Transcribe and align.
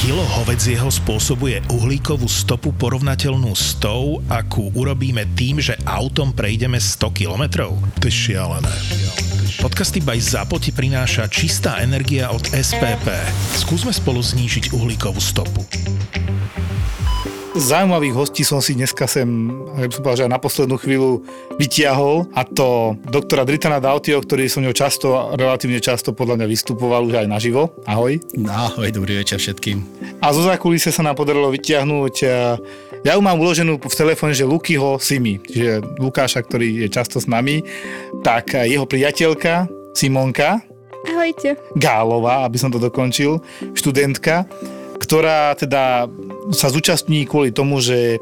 Kilo 0.00 0.24
hovedzieho 0.24 0.88
spôsobuje 0.88 1.60
uhlíkovú 1.68 2.24
stopu 2.24 2.72
porovnateľnú 2.72 3.52
s 3.52 3.76
tou, 3.76 4.24
akú 4.32 4.72
urobíme 4.72 5.28
tým, 5.36 5.60
že 5.60 5.76
autom 5.84 6.32
prejdeme 6.32 6.80
100 6.80 7.12
kilometrov. 7.12 7.76
To 8.00 8.08
je 8.08 8.14
šialené. 8.32 8.72
Podcasty 9.60 10.00
by 10.00 10.16
ZAPO 10.16 10.56
ti 10.56 10.72
prináša 10.72 11.28
čistá 11.28 11.84
energia 11.84 12.32
od 12.32 12.48
SPP. 12.48 13.12
Skúsme 13.60 13.92
spolu 13.92 14.24
znížiť 14.24 14.72
uhlíkovú 14.72 15.20
stopu 15.20 15.68
zaujímavých 17.54 18.14
hostí 18.14 18.42
som 18.46 18.62
si 18.62 18.78
dneska 18.78 19.10
sem, 19.10 19.26
ja 19.74 19.90
som 19.90 20.02
povedal, 20.04 20.18
že 20.22 20.26
aj 20.30 20.34
na 20.34 20.40
poslednú 20.42 20.76
chvíľu 20.78 21.26
vytiahol 21.58 22.30
a 22.36 22.46
to 22.46 22.94
doktora 23.10 23.42
Dritana 23.42 23.82
Dautio, 23.82 24.22
ktorý 24.22 24.46
som 24.46 24.62
ňou 24.62 24.74
často, 24.76 25.34
relatívne 25.34 25.82
často 25.82 26.14
podľa 26.14 26.42
mňa 26.42 26.46
vystupoval 26.46 27.10
už 27.10 27.24
aj 27.24 27.26
naživo. 27.26 27.74
Ahoj. 27.90 28.22
Ahoj, 28.46 28.88
dobrý 28.94 29.18
večer 29.18 29.42
všetkým. 29.42 29.82
A 30.22 30.30
zo 30.30 30.46
zákulise 30.46 30.94
sa 30.94 31.02
nám 31.02 31.18
podarilo 31.18 31.50
vytiahnuť 31.50 32.14
ja 33.00 33.16
ju 33.16 33.22
mám 33.24 33.40
uloženú 33.40 33.80
v 33.80 33.96
telefóne, 33.96 34.36
že 34.36 34.44
Lukyho 34.44 35.00
Simi, 35.00 35.40
čiže 35.40 35.80
Lukáša, 35.96 36.44
ktorý 36.44 36.84
je 36.84 36.88
často 36.92 37.16
s 37.16 37.24
nami, 37.24 37.64
tak 38.20 38.52
jeho 38.52 38.84
priateľka 38.84 39.64
Simonka, 39.96 40.60
Ahojte. 41.08 41.56
Gálová, 41.80 42.44
aby 42.44 42.60
som 42.60 42.68
to 42.68 42.76
dokončil, 42.76 43.40
študentka, 43.72 44.44
ktorá 45.00 45.56
teda 45.56 46.12
sa 46.50 46.66
zúčastní 46.68 47.26
kvôli 47.30 47.54
tomu, 47.54 47.78
že 47.78 48.18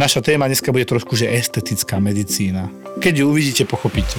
naša 0.00 0.24
téma 0.24 0.48
dneska 0.48 0.72
bude 0.72 0.88
trošku, 0.88 1.16
že 1.16 1.28
estetická 1.28 2.00
medicína. 2.00 2.72
Keď 3.00 3.14
ju 3.20 3.24
uvidíte, 3.28 3.64
pochopíte. 3.68 4.18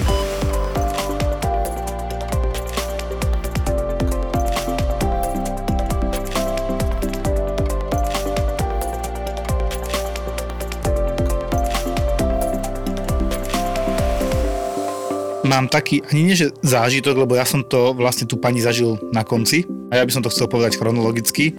mám 15.50 15.66
taký, 15.66 16.00
ani 16.14 16.22
nie 16.30 16.38
že 16.38 16.54
zážitok, 16.62 17.26
lebo 17.26 17.34
ja 17.34 17.42
som 17.42 17.60
to 17.66 17.92
vlastne 17.92 18.24
tu 18.24 18.38
pani 18.38 18.62
zažil 18.62 18.96
na 19.10 19.26
konci 19.26 19.66
a 19.90 19.98
ja 19.98 20.06
by 20.06 20.12
som 20.14 20.22
to 20.22 20.30
chcel 20.30 20.46
povedať 20.46 20.78
chronologicky 20.78 21.52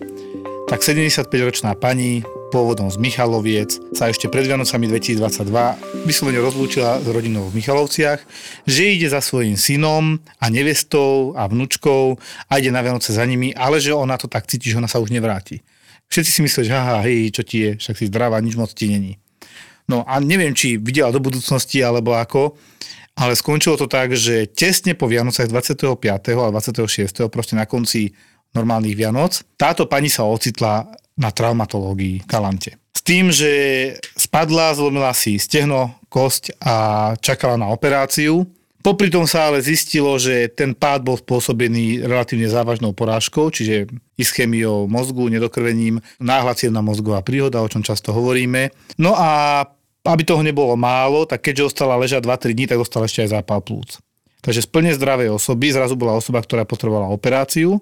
tak 0.71 0.87
75-ročná 0.87 1.75
pani, 1.75 2.23
pôvodom 2.47 2.87
z 2.87 2.95
Michaloviec, 2.95 3.75
sa 3.91 4.07
ešte 4.07 4.31
pred 4.31 4.47
Vianocami 4.47 4.87
2022 4.87 6.07
vyslovene 6.07 6.39
rozlúčila 6.39 7.03
s 7.03 7.07
rodinou 7.11 7.51
v 7.51 7.59
Michalovciach, 7.59 8.23
že 8.63 8.95
ide 8.95 9.11
za 9.11 9.19
svojím 9.19 9.59
synom 9.59 10.23
a 10.39 10.47
nevestou 10.47 11.35
a 11.35 11.51
vnúčkou 11.51 12.15
a 12.47 12.53
ide 12.55 12.71
na 12.71 12.79
Vianoce 12.87 13.11
za 13.11 13.27
nimi, 13.27 13.51
ale 13.51 13.83
že 13.83 13.91
ona 13.91 14.15
to 14.15 14.31
tak 14.31 14.47
cíti, 14.47 14.71
že 14.71 14.79
ona 14.79 14.87
sa 14.87 15.03
už 15.03 15.11
nevráti. 15.11 15.59
Všetci 16.07 16.31
si 16.31 16.39
myslia, 16.39 16.63
že 16.63 16.71
haha, 16.71 17.03
hej, 17.03 17.35
čo 17.35 17.43
ti 17.43 17.57
je, 17.67 17.71
však 17.75 17.95
si 17.99 18.07
zdravá, 18.07 18.39
nič 18.39 18.55
moc 18.55 18.71
ti 18.71 18.87
není. 18.87 19.19
No 19.91 20.07
a 20.07 20.23
neviem, 20.23 20.55
či 20.55 20.79
videla 20.79 21.11
do 21.11 21.19
budúcnosti 21.19 21.83
alebo 21.83 22.15
ako, 22.15 22.55
ale 23.19 23.35
skončilo 23.35 23.75
to 23.75 23.91
tak, 23.91 24.15
že 24.15 24.47
tesne 24.47 24.95
po 24.95 25.11
Vianocach 25.11 25.51
25. 25.51 25.99
a 26.07 26.47
26. 26.47 27.27
proste 27.27 27.59
na 27.59 27.67
konci 27.67 28.15
normálnych 28.55 28.95
Vianoc. 28.95 29.43
Táto 29.55 29.87
pani 29.87 30.11
sa 30.11 30.27
ocitla 30.27 30.87
na 31.17 31.29
traumatológii 31.31 32.23
Kalante. 32.27 32.79
S 32.91 33.01
tým, 33.01 33.33
že 33.33 33.51
spadla, 34.13 34.75
zlomila 34.77 35.15
si 35.15 35.39
stehno, 35.41 35.97
kosť 36.11 36.59
a 36.61 36.75
čakala 37.17 37.57
na 37.57 37.71
operáciu. 37.71 38.45
Popri 38.81 39.13
tom 39.13 39.29
sa 39.29 39.49
ale 39.49 39.61
zistilo, 39.61 40.17
že 40.17 40.49
ten 40.49 40.73
pád 40.73 41.05
bol 41.05 41.13
spôsobený 41.13 42.01
relatívne 42.01 42.49
závažnou 42.49 42.97
porážkou, 42.97 43.53
čiže 43.53 43.85
ischemiou 44.17 44.89
mozgu, 44.89 45.29
nedokrvením, 45.29 46.01
náhla 46.17 46.57
cievna 46.57 46.81
mozgová 46.81 47.21
príhoda, 47.21 47.61
o 47.61 47.69
čom 47.69 47.85
často 47.85 48.09
hovoríme. 48.09 48.73
No 48.97 49.13
a 49.13 49.61
aby 50.01 50.25
toho 50.25 50.41
nebolo 50.41 50.73
málo, 50.73 51.29
tak 51.29 51.45
keďže 51.45 51.77
ostala 51.77 51.93
ležať 52.01 52.25
2-3 52.25 52.57
dní, 52.57 52.65
tak 52.65 52.81
dostala 52.81 53.05
ešte 53.05 53.21
aj 53.21 53.37
zápal 53.37 53.61
plúc. 53.61 54.01
Takže 54.41 54.65
z 54.65 54.67
plne 54.73 54.91
zdravej 54.97 55.29
osoby 55.29 55.69
zrazu 55.69 55.93
bola 55.93 56.17
osoba, 56.17 56.41
ktorá 56.41 56.65
potrebovala 56.65 57.13
operáciu 57.13 57.77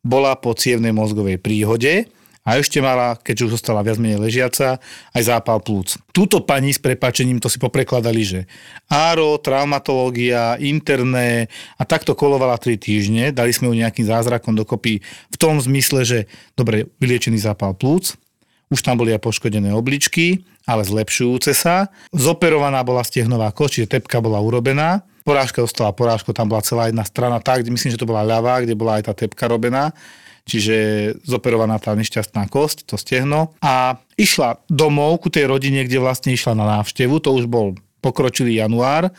bola 0.00 0.36
po 0.36 0.56
cievnej 0.56 0.92
mozgovej 0.96 1.36
príhode 1.36 2.08
a 2.40 2.56
ešte 2.56 2.80
mala, 2.80 3.20
keďže 3.20 3.44
už 3.46 3.54
zostala 3.60 3.84
viac 3.84 4.00
menej 4.00 4.16
ležiaca, 4.16 4.80
aj 5.12 5.22
zápal 5.22 5.60
plúc. 5.60 6.00
Túto 6.10 6.40
pani 6.40 6.72
s 6.72 6.80
prepačením 6.80 7.36
to 7.36 7.52
si 7.52 7.60
poprekladali, 7.60 8.22
že 8.24 8.40
áro, 8.88 9.36
traumatológia, 9.36 10.56
interné 10.56 11.52
a 11.76 11.84
takto 11.84 12.16
kolovala 12.16 12.56
3 12.56 12.80
týždne. 12.80 13.24
Dali 13.36 13.52
sme 13.52 13.68
ju 13.68 13.76
nejakým 13.76 14.08
zázrakom 14.08 14.56
dokopy 14.56 15.04
v 15.04 15.36
tom 15.36 15.60
zmysle, 15.60 16.00
že 16.08 16.18
dobre, 16.56 16.88
vyliečený 16.96 17.36
zápal 17.36 17.76
plúc, 17.76 18.16
už 18.72 18.80
tam 18.80 18.96
boli 19.02 19.12
aj 19.12 19.20
poškodené 19.20 19.74
obličky, 19.76 20.46
ale 20.64 20.86
zlepšujúce 20.86 21.52
sa. 21.52 21.90
Zoperovaná 22.14 22.80
bola 22.86 23.04
stehnová 23.04 23.52
koč, 23.52 23.82
čiže 23.82 24.00
tepka 24.00 24.22
bola 24.22 24.40
urobená 24.40 25.04
porážka 25.22 25.64
ostala 25.64 25.92
porážka, 25.92 26.34
tam 26.34 26.48
bola 26.50 26.64
celá 26.64 26.88
jedna 26.88 27.04
strana 27.04 27.38
tak, 27.38 27.66
myslím, 27.66 27.92
že 27.92 28.00
to 28.00 28.08
bola 28.08 28.26
ľavá, 28.26 28.64
kde 28.64 28.74
bola 28.78 29.00
aj 29.00 29.10
tá 29.10 29.12
tepka 29.12 29.46
robená, 29.46 29.92
čiže 30.48 30.76
zoperovaná 31.24 31.78
tá 31.78 31.92
nešťastná 31.94 32.48
kosť, 32.48 32.88
to 32.88 32.96
stehno. 32.96 33.54
A 33.60 34.00
išla 34.16 34.60
domov 34.66 35.22
ku 35.22 35.28
tej 35.28 35.46
rodine, 35.48 35.84
kde 35.84 36.02
vlastne 36.02 36.32
išla 36.34 36.56
na 36.56 36.80
návštevu, 36.80 37.20
to 37.20 37.30
už 37.36 37.46
bol 37.46 37.76
pokročilý 38.00 38.56
január, 38.56 39.12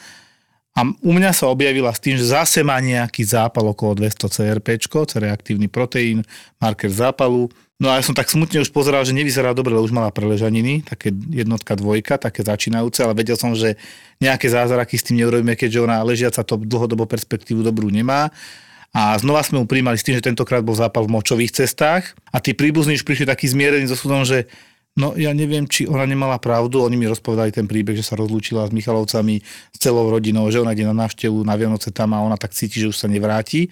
a 0.72 0.88
u 0.88 1.11
mňa 1.11 1.35
sa 1.35 1.51
objavila 1.51 1.91
s 1.91 2.00
tým, 2.00 2.16
že 2.16 2.31
zase 2.31 2.63
má 2.63 2.79
nejaký 2.79 3.28
zápal 3.28 3.67
okolo 3.75 4.00
200 4.00 4.31
CRP, 4.31 4.79
C-reaktívny 4.79 5.67
proteín, 5.67 6.23
marker 6.63 6.88
zápalu. 6.88 7.51
No 7.81 7.89
a 7.89 7.97
ja 7.97 8.05
som 8.05 8.13
tak 8.13 8.29
smutne 8.29 8.61
už 8.61 8.69
pozeral, 8.69 9.01
že 9.01 9.17
nevyzerá 9.17 9.57
dobre, 9.57 9.73
lebo 9.73 9.81
už 9.81 9.89
mala 9.89 10.13
preležaniny, 10.13 10.85
také 10.85 11.09
jednotka, 11.33 11.73
dvojka, 11.73 12.21
také 12.21 12.45
začínajúce, 12.45 13.01
ale 13.01 13.17
vedel 13.17 13.33
som, 13.33 13.57
že 13.57 13.73
nejaké 14.21 14.53
zázraky 14.53 15.01
s 15.01 15.09
tým 15.09 15.17
neurobíme, 15.17 15.57
keďže 15.57 15.81
ona 15.81 16.05
ležiaca 16.05 16.45
to 16.45 16.61
dlhodobo 16.61 17.09
perspektívu 17.09 17.65
dobrú 17.65 17.89
nemá. 17.89 18.29
A 18.93 19.17
znova 19.17 19.41
sme 19.41 19.63
mu 19.63 19.65
príjmali 19.65 19.97
s 19.97 20.05
tým, 20.05 20.13
že 20.13 20.21
tentokrát 20.21 20.61
bol 20.61 20.77
zápal 20.77 21.09
v 21.09 21.17
močových 21.17 21.57
cestách 21.57 22.13
a 22.29 22.37
tí 22.37 22.53
príbuzní 22.53 23.01
už 23.01 23.07
prišli 23.07 23.25
taký 23.25 23.49
zmierený 23.49 23.89
so 23.89 23.97
súdom, 23.97 24.21
že 24.29 24.45
No 24.91 25.15
ja 25.15 25.31
neviem, 25.31 25.63
či 25.71 25.87
ona 25.87 26.03
nemala 26.03 26.35
pravdu, 26.35 26.83
oni 26.83 26.99
mi 26.99 27.07
rozpovedali 27.07 27.55
ten 27.55 27.63
príbeh, 27.63 27.95
že 27.95 28.03
sa 28.03 28.19
rozlúčila 28.19 28.67
s 28.67 28.75
Michalovcami, 28.75 29.39
s 29.71 29.77
celou 29.79 30.11
rodinou, 30.11 30.43
že 30.51 30.59
ona 30.59 30.75
ide 30.75 30.83
na 30.83 30.91
návštevu 30.91 31.47
na 31.47 31.55
Vianoce 31.55 31.95
tam 31.95 32.11
a 32.11 32.19
ona 32.19 32.35
tak 32.35 32.51
cíti, 32.51 32.83
že 32.83 32.91
už 32.91 32.99
sa 32.99 33.07
nevráti. 33.07 33.71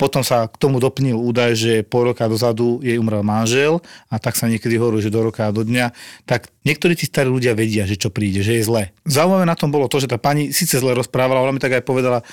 Potom 0.00 0.24
sa 0.24 0.48
k 0.48 0.56
tomu 0.56 0.80
doplnil 0.80 1.12
údaj, 1.12 1.52
že 1.52 1.72
po 1.84 2.08
roka 2.08 2.24
dozadu 2.24 2.80
jej 2.80 2.96
umrel 2.96 3.20
manžel 3.20 3.84
a 4.08 4.16
tak 4.16 4.32
sa 4.32 4.48
niekedy 4.48 4.80
hovorí, 4.80 5.04
že 5.04 5.12
do 5.12 5.20
roka 5.20 5.44
a 5.44 5.52
do 5.52 5.60
dňa. 5.60 5.92
Tak 6.24 6.48
niektorí 6.64 6.96
tí 6.96 7.04
starí 7.04 7.28
ľudia 7.28 7.52
vedia, 7.52 7.84
že 7.84 8.00
čo 8.00 8.08
príde, 8.08 8.40
že 8.40 8.56
je 8.56 8.64
zle. 8.64 8.96
Zaujímavé 9.04 9.44
na 9.44 9.52
tom 9.52 9.68
bolo 9.68 9.92
to, 9.92 10.00
že 10.00 10.08
tá 10.08 10.16
pani 10.16 10.56
síce 10.56 10.80
zle 10.80 10.96
rozprávala, 10.96 11.44
ona 11.44 11.52
mi 11.52 11.60
tak 11.60 11.76
aj 11.76 11.84
povedala, 11.84 12.24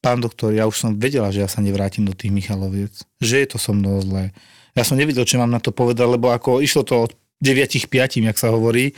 pán 0.00 0.24
doktor, 0.24 0.56
ja 0.56 0.64
už 0.64 0.80
som 0.80 0.96
vedela, 0.96 1.28
že 1.28 1.44
ja 1.44 1.48
sa 1.52 1.60
nevrátim 1.60 2.08
do 2.08 2.16
tých 2.16 2.32
Michaloviec, 2.32 2.96
že 3.20 3.44
je 3.44 3.46
to 3.52 3.60
so 3.60 3.76
mnou 3.76 4.00
zle. 4.00 4.32
Ja 4.72 4.88
som 4.88 4.96
nevidel, 4.96 5.28
čo 5.28 5.36
mám 5.36 5.52
na 5.52 5.60
to 5.60 5.76
povedať, 5.76 6.08
lebo 6.08 6.32
ako 6.32 6.64
išlo 6.64 6.88
to 6.88 7.04
od 7.04 7.12
9 7.44 7.84
5, 7.84 8.16
jak 8.16 8.38
sa 8.40 8.48
hovorí, 8.48 8.96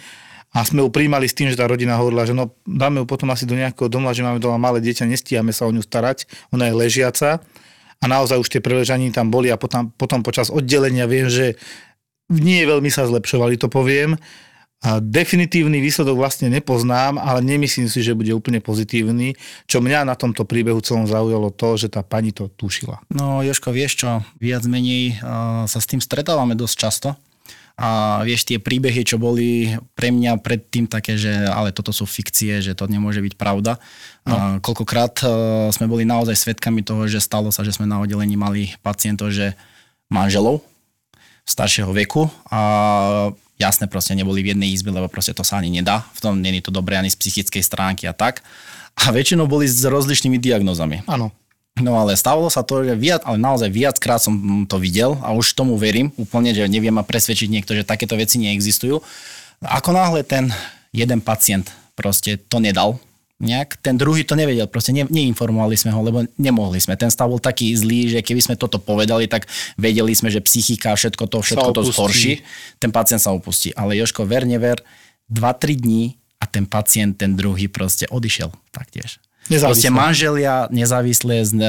a 0.53 0.69
sme 0.69 0.85
ju 0.85 0.93
príjmali 0.93 1.25
s 1.25 1.33
tým, 1.33 1.49
že 1.49 1.57
tá 1.57 1.65
rodina 1.65 1.97
hovorila, 1.97 2.29
že 2.29 2.37
no 2.37 2.53
dáme 2.69 3.03
ju 3.03 3.07
potom 3.09 3.33
asi 3.33 3.49
do 3.49 3.57
nejakého 3.57 3.89
doma, 3.89 4.13
že 4.13 4.21
máme 4.21 4.37
doma 4.37 4.61
malé 4.61 4.85
dieťa, 4.85 5.09
nestíhame 5.09 5.49
sa 5.49 5.65
o 5.65 5.73
ňu 5.73 5.81
starať, 5.81 6.29
ona 6.53 6.69
je 6.69 6.77
ležiaca 6.77 7.41
a 8.03 8.05
naozaj 8.11 8.43
už 8.43 8.51
tie 8.51 8.61
preležaní 8.61 9.15
tam 9.15 9.31
boli 9.31 9.49
a 9.49 9.57
potom, 9.57 9.95
potom 9.95 10.27
počas 10.27 10.51
oddelenia 10.51 11.07
viem, 11.07 11.31
že 11.31 11.55
nie 12.27 12.67
veľmi 12.67 12.91
sa 12.91 13.07
zlepšovali, 13.07 13.55
to 13.55 13.71
poviem. 13.71 14.19
A 14.83 14.99
definitívny 14.99 15.79
výsledok 15.79 16.19
vlastne 16.19 16.51
nepoznám, 16.51 17.15
ale 17.15 17.39
nemyslím 17.39 17.87
si, 17.87 18.03
že 18.03 18.19
bude 18.19 18.35
úplne 18.35 18.59
pozitívny. 18.59 19.39
Čo 19.71 19.79
mňa 19.79 20.03
na 20.03 20.19
tomto 20.19 20.43
príbehu 20.43 20.83
celom 20.83 21.07
zaujalo 21.07 21.55
to, 21.55 21.79
že 21.79 21.87
tá 21.87 22.03
pani 22.03 22.35
to 22.35 22.51
tušila. 22.51 22.99
No 23.15 23.47
Joško, 23.47 23.71
vieš 23.71 24.03
čo, 24.03 24.27
viac 24.43 24.67
menej 24.67 25.23
uh, 25.23 25.71
sa 25.71 25.79
s 25.79 25.87
tým 25.87 26.03
stretávame 26.03 26.59
dosť 26.59 26.75
často. 26.75 27.09
A 27.81 28.21
vieš, 28.23 28.45
tie 28.45 28.61
príbehy, 28.61 29.03
čo 29.03 29.17
boli 29.17 29.75
pre 29.97 30.13
mňa 30.13 30.39
predtým 30.45 30.85
také, 30.87 31.17
že 31.17 31.33
ale 31.49 31.73
toto 31.73 31.91
sú 31.91 32.05
fikcie, 32.05 32.61
že 32.61 32.77
to 32.77 32.85
nemôže 32.87 33.25
byť 33.25 33.35
pravda. 33.35 33.81
No. 34.29 34.35
A 34.35 34.39
koľkokrát 34.61 35.25
uh, 35.25 35.31
sme 35.73 35.89
boli 35.89 36.05
naozaj 36.05 36.37
svetkami 36.37 36.85
toho, 36.85 37.09
že 37.09 37.19
stalo 37.19 37.49
sa, 37.49 37.65
že 37.65 37.73
sme 37.73 37.89
na 37.89 37.99
oddelení 37.99 38.37
mali 38.37 38.77
pacientov, 38.85 39.33
že 39.33 39.57
manželov 40.13 40.61
staršieho 41.43 41.91
veku 41.91 42.31
a 42.53 42.61
jasne 43.59 43.91
proste 43.91 44.15
neboli 44.15 44.47
v 44.47 44.55
jednej 44.55 44.71
izbe, 44.71 44.95
lebo 44.95 45.11
proste 45.11 45.35
to 45.35 45.43
sa 45.43 45.59
ani 45.59 45.71
nedá. 45.71 46.07
V 46.15 46.21
tom 46.23 46.39
není 46.39 46.63
to 46.63 46.71
dobré 46.71 46.99
ani 46.99 47.11
z 47.11 47.19
psychickej 47.19 47.63
stránky 47.63 48.05
a 48.07 48.15
tak. 48.15 48.47
A 48.95 49.11
väčšinou 49.11 49.49
boli 49.49 49.65
s 49.67 49.83
rozličnými 49.83 50.37
diagnózami. 50.37 51.03
Áno. 51.09 51.33
No 51.81 51.97
ale 51.97 52.21
stávalo 52.21 52.53
sa 52.53 52.61
to, 52.61 52.85
že 52.85 52.93
viac, 52.93 53.25
ale 53.25 53.41
naozaj 53.41 53.73
viackrát 53.73 54.21
som 54.21 54.37
to 54.69 54.77
videl 54.77 55.17
a 55.25 55.33
už 55.33 55.57
tomu 55.57 55.81
verím 55.81 56.13
úplne, 56.21 56.53
že 56.53 56.69
neviem 56.69 56.93
ma 56.93 57.01
presvedčiť 57.01 57.49
niekto, 57.49 57.73
že 57.73 57.89
takéto 57.89 58.13
veci 58.13 58.37
neexistujú. 58.37 59.01
Ako 59.65 59.97
náhle 59.97 60.21
ten 60.21 60.53
jeden 60.93 61.25
pacient 61.25 61.73
proste 61.97 62.37
to 62.37 62.61
nedal, 62.61 63.01
nejak. 63.43 63.83
Ten 63.83 63.99
druhý 63.99 64.23
to 64.23 64.39
nevedel, 64.39 64.71
proste 64.71 64.95
ne, 64.95 65.03
neinformovali 65.03 65.75
sme 65.75 65.91
ho, 65.91 66.01
lebo 66.01 66.23
nemohli 66.39 66.79
sme. 66.79 66.95
Ten 66.95 67.11
stav 67.11 67.27
bol 67.27 67.43
taký 67.43 67.75
zlý, 67.75 68.15
že 68.15 68.21
keby 68.23 68.41
sme 68.41 68.55
toto 68.55 68.79
povedali, 68.79 69.27
tak 69.27 69.51
vedeli 69.75 70.15
sme, 70.15 70.31
že 70.31 70.39
psychika, 70.39 70.95
všetko 70.95 71.27
to, 71.27 71.43
všetko 71.43 71.71
to 71.75 71.83
zhorší. 71.91 72.47
Ten 72.79 72.95
pacient 72.95 73.19
sa 73.19 73.35
opustí. 73.35 73.75
Ale 73.75 73.99
Joško, 73.99 74.23
ver, 74.25 74.47
never, 74.47 74.79
2-3 75.27 75.75
dní 75.75 76.15
a 76.39 76.47
ten 76.47 76.65
pacient, 76.65 77.19
ten 77.19 77.35
druhý 77.35 77.67
proste 77.67 78.07
odišiel 78.07 78.55
taktiež. 78.71 79.19
Proste 79.51 79.91
manželia 79.91 80.71
nezávislé 80.71 81.43
s 81.43 81.51
e, 81.51 81.63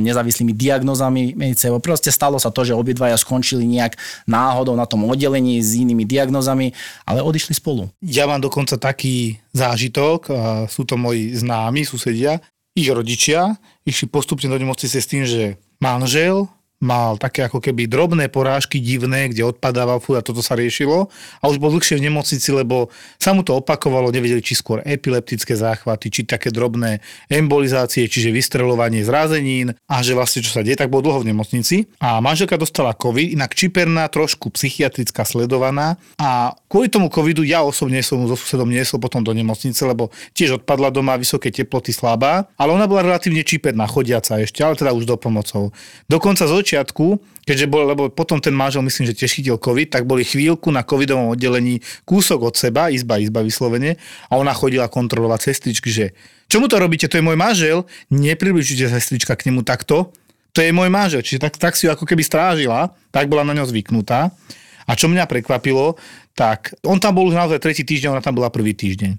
nezávislými 0.00 0.56
diagnozami 0.56 1.36
medicínou. 1.36 1.76
Proste 1.78 2.08
stalo 2.08 2.40
sa 2.40 2.48
to, 2.48 2.64
že 2.64 2.72
obidvaja 2.72 3.14
skončili 3.20 3.68
nejak 3.68 4.00
náhodou 4.24 4.72
na 4.72 4.88
tom 4.88 5.04
oddelení 5.04 5.60
s 5.60 5.76
inými 5.76 6.08
diagnozami, 6.08 6.72
ale 7.04 7.20
odišli 7.20 7.52
spolu. 7.52 7.92
Ja 8.00 8.24
mám 8.24 8.40
dokonca 8.40 8.80
taký 8.80 9.38
zážitok, 9.52 10.32
sú 10.72 10.88
to 10.88 10.96
moji 10.96 11.36
známi, 11.36 11.84
susedia, 11.84 12.40
ich 12.72 12.88
rodičia 12.88 13.60
išli 13.84 14.08
postupne 14.08 14.48
do 14.48 14.56
nemocnice 14.56 14.96
s 14.96 15.10
tým, 15.10 15.28
že 15.28 15.60
manžel 15.76 16.48
mal 16.82 17.14
také 17.14 17.46
ako 17.46 17.62
keby 17.62 17.86
drobné 17.86 18.26
porážky 18.26 18.82
divné, 18.82 19.30
kde 19.30 19.46
odpadával 19.46 20.02
fúr 20.02 20.18
a 20.18 20.26
toto 20.26 20.42
sa 20.42 20.58
riešilo. 20.58 21.06
A 21.38 21.44
už 21.46 21.62
bol 21.62 21.70
dlhšie 21.70 22.02
v 22.02 22.10
nemocnici, 22.10 22.50
lebo 22.50 22.90
sa 23.22 23.30
mu 23.30 23.46
to 23.46 23.62
opakovalo, 23.62 24.10
nevedeli 24.10 24.42
či 24.42 24.58
skôr 24.58 24.82
epileptické 24.82 25.54
záchvaty, 25.54 26.10
či 26.10 26.20
také 26.26 26.50
drobné 26.50 26.98
embolizácie, 27.30 28.10
čiže 28.10 28.34
vystrelovanie 28.34 29.06
zrázenín 29.06 29.78
a 29.86 30.02
že 30.02 30.18
vlastne 30.18 30.42
čo 30.42 30.50
sa 30.50 30.66
deje, 30.66 30.74
tak 30.74 30.90
bol 30.90 31.06
dlho 31.06 31.22
v 31.22 31.30
nemocnici. 31.30 31.86
A 32.02 32.18
manželka 32.18 32.58
dostala 32.58 32.98
COVID, 32.98 33.38
inak 33.38 33.54
čiperná, 33.54 34.10
trošku 34.10 34.50
psychiatrická 34.50 35.22
sledovaná. 35.22 35.94
A 36.18 36.58
kvôli 36.66 36.90
tomu 36.90 37.06
covidu 37.06 37.46
ja 37.46 37.62
osobne 37.62 38.02
som 38.02 38.26
so 38.26 38.34
susedom 38.34 38.66
niesol 38.66 38.98
potom 38.98 39.22
do 39.22 39.30
nemocnice, 39.30 39.78
lebo 39.86 40.10
tiež 40.34 40.58
odpadla 40.62 40.90
doma, 40.90 41.14
vysoké 41.14 41.54
teploty, 41.54 41.94
slabá, 41.94 42.50
ale 42.58 42.74
ona 42.74 42.90
bola 42.90 43.06
relatívne 43.06 43.46
čiperná, 43.46 43.86
chodiaca 43.86 44.42
ešte, 44.42 44.66
ale 44.66 44.74
teda 44.74 44.90
už 44.90 45.06
do 45.06 45.14
pomocou. 45.14 45.70
Dokonca 46.10 46.48
z 46.48 46.52
začiatku, 46.72 47.20
keďže 47.44 47.68
bol, 47.68 47.84
lebo 47.84 48.08
potom 48.08 48.40
ten 48.40 48.56
manžel, 48.56 48.80
myslím, 48.80 49.12
že 49.12 49.18
tiež 49.20 49.36
chytil 49.36 49.60
COVID, 49.60 49.92
tak 49.92 50.08
boli 50.08 50.24
chvíľku 50.24 50.72
na 50.72 50.80
covidovom 50.80 51.36
oddelení 51.36 51.84
kúsok 52.08 52.48
od 52.48 52.54
seba, 52.56 52.88
izba, 52.88 53.20
izba 53.20 53.44
vyslovene, 53.44 54.00
a 54.32 54.40
ona 54.40 54.56
chodila 54.56 54.88
kontrolovať 54.88 55.52
sestričky, 55.52 55.92
že 55.92 56.16
čo 56.48 56.64
mu 56.64 56.72
to 56.72 56.80
robíte, 56.80 57.12
to 57.12 57.20
je 57.20 57.24
môj 57.24 57.36
manžel, 57.36 57.84
nepribližujte 58.08 58.88
sestrička 58.88 59.36
k 59.36 59.52
nemu 59.52 59.60
takto, 59.68 60.16
to 60.56 60.64
je 60.64 60.72
môj 60.72 60.88
manžel, 60.88 61.20
čiže 61.20 61.44
tak, 61.44 61.60
tak 61.60 61.76
si 61.76 61.84
ju 61.84 61.92
ako 61.92 62.08
keby 62.08 62.24
strážila, 62.24 62.96
tak 63.12 63.28
bola 63.28 63.44
na 63.44 63.52
ňo 63.52 63.68
zvyknutá. 63.68 64.32
A 64.82 64.92
čo 64.98 65.06
mňa 65.06 65.30
prekvapilo, 65.30 65.96
tak 66.34 66.74
on 66.82 66.98
tam 66.98 67.16
bol 67.16 67.28
už 67.30 67.38
naozaj 67.38 67.62
tretí 67.62 67.84
týždeň, 67.86 68.18
ona 68.18 68.24
tam 68.24 68.36
bola 68.36 68.52
prvý 68.52 68.74
týždeň. 68.76 69.16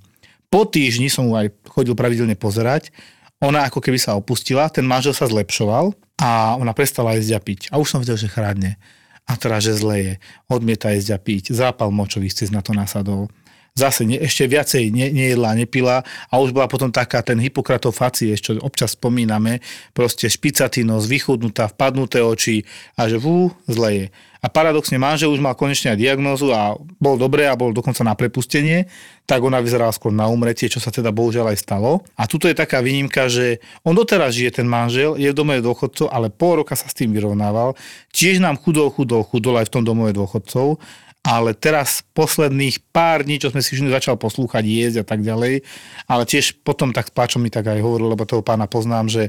Po 0.51 0.69
týždni 0.69 1.09
som 1.09 1.25
mu 1.25 1.33
aj 1.33 1.49
chodil 1.65 1.97
pravidelne 1.97 2.37
pozerať, 2.37 2.93
ona 3.43 3.67
ako 3.67 3.83
keby 3.83 3.99
sa 3.99 4.15
opustila, 4.15 4.71
ten 4.71 4.87
manžel 4.87 5.11
sa 5.11 5.27
zlepšoval 5.27 5.91
a 6.23 6.55
ona 6.55 6.71
prestala 6.71 7.19
jesť 7.19 7.35
a 7.35 7.41
piť. 7.43 7.61
A 7.75 7.75
už 7.75 7.91
som 7.91 7.99
videl, 7.99 8.15
že 8.15 8.31
chradne. 8.31 8.79
A 9.27 9.35
teraz, 9.35 9.67
že 9.67 9.75
zle 9.75 9.97
je. 9.99 10.13
Odmieta 10.47 10.91
jesť 10.95 11.15
a 11.15 11.19
piť. 11.19 11.51
Zápal 11.51 11.91
močových 11.91 12.35
cest 12.35 12.55
na 12.55 12.63
to 12.63 12.71
nasadol. 12.71 13.27
Zase 13.73 14.05
ne, 14.05 14.21
ešte 14.21 14.45
viacej 14.45 14.93
ne, 14.93 15.09
nejedla, 15.09 15.57
nepila 15.57 16.05
a 16.29 16.33
už 16.37 16.53
bola 16.53 16.69
potom 16.69 16.93
taká 16.93 17.25
ten 17.25 17.41
Hippokratov 17.41 17.97
facie, 17.97 18.37
čo 18.37 18.53
občas 18.61 18.93
spomíname, 18.93 19.65
proste 19.97 20.29
špicatý 20.29 20.85
nos, 20.85 21.09
vychudnutá, 21.09 21.73
vpadnuté 21.73 22.21
oči 22.21 22.69
a 22.93 23.09
že 23.09 23.17
vú, 23.17 23.49
zle 23.65 23.89
je. 23.89 24.05
A 24.43 24.51
paradoxne 24.51 24.99
manžel 24.99 25.31
už 25.31 25.39
mal 25.39 25.57
konečne 25.57 25.95
aj 25.95 26.03
diagnózu 26.03 26.51
a 26.51 26.77
bol 26.99 27.15
dobré 27.15 27.47
a 27.49 27.57
bol 27.57 27.73
dokonca 27.73 28.03
na 28.05 28.13
prepustenie, 28.13 28.91
tak 29.23 29.39
ona 29.39 29.63
vyzerala 29.63 29.95
skôr 29.95 30.11
na 30.11 30.27
umretie, 30.27 30.67
čo 30.67 30.83
sa 30.83 30.91
teda 30.91 31.15
bohužiaľ 31.15 31.55
aj 31.55 31.63
stalo. 31.63 32.03
A 32.19 32.27
tuto 32.27 32.51
je 32.51 32.53
taká 32.53 32.83
výnimka, 32.83 33.31
že 33.31 33.63
on 33.87 33.95
doteraz 33.95 34.35
žije 34.35 34.59
ten 34.61 34.67
manžel, 34.67 35.15
je 35.15 35.31
v 35.31 35.37
domove 35.37 35.63
dôchodcov, 35.63 36.11
ale 36.11 36.27
pol 36.27 36.61
roka 36.61 36.75
sa 36.75 36.85
s 36.85 36.93
tým 36.93 37.15
vyrovnával. 37.15 37.73
Tiež 38.11 38.43
nám 38.43 38.59
chudol, 38.59 38.91
chudol, 38.91 39.23
chudol 39.23 39.63
aj 39.63 39.71
v 39.71 39.73
tom 39.79 39.83
domove 39.87 40.11
dôchodcov 40.11 40.77
ale 41.23 41.55
teraz 41.55 42.03
posledných 42.11 42.83
pár 42.91 43.23
dní, 43.23 43.39
čo 43.39 43.47
sme 43.47 43.63
si 43.63 43.79
začal 43.79 44.19
poslúchať, 44.19 44.63
jesť 44.67 44.97
a 45.01 45.05
tak 45.07 45.23
ďalej, 45.23 45.63
ale 46.05 46.23
tiež 46.27 46.61
potom 46.67 46.91
tak 46.91 47.09
s 47.09 47.35
mi 47.39 47.47
tak 47.47 47.71
aj 47.71 47.79
hovoril, 47.79 48.11
lebo 48.11 48.27
toho 48.27 48.43
pána 48.43 48.67
poznám, 48.67 49.07
že 49.07 49.23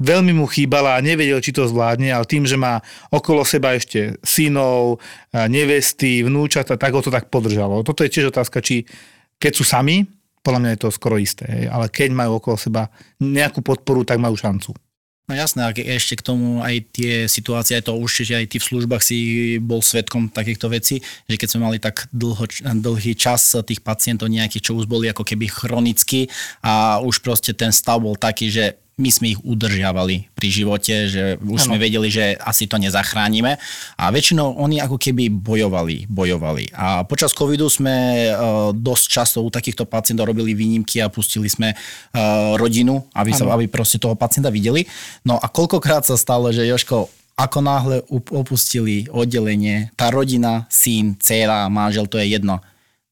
veľmi 0.00 0.36
mu 0.36 0.44
chýbala 0.44 0.96
a 0.96 1.04
nevedel, 1.04 1.40
či 1.40 1.56
to 1.56 1.64
zvládne, 1.64 2.12
ale 2.12 2.28
tým, 2.28 2.44
že 2.44 2.60
má 2.60 2.84
okolo 3.08 3.44
seba 3.44 3.72
ešte 3.72 4.20
synov, 4.20 5.00
nevesty, 5.32 6.20
vnúčata, 6.24 6.76
tak 6.76 6.92
ho 6.92 7.00
to 7.00 7.12
tak 7.12 7.32
podržalo. 7.32 7.84
Toto 7.84 8.04
je 8.04 8.12
tiež 8.12 8.32
otázka, 8.32 8.60
či 8.60 8.84
keď 9.40 9.52
sú 9.56 9.64
sami, 9.64 10.04
podľa 10.40 10.60
mňa 10.60 10.70
je 10.76 10.80
to 10.80 10.88
skoro 10.92 11.20
isté, 11.20 11.68
ale 11.68 11.92
keď 11.92 12.16
majú 12.16 12.40
okolo 12.40 12.56
seba 12.56 12.88
nejakú 13.20 13.60
podporu, 13.60 14.04
tak 14.04 14.20
majú 14.20 14.36
šancu. 14.36 14.72
No 15.30 15.38
jasné, 15.38 15.62
a 15.62 15.70
ešte 15.70 16.18
k 16.18 16.26
tomu 16.26 16.58
aj 16.58 16.90
tie 16.90 17.30
situácie, 17.30 17.78
aj 17.78 17.86
to 17.86 17.94
určite 17.94 18.34
aj 18.34 18.50
ty 18.50 18.58
v 18.58 18.66
službách 18.66 18.98
si 18.98 19.18
bol 19.62 19.78
svetkom 19.78 20.26
takýchto 20.26 20.66
vecí, 20.66 21.06
že 21.30 21.38
keď 21.38 21.48
sme 21.54 21.70
mali 21.70 21.78
tak 21.78 22.10
dlho, 22.10 22.50
dlhý 22.58 23.14
čas 23.14 23.54
tých 23.62 23.78
pacientov 23.78 24.26
nejakých, 24.26 24.66
čo 24.66 24.74
už 24.74 24.90
boli 24.90 25.06
ako 25.06 25.22
keby 25.22 25.46
chronicky 25.46 26.26
a 26.66 26.98
už 26.98 27.22
proste 27.22 27.54
ten 27.54 27.70
stav 27.70 28.02
bol 28.02 28.18
taký, 28.18 28.50
že 28.50 28.74
my 29.00 29.10
sme 29.10 29.32
ich 29.32 29.40
udržiavali 29.40 30.28
pri 30.36 30.48
živote, 30.52 31.08
že 31.08 31.40
už 31.40 31.64
ano. 31.64 31.66
sme 31.72 31.76
vedeli, 31.80 32.12
že 32.12 32.36
asi 32.36 32.68
to 32.68 32.76
nezachránime 32.76 33.56
a 33.96 34.04
väčšinou 34.12 34.60
oni 34.60 34.84
ako 34.84 35.00
keby 35.00 35.32
bojovali, 35.32 36.04
bojovali. 36.06 36.76
A 36.76 37.08
počas 37.08 37.32
covidu 37.32 37.72
sme 37.72 38.28
uh, 38.28 38.70
dosť 38.76 39.04
často 39.08 39.38
u 39.40 39.48
takýchto 39.48 39.88
pacientov 39.88 40.28
robili 40.28 40.52
výnimky 40.52 41.00
a 41.00 41.08
pustili 41.08 41.48
sme 41.48 41.72
uh, 41.72 42.54
rodinu, 42.60 43.00
aby, 43.16 43.32
sa, 43.32 43.48
aby 43.56 43.64
proste 43.66 43.96
toho 43.96 44.12
pacienta 44.12 44.52
videli. 44.52 44.84
No 45.24 45.40
a 45.40 45.48
koľkokrát 45.48 46.04
sa 46.04 46.20
stalo, 46.20 46.52
že 46.52 46.68
Joško, 46.68 47.08
ako 47.40 47.58
náhle 47.64 47.96
opustili 48.12 49.08
oddelenie, 49.08 49.88
tá 49.96 50.12
rodina, 50.12 50.68
syn, 50.68 51.16
dcera, 51.16 51.72
manžel, 51.72 52.04
to 52.04 52.20
je 52.20 52.36
jedno. 52.36 52.60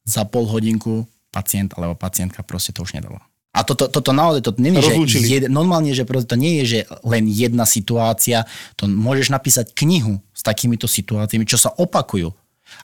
Za 0.04 0.28
pol 0.28 0.44
hodinku 0.44 1.08
pacient 1.32 1.72
alebo 1.76 1.96
pacientka 1.96 2.44
proste 2.44 2.76
to 2.76 2.84
už 2.84 2.92
nedalo. 2.96 3.20
A 3.56 3.64
toto, 3.64 3.88
toto 3.88 4.12
naozaj, 4.12 4.44
to 4.44 4.52
je, 4.60 5.08
že 5.08 5.18
jed, 5.24 5.44
normálne, 5.48 5.90
že 5.96 6.04
to 6.04 6.36
nie 6.36 6.60
je, 6.62 6.64
že 6.64 6.78
len 7.00 7.24
jedna 7.26 7.64
situácia, 7.64 8.44
to 8.76 8.84
môžeš 8.84 9.32
napísať 9.32 9.72
knihu 9.72 10.20
s 10.36 10.44
takýmito 10.44 10.84
situáciami, 10.84 11.48
čo 11.48 11.56
sa 11.56 11.72
opakujú. 11.72 12.28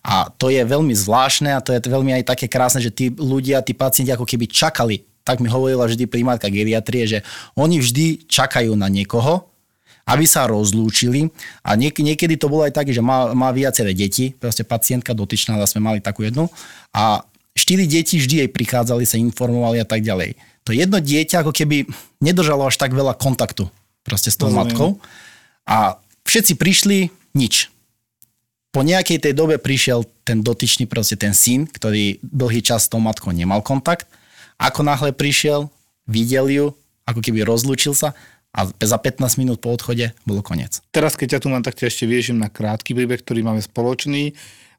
A 0.00 0.32
to 0.32 0.48
je 0.48 0.64
veľmi 0.64 0.96
zvláštne 0.96 1.52
a 1.52 1.60
to 1.60 1.76
je 1.76 1.84
veľmi 1.84 2.16
aj 2.16 2.32
také 2.32 2.48
krásne, 2.48 2.80
že 2.80 2.88
tí 2.88 3.12
ľudia, 3.12 3.60
tí 3.60 3.76
pacienti 3.76 4.08
ako 4.08 4.24
keby 4.24 4.48
čakali, 4.48 5.04
tak 5.20 5.44
mi 5.44 5.52
hovorila 5.52 5.84
vždy 5.84 6.08
primárka 6.08 6.48
geriatrie, 6.48 7.04
že 7.04 7.18
oni 7.56 7.84
vždy 7.84 8.24
čakajú 8.24 8.72
na 8.72 8.88
niekoho, 8.88 9.44
aby 10.08 10.24
sa 10.24 10.48
rozlúčili. 10.48 11.28
A 11.60 11.76
niek- 11.76 12.00
niekedy 12.00 12.40
to 12.40 12.48
bolo 12.48 12.64
aj 12.64 12.72
tak, 12.72 12.88
že 12.88 13.04
má, 13.04 13.36
má 13.36 13.52
viaceré 13.52 13.92
deti, 13.92 14.32
proste 14.32 14.64
pacientka 14.64 15.12
dotyčná, 15.12 15.60
sme 15.68 15.84
mali 15.84 16.00
takú 16.00 16.24
jednu. 16.24 16.48
A 16.96 17.24
štyri 17.52 17.84
deti 17.84 18.16
vždy 18.16 18.44
jej 18.44 18.50
prichádzali, 18.52 19.04
sa 19.04 19.20
informovali 19.20 19.80
a 19.80 19.86
tak 19.88 20.00
ďalej 20.00 20.36
to 20.64 20.72
jedno 20.72 20.98
dieťa 20.98 21.44
ako 21.44 21.52
keby 21.52 21.84
nedržalo 22.24 22.66
až 22.68 22.80
tak 22.80 22.96
veľa 22.96 23.14
kontaktu 23.14 23.68
proste 24.04 24.32
s 24.32 24.36
tou 24.36 24.48
Rozumiem. 24.48 24.60
matkou. 24.68 24.90
A 25.64 26.00
všetci 26.28 26.60
prišli, 26.60 27.08
nič. 27.32 27.72
Po 28.72 28.84
nejakej 28.84 29.22
tej 29.22 29.32
dobe 29.32 29.56
prišiel 29.56 30.04
ten 30.26 30.44
dotyčný, 30.44 30.84
proste 30.84 31.14
ten 31.14 31.32
syn, 31.32 31.64
ktorý 31.68 32.20
dlhý 32.20 32.60
čas 32.60 32.88
s 32.88 32.90
tou 32.90 33.00
matkou 33.00 33.30
nemal 33.32 33.64
kontakt. 33.64 34.08
Ako 34.60 34.82
náhle 34.82 35.14
prišiel, 35.14 35.72
videl 36.04 36.46
ju, 36.50 36.66
ako 37.04 37.20
keby 37.20 37.44
rozlúčil 37.44 37.96
sa 37.96 38.16
a 38.54 38.70
za 38.70 38.98
15 38.98 39.40
minút 39.40 39.58
po 39.58 39.74
odchode 39.74 40.14
bolo 40.22 40.40
koniec. 40.40 40.78
Teraz, 40.94 41.18
keď 41.18 41.38
ja 41.38 41.40
tu 41.42 41.50
mám, 41.50 41.62
tak 41.66 41.74
ťa 41.74 41.90
ešte 41.90 42.04
viešim 42.06 42.38
na 42.38 42.46
krátky 42.46 42.94
príbeh, 42.94 43.20
ktorý 43.20 43.42
máme 43.42 43.58
spoločný, 43.58 44.32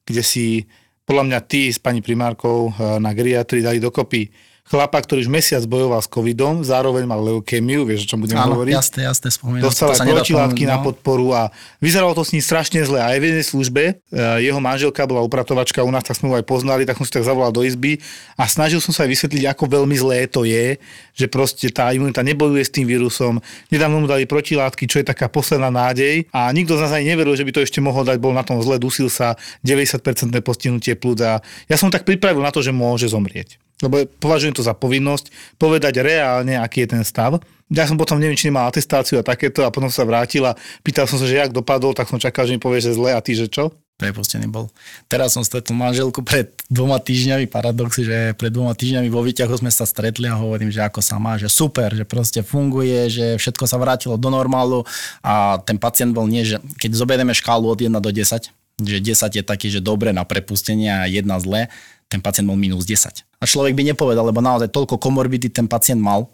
kde 0.08 0.22
si 0.24 0.66
podľa 1.06 1.24
mňa 1.28 1.40
ty 1.46 1.70
s 1.70 1.78
pani 1.78 2.00
primárkou 2.00 2.72
eh, 2.72 3.00
na 3.00 3.12
geriatrii 3.12 3.62
dali 3.62 3.80
dokopy 3.84 4.32
chlapa, 4.66 4.98
ktorý 4.98 5.22
už 5.22 5.30
mesiac 5.30 5.62
bojoval 5.70 6.02
s 6.02 6.10
covidom, 6.10 6.66
zároveň 6.66 7.06
mal 7.06 7.22
leukémiu, 7.22 7.86
vieš, 7.86 8.10
o 8.10 8.18
čom 8.18 8.26
budem 8.26 8.42
Áno, 8.42 8.58
hovoriť. 8.58 8.74
jasné, 8.74 9.06
jasné, 9.06 9.30
spomínam. 9.30 9.70
Dostal 9.70 9.94
aj 9.94 10.02
protilátky 10.02 10.66
na 10.66 10.82
no. 10.82 10.90
podporu 10.90 11.38
a 11.38 11.54
vyzeralo 11.78 12.18
to 12.18 12.26
s 12.26 12.34
ním 12.34 12.42
strašne 12.42 12.82
zle. 12.82 12.98
Aj 12.98 13.14
v 13.14 13.30
jednej 13.30 13.46
službe, 13.46 13.84
e, 13.94 14.22
jeho 14.42 14.58
manželka 14.58 15.06
bola 15.06 15.22
upratovačka 15.22 15.86
u 15.86 15.92
nás, 15.94 16.02
tak 16.02 16.18
sme 16.18 16.34
ho 16.34 16.36
aj 16.42 16.50
poznali, 16.50 16.82
tak 16.82 16.98
som 16.98 17.06
si 17.06 17.14
tak 17.14 17.22
zavolal 17.22 17.54
do 17.54 17.62
izby 17.62 18.02
a 18.42 18.50
snažil 18.50 18.82
som 18.82 18.90
sa 18.90 19.06
aj 19.06 19.14
vysvetliť, 19.14 19.46
ako 19.54 19.64
veľmi 19.70 19.96
zlé 20.02 20.26
to 20.26 20.42
je, 20.50 20.82
že 21.14 21.30
proste 21.30 21.70
tá 21.70 21.94
imunita 21.94 22.26
nebojuje 22.26 22.66
s 22.66 22.74
tým 22.74 22.90
vírusom. 22.90 23.38
Nedávno 23.70 24.02
mu 24.02 24.10
dali 24.10 24.26
protilátky, 24.26 24.90
čo 24.90 24.98
je 24.98 25.06
taká 25.06 25.30
posledná 25.30 25.70
nádej 25.70 26.26
a 26.34 26.50
nikto 26.50 26.74
z 26.74 26.90
nás 26.90 26.94
aj 26.98 27.06
neveril, 27.06 27.38
že 27.38 27.46
by 27.46 27.54
to 27.54 27.62
ešte 27.62 27.86
mohol 27.86 28.02
dať, 28.02 28.18
bol 28.18 28.34
na 28.34 28.42
tom 28.42 28.58
zle, 28.66 28.82
dusil 28.82 29.14
sa 29.14 29.38
90% 29.62 30.02
postihnutie 30.42 30.98
plúca. 30.98 31.46
Ja 31.70 31.78
som 31.78 31.94
tak 31.94 32.02
pripravil 32.02 32.42
na 32.42 32.50
to, 32.50 32.66
že 32.66 32.74
môže 32.74 33.06
zomrieť 33.14 33.62
lebo 33.86 34.10
považujem 34.18 34.58
to 34.58 34.66
za 34.66 34.74
povinnosť 34.74 35.30
povedať 35.62 36.02
reálne, 36.02 36.58
aký 36.58 36.84
je 36.84 36.98
ten 36.98 37.04
stav. 37.06 37.38
Ja 37.70 37.90
som 37.90 37.98
potom 37.98 38.22
neviem, 38.22 38.38
či 38.38 38.50
nemal 38.50 38.70
atestáciu 38.70 39.22
a 39.22 39.26
takéto 39.26 39.66
a 39.66 39.74
potom 39.74 39.90
sa 39.90 40.06
vrátil 40.06 40.46
a 40.46 40.54
pýtal 40.86 41.10
som 41.10 41.18
sa, 41.18 41.26
že 41.26 41.38
jak 41.38 41.54
dopadol, 41.54 41.98
tak 41.98 42.10
som 42.10 42.22
čakal, 42.22 42.46
že 42.46 42.54
mi 42.54 42.62
povie, 42.62 42.82
že 42.82 42.94
zle 42.94 43.14
a 43.14 43.22
ty, 43.22 43.34
že 43.34 43.50
čo? 43.50 43.74
prepustený 43.96 44.52
bol. 44.52 44.68
Teraz 45.08 45.36
som 45.36 45.44
stretol 45.44 45.76
manželku 45.80 46.20
pred 46.20 46.52
dvoma 46.68 47.00
týždňami, 47.00 47.48
paradox, 47.48 47.96
že 47.96 48.36
pred 48.36 48.52
dvoma 48.52 48.76
týždňami 48.76 49.08
vo 49.08 49.24
výťahu 49.24 49.56
sme 49.64 49.72
sa 49.72 49.88
stretli 49.88 50.28
a 50.28 50.36
hovorím, 50.36 50.68
že 50.68 50.84
ako 50.84 51.00
sa 51.00 51.16
má, 51.16 51.40
že 51.40 51.48
super, 51.48 51.96
že 51.96 52.04
proste 52.04 52.44
funguje, 52.44 53.08
že 53.08 53.26
všetko 53.40 53.64
sa 53.64 53.80
vrátilo 53.80 54.20
do 54.20 54.28
normálu 54.28 54.84
a 55.24 55.64
ten 55.64 55.80
pacient 55.80 56.12
bol 56.12 56.28
nie, 56.28 56.44
že 56.44 56.60
keď 56.76 56.92
zoberieme 56.92 57.32
škálu 57.32 57.72
od 57.72 57.80
1 57.80 57.96
do 57.96 58.12
10, 58.12 58.52
že 58.84 58.98
10 59.00 59.40
je 59.40 59.44
taký, 59.48 59.72
že 59.72 59.80
dobre 59.80 60.12
na 60.12 60.28
prepustenie 60.28 60.92
a 60.92 61.08
1 61.08 61.24
zlé, 61.40 61.72
ten 62.12 62.20
pacient 62.20 62.52
bol 62.52 62.60
minus 62.60 62.84
10. 62.84 63.24
A 63.46 63.50
človek 63.50 63.78
by 63.78 63.94
nepovedal, 63.94 64.26
lebo 64.26 64.42
naozaj 64.42 64.74
toľko 64.74 64.98
komorbity 64.98 65.54
ten 65.54 65.70
pacient 65.70 66.02
mal, 66.02 66.26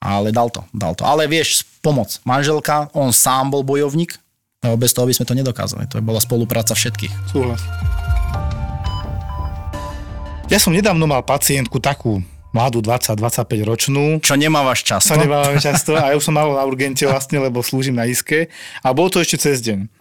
ale 0.00 0.32
dal 0.32 0.48
to, 0.48 0.64
dal 0.72 0.96
to. 0.96 1.04
Ale 1.04 1.28
vieš, 1.28 1.68
pomoc. 1.84 2.16
Manželka, 2.24 2.88
on 2.96 3.12
sám 3.12 3.52
bol 3.52 3.60
bojovník, 3.60 4.16
lebo 4.64 4.80
bez 4.80 4.96
toho 4.96 5.04
by 5.04 5.12
sme 5.12 5.28
to 5.28 5.36
nedokázali. 5.36 5.84
To 5.92 6.00
bola 6.00 6.16
spolupráca 6.16 6.72
všetkých. 6.72 7.12
Súhlas. 7.28 7.60
Ja 10.48 10.56
som 10.56 10.72
nedávno 10.72 11.04
mal 11.04 11.20
pacientku 11.20 11.76
takú 11.76 12.24
mladú 12.56 12.80
20-25 12.80 13.68
ročnú. 13.68 14.04
Čo 14.24 14.40
nemávaš 14.40 14.80
často? 14.80 15.12
Čo 15.12 15.20
nemávame 15.20 15.60
často 15.60 15.92
a 15.92 16.08
ja 16.08 16.16
už 16.16 16.24
som 16.24 16.32
mal 16.32 16.48
na 16.56 16.64
urgente 16.64 17.04
vlastne, 17.04 17.36
lebo 17.36 17.60
slúžim 17.60 17.92
na 17.92 18.08
iske 18.08 18.48
a 18.80 18.96
bolo 18.96 19.12
to 19.12 19.20
ešte 19.20 19.44
cez 19.44 19.60
deň. 19.60 19.92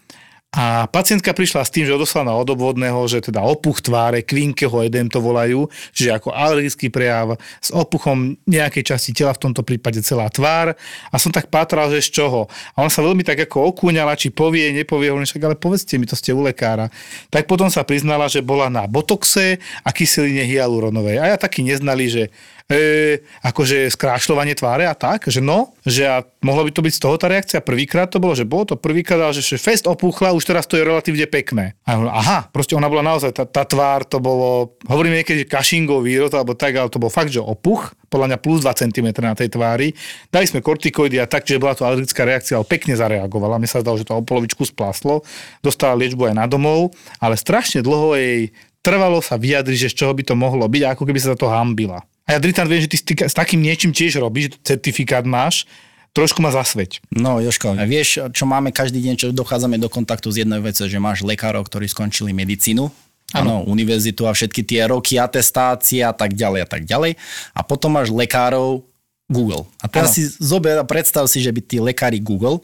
A 0.56 0.88
pacientka 0.88 1.36
prišla 1.36 1.68
s 1.68 1.74
tým, 1.76 1.84
že 1.84 1.92
odoslala 1.92 2.32
od 2.32 2.48
obvodného, 2.48 3.04
že 3.12 3.20
teda 3.20 3.44
opuch 3.44 3.84
tváre, 3.84 4.24
klinkeho 4.24 4.88
edem 4.88 5.12
to 5.12 5.20
volajú, 5.20 5.68
že 5.92 6.16
ako 6.16 6.32
alergický 6.32 6.88
prejav 6.88 7.36
s 7.60 7.76
opuchom 7.76 8.40
nejakej 8.48 8.96
časti 8.96 9.12
tela, 9.12 9.36
v 9.36 9.52
tomto 9.52 9.68
prípade 9.68 10.00
celá 10.00 10.32
tvár. 10.32 10.72
A 11.12 11.16
som 11.20 11.28
tak 11.28 11.52
pátral, 11.52 11.92
že 11.92 12.08
z 12.08 12.24
čoho. 12.24 12.48
A 12.72 12.88
ona 12.88 12.92
sa 12.92 13.04
veľmi 13.04 13.28
tak 13.28 13.44
ako 13.44 13.76
okúňala, 13.76 14.16
či 14.16 14.32
povie, 14.32 14.72
nepovie, 14.72 15.12
hovorím 15.12 15.28
však, 15.28 15.44
ale 15.44 15.60
povedzte 15.60 16.00
mi, 16.00 16.08
to 16.08 16.16
ste 16.16 16.32
u 16.32 16.40
lekára. 16.40 16.88
Tak 17.28 17.52
potom 17.52 17.68
sa 17.68 17.84
priznala, 17.84 18.32
že 18.32 18.40
bola 18.40 18.72
na 18.72 18.88
botoxe 18.88 19.60
a 19.84 19.90
kyseline 19.92 20.48
hyaluronovej. 20.48 21.20
A 21.20 21.36
ja 21.36 21.38
taký 21.38 21.68
neznali, 21.68 22.08
že 22.08 22.24
e, 22.66 23.22
akože 23.46 23.94
skrášľovanie 23.94 24.58
tváre 24.58 24.90
a 24.90 24.98
tak, 24.98 25.30
že 25.30 25.42
no, 25.42 25.78
že 25.86 26.06
a 26.06 26.26
mohlo 26.42 26.66
by 26.66 26.72
to 26.74 26.82
byť 26.82 26.94
z 26.98 27.02
toho 27.02 27.16
tá 27.18 27.30
reakcia. 27.30 27.62
Prvýkrát 27.62 28.10
to 28.10 28.18
bolo, 28.18 28.34
že 28.34 28.46
bolo 28.46 28.74
to 28.74 28.76
prvýkrát, 28.78 29.22
ale 29.22 29.38
že 29.38 29.62
fest 29.62 29.86
opúchla, 29.86 30.34
už 30.34 30.46
teraz 30.46 30.66
to 30.66 30.78
je 30.78 30.86
relatívne 30.86 31.30
pekné. 31.30 31.78
A 31.86 31.98
hovorím, 31.98 32.14
aha, 32.14 32.50
proste 32.50 32.74
ona 32.74 32.90
bola 32.90 33.06
naozaj, 33.06 33.38
tá, 33.38 33.46
tá 33.46 33.64
tvár 33.66 34.06
to 34.10 34.18
bolo, 34.18 34.78
hovoríme 34.90 35.22
niekedy, 35.22 35.46
že 35.46 35.52
kašingov 35.52 36.02
výrod, 36.02 36.34
alebo 36.34 36.58
tak, 36.58 36.74
ale 36.74 36.90
to 36.90 37.02
bol 37.02 37.14
fakt, 37.14 37.30
že 37.30 37.42
opuch, 37.42 37.94
podľa 38.10 38.34
mňa 38.34 38.38
plus 38.42 38.60
2 38.66 38.82
cm 38.82 39.08
na 39.22 39.38
tej 39.38 39.50
tvári. 39.54 39.94
Dali 40.34 40.46
sme 40.50 40.66
kortikoidy 40.66 41.22
a 41.22 41.30
tak, 41.30 41.46
že 41.46 41.62
bola 41.62 41.78
to 41.78 41.86
alergická 41.86 42.26
reakcia, 42.26 42.58
ale 42.58 42.66
pekne 42.66 42.98
zareagovala. 42.98 43.62
Mne 43.62 43.70
sa 43.70 43.82
zdalo, 43.84 44.00
že 44.00 44.08
to 44.08 44.18
o 44.18 44.26
polovičku 44.26 44.66
splaslo. 44.66 45.22
Dostala 45.62 45.98
liečbu 46.00 46.32
aj 46.32 46.36
na 46.38 46.46
domov, 46.50 46.96
ale 47.22 47.38
strašne 47.38 47.86
dlho 47.86 48.16
jej 48.18 48.56
trvalo 48.86 49.18
sa 49.18 49.42
vyjadriť, 49.42 49.90
že 49.90 49.92
z 49.92 49.98
čoho 50.06 50.14
by 50.14 50.24
to 50.24 50.38
mohlo 50.38 50.70
byť, 50.70 50.94
ako 50.94 51.04
keby 51.10 51.18
sa 51.18 51.34
za 51.34 51.38
to 51.42 51.50
hambila. 51.50 52.06
A 52.26 52.34
ja 52.34 52.40
Dritan 52.42 52.66
viem, 52.66 52.82
že 52.82 52.90
ty 52.90 52.98
s 53.14 53.38
takým 53.38 53.62
niečím 53.62 53.94
tiež 53.94 54.18
robíš, 54.18 54.58
že 54.58 54.76
certifikát 54.76 55.22
máš, 55.26 55.70
trošku 56.18 56.42
ma 56.42 56.50
zasveť. 56.50 57.06
No 57.14 57.38
Joško, 57.38 57.78
vieš, 57.86 58.34
čo 58.34 58.44
máme 58.50 58.74
každý 58.74 58.98
deň, 59.04 59.14
čo 59.16 59.26
dochádzame 59.30 59.78
do 59.78 59.92
kontaktu 59.92 60.34
s 60.34 60.42
jednou 60.42 60.58
vecou, 60.64 60.90
že 60.90 60.98
máš 60.98 61.22
lekárov, 61.22 61.62
ktorí 61.68 61.86
skončili 61.86 62.34
medicínu, 62.34 62.90
Áno, 63.34 63.66
univerzitu 63.66 64.30
a 64.30 64.32
všetky 64.38 64.62
tie 64.62 64.86
roky 64.86 65.18
atestácie 65.18 66.06
a 66.06 66.14
tak 66.14 66.38
ďalej 66.38 66.60
a 66.62 66.68
tak 66.70 66.86
ďalej. 66.86 67.18
A 67.58 67.60
potom 67.66 67.98
máš 67.98 68.14
lekárov 68.14 68.86
Google. 69.26 69.66
A 69.82 69.90
teraz 69.90 70.14
ano. 70.14 70.16
si 70.16 70.22
zober 70.38 70.78
a 70.78 70.86
predstav 70.86 71.26
si, 71.26 71.42
že 71.42 71.50
by 71.50 71.62
tí 71.66 71.82
lekári 71.82 72.22
Google 72.22 72.62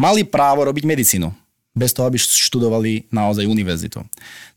mali 0.00 0.24
právo 0.24 0.64
robiť 0.64 0.88
medicínu 0.88 1.28
bez 1.70 1.94
toho, 1.94 2.10
aby 2.10 2.18
študovali 2.18 3.06
naozaj 3.14 3.46
univerzitu. 3.46 4.02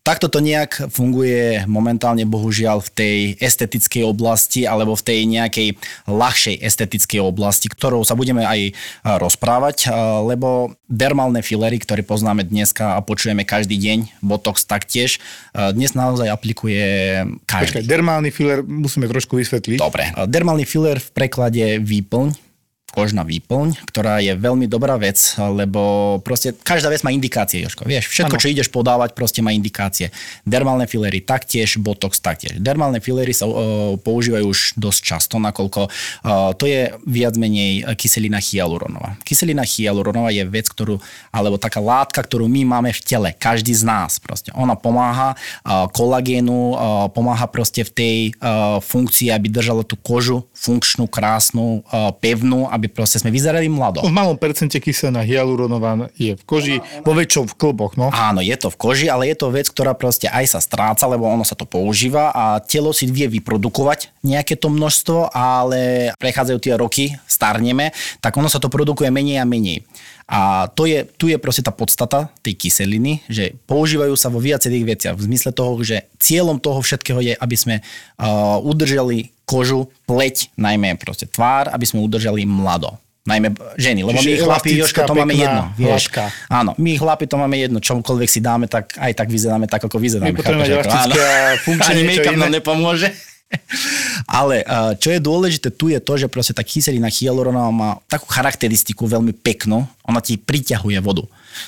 Takto 0.04 0.28
to 0.28 0.44
nejak 0.44 0.92
funguje 0.92 1.64
momentálne 1.64 2.28
bohužiaľ 2.28 2.84
v 2.84 2.90
tej 2.92 3.18
estetickej 3.40 4.04
oblasti 4.04 4.68
alebo 4.68 5.00
v 5.00 5.06
tej 5.08 5.20
nejakej 5.32 5.68
ľahšej 6.12 6.60
estetickej 6.60 7.24
oblasti, 7.24 7.72
ktorou 7.72 8.04
sa 8.04 8.12
budeme 8.18 8.44
aj 8.44 8.76
rozprávať, 9.24 9.88
lebo 10.28 10.76
dermálne 10.92 11.40
filery, 11.40 11.80
ktoré 11.80 12.04
poznáme 12.04 12.44
dneska 12.44 13.00
a 13.00 13.06
počujeme 13.06 13.48
každý 13.48 13.80
deň, 13.80 14.20
Botox 14.20 14.68
taktiež, 14.68 15.24
dnes 15.56 15.96
naozaj 15.96 16.28
aplikuje 16.28 17.24
každý. 17.48 17.80
Počkaj, 17.80 17.88
dermálny 17.88 18.30
filler 18.36 18.60
musíme 18.60 19.08
trošku 19.08 19.40
vysvetliť. 19.40 19.80
Dobre, 19.80 20.12
dermálny 20.28 20.68
filler 20.68 21.00
v 21.00 21.10
preklade 21.16 21.80
výplň 21.80 22.53
kožná 22.94 23.26
výplň, 23.26 23.90
ktorá 23.90 24.22
je 24.22 24.38
veľmi 24.38 24.70
dobrá 24.70 25.02
vec, 25.02 25.18
lebo 25.42 26.16
proste 26.22 26.54
každá 26.54 26.94
vec 26.94 27.02
má 27.02 27.10
indikácie, 27.10 27.66
Joško. 27.66 27.90
Vieš, 27.90 28.06
všetko, 28.06 28.38
ano. 28.38 28.42
čo 28.46 28.54
ideš 28.54 28.70
podávať, 28.70 29.18
proste 29.18 29.42
má 29.42 29.50
indikácie. 29.50 30.14
Dermálne 30.46 30.86
filery 30.86 31.26
taktiež, 31.26 31.82
botox 31.82 32.22
taktiež. 32.22 32.62
Dermálne 32.62 33.02
filery 33.02 33.34
sa 33.34 33.50
uh, 33.50 33.98
používajú 33.98 34.46
už 34.46 34.60
dosť 34.78 35.02
často, 35.02 35.42
nakoľko 35.42 35.90
uh, 35.90 36.54
to 36.54 36.70
je 36.70 36.94
viac 37.10 37.34
menej 37.34 37.82
kyselina 37.98 38.38
hyaluronová. 38.38 39.18
Kyselina 39.26 39.66
hyaluronová 39.66 40.30
je 40.30 40.46
vec, 40.46 40.70
ktorú, 40.70 41.02
alebo 41.34 41.58
taká 41.58 41.82
látka, 41.82 42.22
ktorú 42.22 42.46
my 42.46 42.62
máme 42.78 42.94
v 42.94 43.02
tele, 43.02 43.30
každý 43.34 43.74
z 43.74 43.90
nás 43.90 44.22
proste. 44.22 44.54
Ona 44.54 44.78
pomáha 44.78 45.34
uh, 45.34 45.90
kolagénu, 45.90 46.78
uh, 46.78 46.78
pomáha 47.10 47.50
proste 47.50 47.82
v 47.82 47.92
tej 47.92 48.18
uh, 48.38 48.78
funkcii, 48.78 49.34
aby 49.34 49.50
držala 49.50 49.82
tú 49.82 49.98
kožu 49.98 50.46
funkčnú, 50.64 51.12
krásnu, 51.12 51.84
uh, 51.84 52.16
pevnú, 52.16 52.72
aby 52.72 52.88
proste 52.88 53.20
sme 53.20 53.36
vyzerali 53.36 53.68
mlado. 53.68 54.00
V 54.00 54.16
malom 54.16 54.40
percente 54.40 54.80
kyselina 54.80 55.20
hyaluronová 55.20 56.08
je 56.16 56.40
v 56.40 56.44
koži, 56.48 56.80
vo 57.04 57.12
väčšom 57.12 57.52
v 57.52 57.54
klboch. 57.60 58.00
No. 58.00 58.08
Áno, 58.16 58.40
je 58.40 58.56
to 58.56 58.72
v 58.72 58.80
koži, 58.80 59.12
ale 59.12 59.28
je 59.28 59.36
to 59.36 59.52
vec, 59.52 59.68
ktorá 59.68 59.92
proste 59.92 60.32
aj 60.32 60.56
sa 60.56 60.60
stráca, 60.64 61.04
lebo 61.12 61.28
ono 61.28 61.44
sa 61.44 61.60
to 61.60 61.68
používa 61.68 62.32
a 62.32 62.64
telo 62.64 62.96
si 62.96 63.12
vie 63.12 63.28
vyprodukovať 63.28 64.24
nejaké 64.24 64.56
to 64.56 64.72
množstvo, 64.72 65.36
ale 65.36 66.16
prechádzajú 66.16 66.60
tie 66.64 66.74
roky, 66.80 67.06
starneme, 67.28 67.92
tak 68.24 68.40
ono 68.40 68.48
sa 68.48 68.64
to 68.64 68.72
produkuje 68.72 69.12
menej 69.12 69.44
a 69.44 69.46
menej. 69.46 69.84
A 70.24 70.72
to 70.72 70.88
je, 70.88 71.04
tu 71.20 71.28
je 71.28 71.36
proste 71.36 71.68
tá 71.68 71.76
podstata 71.76 72.32
tej 72.40 72.56
kyseliny, 72.56 73.20
že 73.28 73.60
používajú 73.68 74.16
sa 74.16 74.32
vo 74.32 74.40
viacerých 74.40 74.96
veciach 74.96 75.16
v 75.20 75.26
zmysle 75.28 75.52
toho, 75.52 75.76
že 75.84 76.08
cieľom 76.16 76.64
toho 76.64 76.80
všetkého 76.80 77.20
je, 77.20 77.34
aby 77.36 77.56
sme 77.60 77.76
uh, 77.84 78.58
udržali 78.64 79.33
kožu, 79.44 79.92
pleť, 80.08 80.52
najmä 80.56 80.96
proste 81.00 81.28
tvár, 81.28 81.72
aby 81.72 81.86
sme 81.88 82.04
udržali 82.04 82.48
mlado. 82.48 82.96
Najmä 83.24 83.56
ženy, 83.80 84.04
lebo 84.04 84.20
Čiže 84.20 84.28
my 84.28 84.36
chlapi, 84.44 84.70
Jožka, 84.84 85.08
to 85.08 85.16
máme 85.16 85.32
jedno. 85.32 85.72
Vieš, 85.80 86.12
áno, 86.52 86.76
my 86.76 86.92
chlapi 87.00 87.24
to 87.24 87.40
máme 87.40 87.56
jedno, 87.56 87.80
čomkoľvek 87.80 88.28
si 88.28 88.44
dáme, 88.44 88.68
tak 88.68 89.00
aj 89.00 89.16
tak 89.16 89.32
vyzeráme 89.32 89.64
tak, 89.72 89.80
ako 89.80 89.96
vyzeráme. 89.96 90.36
My 90.36 90.44
potrebujeme 90.44 90.84
elastické 90.84 91.24
a 91.24 91.56
funkčné 91.64 91.92
Ani 91.96 92.04
make-up 92.04 92.36
nám 92.36 92.52
nepomôže. 92.52 93.16
Ale 94.28 94.66
čo 95.00 95.14
je 95.14 95.20
dôležité 95.24 95.72
tu 95.72 95.88
je 95.88 96.04
to, 96.04 96.14
že 96.20 96.28
proste 96.28 96.52
tá 96.52 96.66
kyselina 96.66 97.08
hyaluronová 97.08 97.72
má 97.72 97.90
takú 98.12 98.28
charakteristiku 98.28 99.08
veľmi 99.08 99.32
peknú, 99.40 99.88
ona 100.04 100.20
ti 100.20 100.36
priťahuje 100.36 101.00
vodu. 101.00 101.24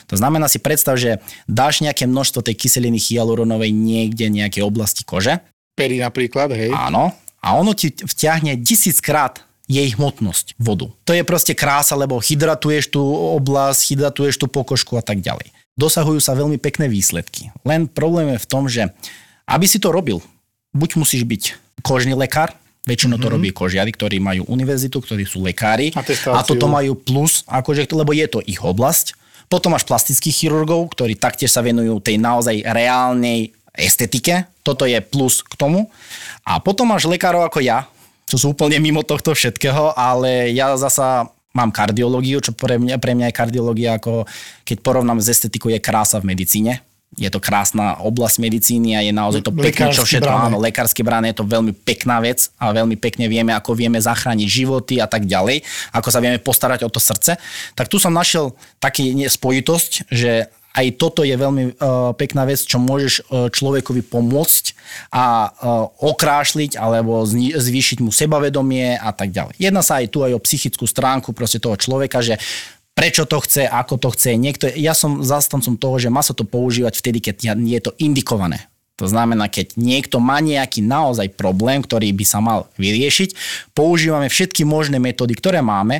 To 0.09 0.15
znamená 0.17 0.49
si 0.49 0.57
predstav, 0.57 0.97
že 0.97 1.21
dáš 1.45 1.79
nejaké 1.79 2.09
množstvo 2.09 2.41
tej 2.41 2.57
kyseliny 2.57 2.97
hyaluronovej 2.97 3.69
niekde 3.71 4.27
nejakej 4.27 4.65
oblasti 4.65 5.05
kože. 5.05 5.39
Pery 5.77 6.01
napríklad, 6.01 6.51
hej. 6.55 6.71
Áno, 6.73 7.13
a 7.45 7.53
ono 7.53 7.77
ti 7.77 7.93
vťahne 7.93 8.57
tisíckrát 8.65 9.45
jej 9.69 9.93
hmotnosť, 9.93 10.57
vodu. 10.57 10.89
To 11.05 11.13
je 11.13 11.21
proste 11.21 11.53
krása, 11.53 11.93
lebo 11.93 12.17
hydratuješ 12.17 12.89
tú 12.89 13.01
oblasť, 13.37 13.93
hydratuješ 13.93 14.41
tú 14.41 14.49
pokožku 14.49 14.97
a 14.97 15.03
tak 15.05 15.21
ďalej. 15.21 15.53
Dosahujú 15.77 16.21
sa 16.21 16.33
veľmi 16.33 16.57
pekné 16.57 16.89
výsledky. 16.89 17.53
Len 17.61 17.85
problém 17.85 18.33
je 18.33 18.39
v 18.41 18.49
tom, 18.49 18.63
že 18.65 18.89
aby 19.45 19.65
si 19.69 19.77
to 19.77 19.93
robil, 19.93 20.21
buď 20.73 20.97
musíš 20.97 21.25
byť 21.25 21.43
kožný 21.85 22.17
lekár, 22.17 22.53
väčšinou 22.85 23.17
to 23.17 23.25
mm-hmm. 23.25 23.33
robí 23.33 23.49
kožiari, 23.49 23.91
ktorí 23.93 24.21
majú 24.21 24.45
univerzitu, 24.49 25.01
ktorí 25.01 25.25
sú 25.25 25.41
lekári 25.41 25.93
Atestáciu. 25.97 26.37
a 26.37 26.45
toto 26.45 26.69
majú 26.69 26.93
plus, 26.93 27.41
akože, 27.49 27.89
lebo 27.89 28.13
je 28.13 28.25
to 28.29 28.39
ich 28.45 28.61
oblasť. 28.61 29.17
Potom 29.45 29.73
máš 29.73 29.85
plastických 29.85 30.45
chirurgov, 30.45 30.89
ktorí 30.93 31.17
taktiež 31.17 31.53
sa 31.53 31.61
venujú 31.61 32.01
tej 32.01 32.17
naozaj 32.17 32.65
reálnej 32.65 33.53
estetike, 33.77 34.47
toto 34.63 34.87
je 34.87 34.97
plus 34.99 35.45
k 35.45 35.53
tomu. 35.55 35.91
A 36.47 36.57
potom 36.57 36.89
máš 36.89 37.05
lekárov 37.05 37.45
ako 37.45 37.61
ja, 37.61 37.85
čo 38.25 38.35
sú 38.41 38.45
úplne 38.57 38.81
mimo 38.81 39.05
tohto 39.05 39.37
všetkého, 39.37 39.93
ale 39.93 40.49
ja 40.55 40.73
zasa 40.75 41.29
mám 41.55 41.71
kardiológiu, 41.71 42.43
čo 42.43 42.51
pre 42.51 42.75
mňa, 42.75 42.99
pre 42.99 43.15
mňa 43.15 43.31
je 43.31 43.37
kardiológia 43.37 43.95
ako, 43.95 44.27
keď 44.67 44.77
porovnám 44.83 45.23
s 45.23 45.31
estetikou, 45.31 45.71
je 45.71 45.79
krása 45.79 46.19
v 46.19 46.35
medicíne. 46.35 46.83
Je 47.15 47.31
to 47.31 47.39
krásna 47.39 47.95
oblasť 48.03 48.43
medicíny 48.43 48.91
a 48.91 48.99
je 48.99 49.15
naozaj 49.15 49.39
to 49.39 49.55
pekné, 49.55 49.87
čo 49.95 50.03
všetko, 50.03 50.27
bráne. 50.27 50.45
áno, 50.51 50.57
lekárske 50.59 50.99
bráne 50.99 51.31
je 51.31 51.39
to 51.39 51.47
veľmi 51.47 51.71
pekná 51.71 52.19
vec 52.19 52.51
a 52.59 52.75
veľmi 52.75 52.99
pekne 52.99 53.31
vieme, 53.31 53.55
ako 53.55 53.71
vieme 53.71 53.95
zachrániť 54.03 54.43
životy 54.43 54.99
a 54.99 55.07
tak 55.07 55.23
ďalej, 55.23 55.63
ako 55.95 56.11
sa 56.11 56.19
vieme 56.19 56.43
postarať 56.43 56.83
o 56.83 56.91
to 56.91 56.99
srdce. 56.99 57.39
Tak 57.71 57.87
tu 57.87 58.03
som 58.03 58.11
našiel 58.11 58.51
taký 58.83 59.15
spojitosť, 59.31 60.11
že 60.11 60.51
aj 60.75 60.99
toto 60.99 61.23
je 61.23 61.31
veľmi 61.31 61.79
uh, 61.79 62.11
pekná 62.19 62.43
vec, 62.43 62.59
čo 62.59 62.83
môžeš 62.83 63.13
uh, 63.23 63.47
človekovi 63.47 64.03
pomôcť 64.03 64.65
a 65.15 65.47
uh, 65.47 65.87
okrášliť 66.03 66.75
alebo 66.75 67.23
zni- 67.23 67.55
zvýšiť 67.55 68.03
mu 68.03 68.11
sebavedomie 68.11 68.99
a 68.99 69.15
tak 69.15 69.31
ďalej. 69.31 69.55
Jedná 69.55 69.79
sa 69.79 70.03
aj 70.03 70.11
tu 70.11 70.27
aj 70.27 70.35
o 70.35 70.43
psychickú 70.43 70.83
stránku 70.83 71.31
proste 71.31 71.63
toho 71.63 71.79
človeka, 71.79 72.19
že 72.19 72.35
prečo 72.91 73.23
to 73.23 73.39
chce, 73.43 73.67
ako 73.67 73.95
to 73.99 74.09
chce. 74.15 74.35
Niekto, 74.35 74.71
ja 74.75 74.91
som 74.91 75.23
zastancom 75.23 75.79
toho, 75.79 75.95
že 75.99 76.11
má 76.11 76.19
sa 76.23 76.35
to 76.35 76.47
používať 76.47 76.99
vtedy, 76.99 77.19
keď 77.23 77.55
je 77.55 77.79
to 77.79 77.91
indikované. 77.99 78.67
To 78.95 79.11
znamená, 79.11 79.51
keď 79.51 79.75
niekto 79.75 80.23
má 80.23 80.39
nejaký 80.39 80.79
naozaj 80.79 81.35
problém, 81.35 81.83
ktorý 81.83 82.15
by 82.15 82.25
sa 82.25 82.39
mal 82.39 82.71
vyriešiť, 82.79 83.35
používame 83.75 84.31
všetky 84.31 84.63
možné 84.63 85.03
metódy, 85.03 85.35
ktoré 85.35 85.59
máme, 85.59 85.99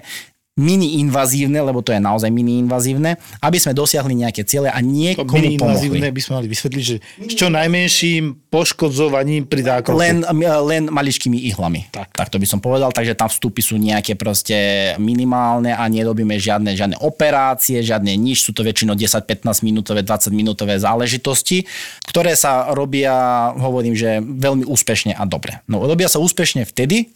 mini-invazívne, 0.55 1.59
lebo 1.59 1.83
to 1.83 1.91
je 1.91 2.00
naozaj 2.00 2.31
mini-invazívne, 2.31 3.19
aby 3.43 3.57
sme 3.59 3.75
dosiahli 3.75 4.24
nejaké 4.24 4.47
ciele 4.47 4.71
a 4.71 4.79
niekomu 4.79 5.59
pomohli. 5.59 6.00
by 6.00 6.21
sme 6.24 6.33
mali 6.39 6.47
vysvetliť, 6.47 6.83
že 6.83 6.95
s 7.27 7.33
čo 7.35 7.51
najmenším 7.51 8.47
poškodzovaním 8.47 9.51
pri 9.51 9.67
zákroku. 9.67 10.00
Len, 10.00 10.24
len 10.63 10.88
maličkými 10.88 11.43
ihlami. 11.51 11.91
Tak. 11.91 12.15
tak 12.15 12.31
to 12.31 12.39
by 12.39 12.47
som 12.47 12.63
povedal, 12.63 12.95
takže 12.95 13.19
tam 13.19 13.27
vstupy 13.27 13.59
sú 13.59 13.75
nejaké 13.75 14.15
proste 14.15 14.55
minimálne 14.95 15.75
a 15.75 15.83
nerobíme 15.91 16.39
žiadne, 16.39 16.71
žiadne 16.71 17.03
operácie, 17.03 17.83
žiadne 17.83 18.15
nič, 18.15 18.47
sú 18.47 18.55
to 18.55 18.63
väčšinou 18.63 18.95
10-15 18.95 19.59
minútové, 19.59 20.07
20 20.07 20.31
minútové 20.31 20.79
záležitosti, 20.79 21.67
ktoré 22.07 22.31
sa 22.39 22.71
robia, 22.71 23.51
hovorím, 23.59 23.91
že 23.91 24.24
veľmi 24.24 24.63
úspešne 24.63 25.19
a 25.19 25.27
dobre. 25.27 25.59
No 25.67 25.83
robia 25.83 26.07
sa 26.07 26.24
úspešne 26.24 26.63
vtedy, 26.63 27.12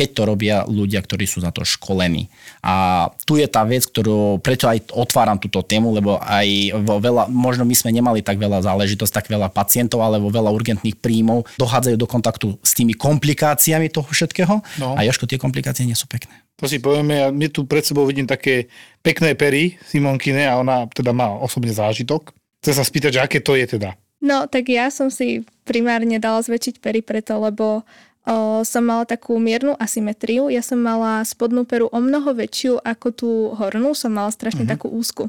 keď 0.00 0.16
to 0.16 0.22
robia 0.24 0.56
ľudia, 0.64 1.04
ktorí 1.04 1.28
sú 1.28 1.44
za 1.44 1.52
to 1.52 1.60
školení. 1.60 2.32
A 2.64 3.04
tu 3.28 3.36
je 3.36 3.44
tá 3.44 3.68
vec, 3.68 3.84
ktorú 3.84 4.40
preto 4.40 4.64
aj 4.64 4.96
otváram 4.96 5.36
túto 5.36 5.60
tému, 5.60 5.92
lebo 5.92 6.16
aj 6.16 6.72
vo 6.88 6.96
veľa, 6.96 7.28
možno 7.28 7.68
my 7.68 7.76
sme 7.76 7.92
nemali 7.92 8.24
tak 8.24 8.40
veľa 8.40 8.64
záležitosť, 8.64 9.12
tak 9.12 9.26
veľa 9.28 9.52
pacientov, 9.52 10.00
alebo 10.00 10.32
veľa 10.32 10.48
urgentných 10.48 10.96
príjmov 10.96 11.44
dochádzajú 11.60 12.00
do 12.00 12.08
kontaktu 12.08 12.56
s 12.64 12.72
tými 12.72 12.96
komplikáciami 12.96 13.92
toho 13.92 14.08
všetkého. 14.08 14.64
No. 14.80 14.96
A 14.96 15.04
Joško, 15.04 15.28
tie 15.28 15.36
komplikácie 15.36 15.84
nie 15.84 15.92
sú 15.92 16.08
pekné. 16.08 16.32
To 16.56 16.64
si 16.64 16.80
povieme, 16.80 17.20
ja 17.20 17.28
my 17.28 17.52
tu 17.52 17.68
pred 17.68 17.84
sebou 17.84 18.08
vidím 18.08 18.24
také 18.24 18.72
pekné 19.04 19.36
pery 19.36 19.76
Simonkine 19.84 20.48
a 20.48 20.56
ona 20.56 20.88
teda 20.88 21.12
má 21.12 21.28
osobne 21.28 21.76
zážitok. 21.76 22.32
Chcem 22.64 22.72
sa 22.72 22.84
spýtať, 22.88 23.10
že 23.16 23.20
aké 23.20 23.44
to 23.44 23.52
je 23.52 23.76
teda? 23.76 24.00
No, 24.20 24.44
tak 24.44 24.68
ja 24.68 24.92
som 24.92 25.08
si 25.08 25.48
primárne 25.64 26.20
dala 26.20 26.44
zväčšiť 26.44 26.84
pery 26.84 27.00
preto, 27.00 27.40
lebo 27.40 27.88
o, 28.26 28.60
som 28.66 28.82
mala 28.84 29.08
takú 29.08 29.36
miernu 29.40 29.76
asymetriu. 29.76 30.52
Ja 30.52 30.60
som 30.60 30.80
mala 30.82 31.24
spodnú 31.24 31.64
peru 31.64 31.88
o 31.88 31.98
mnoho 32.00 32.36
väčšiu 32.36 32.80
ako 32.82 33.08
tú 33.12 33.30
hornú, 33.56 33.96
som 33.96 34.12
mala 34.12 34.32
strašne 34.34 34.64
uh-huh. 34.64 34.74
takú 34.76 34.88
úzku. 34.92 35.28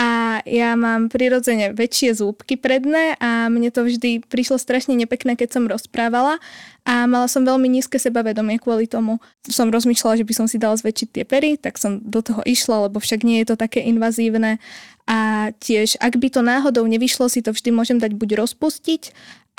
A 0.00 0.40
ja 0.48 0.80
mám 0.80 1.12
prirodzene 1.12 1.76
väčšie 1.76 2.16
zúbky 2.16 2.56
predné 2.56 3.20
a 3.20 3.52
mne 3.52 3.68
to 3.68 3.84
vždy 3.84 4.24
prišlo 4.24 4.56
strašne 4.56 4.96
nepekné, 4.96 5.36
keď 5.36 5.60
som 5.60 5.68
rozprávala 5.68 6.40
a 6.88 7.04
mala 7.04 7.28
som 7.28 7.44
veľmi 7.44 7.68
nízke 7.68 8.00
sebavedomie 8.00 8.56
kvôli 8.56 8.88
tomu. 8.88 9.20
Som 9.44 9.68
rozmýšľala, 9.68 10.24
že 10.24 10.24
by 10.24 10.32
som 10.32 10.46
si 10.48 10.56
dala 10.56 10.80
zväčšiť 10.80 11.08
tie 11.12 11.24
pery, 11.28 11.60
tak 11.60 11.76
som 11.76 12.00
do 12.00 12.24
toho 12.24 12.40
išla, 12.48 12.88
lebo 12.88 12.96
však 12.96 13.20
nie 13.28 13.44
je 13.44 13.52
to 13.52 13.56
také 13.60 13.84
invazívne. 13.84 14.56
A 15.04 15.50
tiež, 15.60 16.00
ak 16.00 16.16
by 16.16 16.28
to 16.32 16.40
náhodou 16.40 16.86
nevyšlo, 16.86 17.28
si 17.28 17.44
to 17.44 17.52
vždy 17.52 17.74
môžem 17.74 17.98
dať 18.00 18.16
buď 18.16 18.40
rozpustiť, 18.40 19.10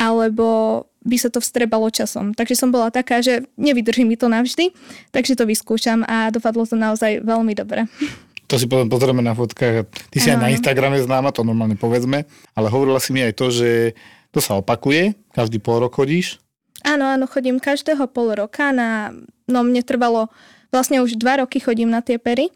alebo 0.01 0.81
by 1.05 1.17
sa 1.17 1.29
to 1.29 1.37
vstrebalo 1.37 1.93
časom. 1.93 2.33
Takže 2.33 2.57
som 2.57 2.73
bola 2.73 2.89
taká, 2.89 3.21
že 3.21 3.45
nevydrží 3.57 4.01
mi 4.01 4.17
to 4.17 4.25
navždy, 4.25 4.73
takže 5.13 5.37
to 5.37 5.45
vyskúšam 5.45 6.01
a 6.09 6.33
dopadlo 6.33 6.65
to 6.65 6.73
naozaj 6.73 7.21
veľmi 7.21 7.53
dobre. 7.53 7.85
To 8.49 8.59
si 8.59 8.67
potom 8.67 8.89
pozrieme 8.89 9.23
na 9.23 9.31
fotkách. 9.31 9.87
Ty 9.87 10.17
si 10.17 10.27
aj 10.27 10.39
na 10.41 10.51
Instagrame 10.51 10.99
známa, 10.99 11.31
to 11.31 11.45
normálne 11.45 11.77
povedzme, 11.77 12.27
ale 12.57 12.67
hovorila 12.67 12.99
si 12.99 13.13
mi 13.13 13.23
aj 13.23 13.33
to, 13.37 13.47
že 13.53 13.69
to 14.33 14.43
sa 14.43 14.57
opakuje, 14.59 15.15
každý 15.31 15.61
pol 15.61 15.79
rok 15.79 15.95
chodíš? 15.95 16.41
Áno, 16.81 17.05
áno, 17.05 17.29
chodím 17.29 17.61
každého 17.61 18.09
pol 18.09 18.33
roka 18.33 18.73
na, 18.73 19.13
no 19.45 19.61
mne 19.61 19.85
trvalo, 19.85 20.33
vlastne 20.73 20.99
už 20.99 21.15
dva 21.15 21.45
roky 21.45 21.61
chodím 21.61 21.93
na 21.93 22.01
tie 22.01 22.17
pery, 22.17 22.49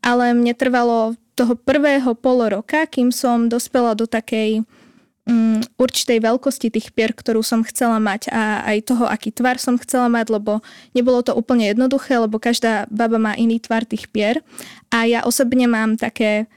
ale 0.00 0.32
mne 0.32 0.54
trvalo 0.54 1.18
toho 1.34 1.56
prvého 1.56 2.14
pol 2.14 2.48
roka, 2.48 2.84
kým 2.86 3.10
som 3.10 3.48
dospela 3.48 3.96
do 3.96 4.06
takej 4.06 4.64
um, 5.26 5.60
určitej 5.78 6.18
veľkosti 6.18 6.68
tých 6.72 6.90
pier, 6.94 7.14
ktorú 7.14 7.42
som 7.44 7.62
chcela 7.62 8.02
mať 8.02 8.30
a 8.32 8.66
aj 8.66 8.78
toho, 8.86 9.04
aký 9.06 9.30
tvar 9.30 9.58
som 9.58 9.78
chcela 9.78 10.10
mať, 10.10 10.34
lebo 10.34 10.64
nebolo 10.96 11.22
to 11.22 11.34
úplne 11.34 11.70
jednoduché, 11.70 12.18
lebo 12.18 12.42
každá 12.42 12.90
baba 12.90 13.18
má 13.18 13.32
iný 13.38 13.62
tvar 13.62 13.86
tých 13.86 14.10
pier. 14.10 14.42
A 14.90 15.06
ja 15.06 15.22
osobne 15.22 15.70
mám 15.70 15.94
také 15.94 16.50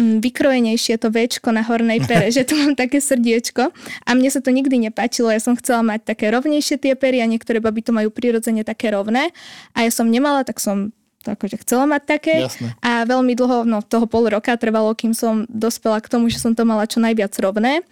um, 0.00 0.18
vykrojenejšie 0.20 0.96
to 0.96 1.12
Včko 1.12 1.52
na 1.52 1.60
hornej 1.64 2.00
pere, 2.04 2.32
že 2.36 2.48
tu 2.48 2.56
mám 2.56 2.72
také 2.72 3.00
srdiečko. 3.00 3.68
A 4.04 4.10
mne 4.16 4.30
sa 4.32 4.40
to 4.40 4.52
nikdy 4.52 4.80
nepáčilo, 4.80 5.28
ja 5.28 5.40
som 5.40 5.56
chcela 5.56 5.84
mať 5.84 6.16
také 6.16 6.32
rovnejšie 6.32 6.80
tie 6.80 6.96
pery 6.96 7.20
a 7.20 7.28
niektoré 7.28 7.60
baby 7.60 7.84
to 7.84 7.92
majú 7.92 8.08
prirodzene 8.08 8.64
také 8.64 8.92
rovné. 8.92 9.32
A 9.76 9.84
ja 9.84 9.90
som 9.92 10.08
nemala, 10.08 10.44
tak 10.44 10.60
som 10.62 10.94
akože 11.24 11.60
chcela 11.60 11.84
mať 11.84 12.02
také. 12.08 12.34
Jasne. 12.48 12.72
A 12.80 13.04
veľmi 13.04 13.36
dlho, 13.36 13.68
no 13.68 13.84
toho 13.84 14.08
pol 14.08 14.28
roka 14.32 14.56
trvalo, 14.56 14.92
kým 14.96 15.12
som 15.12 15.44
dospela 15.48 16.00
k 16.00 16.08
tomu, 16.08 16.32
že 16.32 16.40
som 16.40 16.56
to 16.56 16.64
mala 16.64 16.88
čo 16.88 17.02
najviac 17.02 17.32
rovné. 17.40 17.84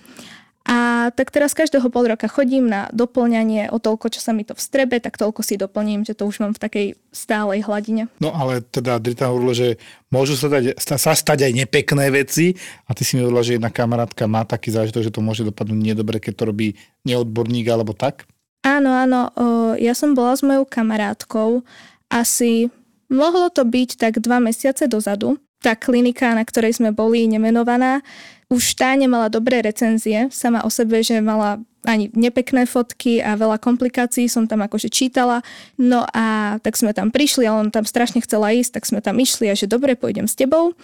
A 0.68 1.08
tak 1.16 1.32
teraz 1.32 1.56
každého 1.56 1.88
pol 1.88 2.12
roka 2.12 2.28
chodím 2.28 2.68
na 2.68 2.92
doplňanie 2.92 3.72
o 3.72 3.80
toľko, 3.80 4.12
čo 4.12 4.20
sa 4.20 4.36
mi 4.36 4.44
to 4.44 4.52
vstrebe, 4.52 5.00
tak 5.00 5.16
toľko 5.16 5.40
si 5.40 5.56
doplním, 5.56 6.04
že 6.04 6.12
to 6.12 6.28
už 6.28 6.44
mám 6.44 6.52
v 6.52 6.60
takej 6.60 6.86
stálej 7.08 7.64
hladine. 7.64 8.12
No 8.20 8.36
ale 8.36 8.60
teda 8.60 9.00
Drita 9.00 9.32
hovorila, 9.32 9.56
že 9.56 9.80
môžu 10.12 10.36
sa, 10.36 10.52
dať, 10.52 10.76
sa 10.76 11.16
stať 11.16 11.48
aj 11.48 11.52
nepekné 11.56 12.12
veci 12.12 12.52
a 12.84 12.92
ty 12.92 13.00
si 13.00 13.16
mi 13.16 13.24
hovorila, 13.24 13.48
že 13.48 13.56
jedna 13.56 13.72
kamarátka 13.72 14.28
má 14.28 14.44
taký 14.44 14.68
zážitok, 14.68 15.08
že 15.08 15.14
to 15.16 15.24
môže 15.24 15.40
dopadnúť 15.48 15.80
nedobre, 15.80 16.20
keď 16.20 16.32
to 16.36 16.44
robí 16.52 16.68
neodborník 17.08 17.64
alebo 17.72 17.96
tak? 17.96 18.28
Áno, 18.60 18.92
áno. 18.92 19.32
O, 19.40 19.44
ja 19.80 19.96
som 19.96 20.12
bola 20.12 20.36
s 20.36 20.44
mojou 20.44 20.68
kamarátkou 20.68 21.64
asi 22.12 22.68
Mohlo 23.08 23.48
to 23.48 23.64
byť 23.64 23.96
tak 23.96 24.20
dva 24.20 24.38
mesiace 24.40 24.84
dozadu. 24.84 25.40
Tá 25.58 25.74
klinika, 25.74 26.36
na 26.36 26.46
ktorej 26.46 26.78
sme 26.78 26.94
boli, 26.94 27.26
nemenovaná, 27.26 28.04
už 28.48 28.78
tá 28.78 28.94
nemala 28.94 29.28
dobré 29.28 29.60
recenzie 29.60 30.30
sama 30.32 30.64
o 30.64 30.70
sebe, 30.70 31.02
že 31.02 31.20
mala 31.20 31.60
ani 31.86 32.10
nepekné 32.12 32.68
fotky 32.68 33.22
a 33.22 33.38
veľa 33.38 33.60
komplikácií 33.62 34.26
som 34.26 34.44
tam 34.44 34.64
akože 34.64 34.90
čítala. 34.90 35.44
No 35.78 36.04
a 36.10 36.58
tak 36.60 36.74
sme 36.76 36.92
tam 36.92 37.08
prišli 37.08 37.48
a 37.48 37.54
on 37.54 37.70
tam 37.70 37.88
strašne 37.88 38.20
chcela 38.24 38.50
ísť, 38.52 38.80
tak 38.80 38.84
sme 38.88 39.00
tam 39.00 39.16
išli 39.20 39.48
a 39.48 39.54
že 39.54 39.70
dobre, 39.70 39.94
pôjdem 39.94 40.26
s 40.26 40.34
tebou. 40.34 40.74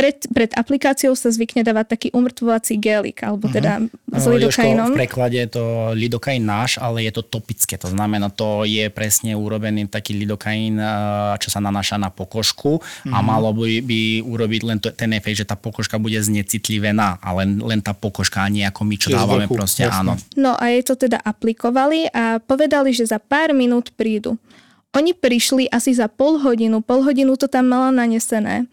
Pred, 0.00 0.32
pred 0.32 0.50
aplikáciou 0.56 1.12
sa 1.12 1.28
zvykne 1.28 1.60
dávať 1.60 1.86
taký 1.92 2.08
umrtvovací 2.16 2.80
gelik, 2.80 3.20
alebo 3.20 3.52
mhm. 3.52 3.52
teda 3.52 3.72
uh-huh. 3.84 4.16
s 4.16 4.24
lidokainom. 4.24 4.96
V 4.96 5.04
preklade 5.04 5.36
je 5.36 5.50
to 5.52 5.64
lidokain 5.92 6.40
náš, 6.40 6.80
ale 6.80 7.04
je 7.04 7.12
to 7.12 7.20
topické. 7.20 7.76
To 7.76 7.92
znamená, 7.92 8.32
to 8.32 8.64
je 8.64 8.88
presne 8.88 9.36
urobený 9.36 9.92
taký 9.92 10.16
lidokain, 10.16 10.80
čo 11.36 11.52
sa 11.52 11.60
nanáša 11.60 12.00
na 12.00 12.08
pokožku 12.08 12.80
uh-huh. 12.80 13.12
a 13.12 13.18
mhm. 13.20 13.26
malo 13.28 13.52
by, 13.52 13.84
by 13.84 14.00
urobiť 14.24 14.60
len 14.64 14.78
to, 14.80 14.88
ten 14.96 15.12
efekt, 15.12 15.44
že 15.44 15.46
tá 15.46 15.60
pokožka 15.60 16.00
bude 16.00 16.16
znecitlivená 16.16 17.20
a 17.20 17.28
len, 17.36 17.60
len 17.60 17.84
tá 17.84 17.92
pokožka, 17.92 18.40
a 18.40 18.48
nie 18.48 18.64
ako 18.64 18.88
my, 18.88 18.96
čo 18.96 19.12
dávame 19.12 19.44
proste, 19.44 19.84
jasne. 19.84 20.00
áno. 20.00 20.12
No 20.40 20.56
a 20.56 20.72
jej 20.72 20.80
to 20.80 20.96
teda 20.96 21.20
aplikovali 21.20 22.08
a 22.08 22.40
povedali, 22.40 22.96
že 22.96 23.04
za 23.04 23.20
pár 23.20 23.52
minút 23.52 23.92
prídu. 23.92 24.40
Oni 24.90 25.14
prišli 25.14 25.70
asi 25.70 25.94
za 25.94 26.10
pol 26.10 26.42
hodinu, 26.42 26.82
pol 26.82 27.06
hodinu 27.06 27.38
to 27.38 27.46
tam 27.46 27.70
mala 27.70 27.94
nanesené. 27.94 28.66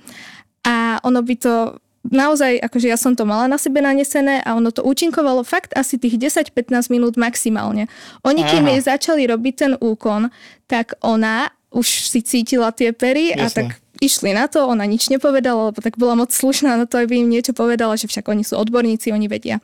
A 0.67 0.99
ono 0.99 1.23
by 1.23 1.35
to 1.39 1.79
naozaj, 2.11 2.59
akože 2.59 2.87
ja 2.91 2.99
som 2.99 3.15
to 3.15 3.23
mala 3.23 3.47
na 3.47 3.55
sebe 3.59 3.79
nanesené 3.79 4.43
a 4.43 4.55
ono 4.55 4.71
to 4.71 4.83
účinkovalo 4.83 5.43
fakt 5.43 5.75
asi 5.75 5.95
tých 5.99 6.19
10-15 6.19 6.91
minút 6.91 7.15
maximálne. 7.15 7.87
Oni, 8.23 8.43
kým 8.43 8.67
jej 8.67 8.81
začali 8.83 9.27
robiť 9.27 9.53
ten 9.55 9.73
úkon, 9.79 10.31
tak 10.67 10.95
ona 11.03 11.51
už 11.71 12.07
si 12.07 12.23
cítila 12.23 12.71
tie 12.71 12.95
pery 12.95 13.35
Jasne. 13.35 13.43
a 13.43 13.47
tak 13.51 13.67
išli 13.99 14.31
na 14.31 14.47
to, 14.47 14.63
ona 14.63 14.85
nič 14.85 15.09
nepovedala, 15.09 15.73
lebo 15.73 15.79
tak 15.81 15.97
bola 15.97 16.15
moc 16.15 16.29
slušná 16.31 16.77
na 16.77 16.85
to, 16.85 17.01
aby 17.01 17.19
im 17.19 17.29
niečo 17.29 17.51
povedala, 17.51 17.97
že 17.97 18.07
však 18.07 18.29
oni 18.29 18.45
sú 18.45 18.55
odborníci, 18.55 19.11
oni 19.11 19.27
vedia. 19.27 19.59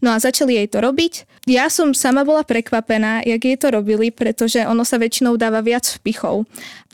No 0.00 0.16
a 0.16 0.18
začali 0.18 0.56
jej 0.56 0.68
to 0.68 0.80
robiť. 0.80 1.35
Ja 1.46 1.70
som 1.70 1.94
sama 1.94 2.26
bola 2.26 2.42
prekvapená, 2.42 3.22
jak 3.22 3.38
jej 3.38 3.54
to 3.54 3.70
robili, 3.70 4.10
pretože 4.10 4.66
ono 4.66 4.82
sa 4.82 4.98
väčšinou 4.98 5.38
dáva 5.38 5.62
viac 5.62 5.86
vpichov. 5.86 6.42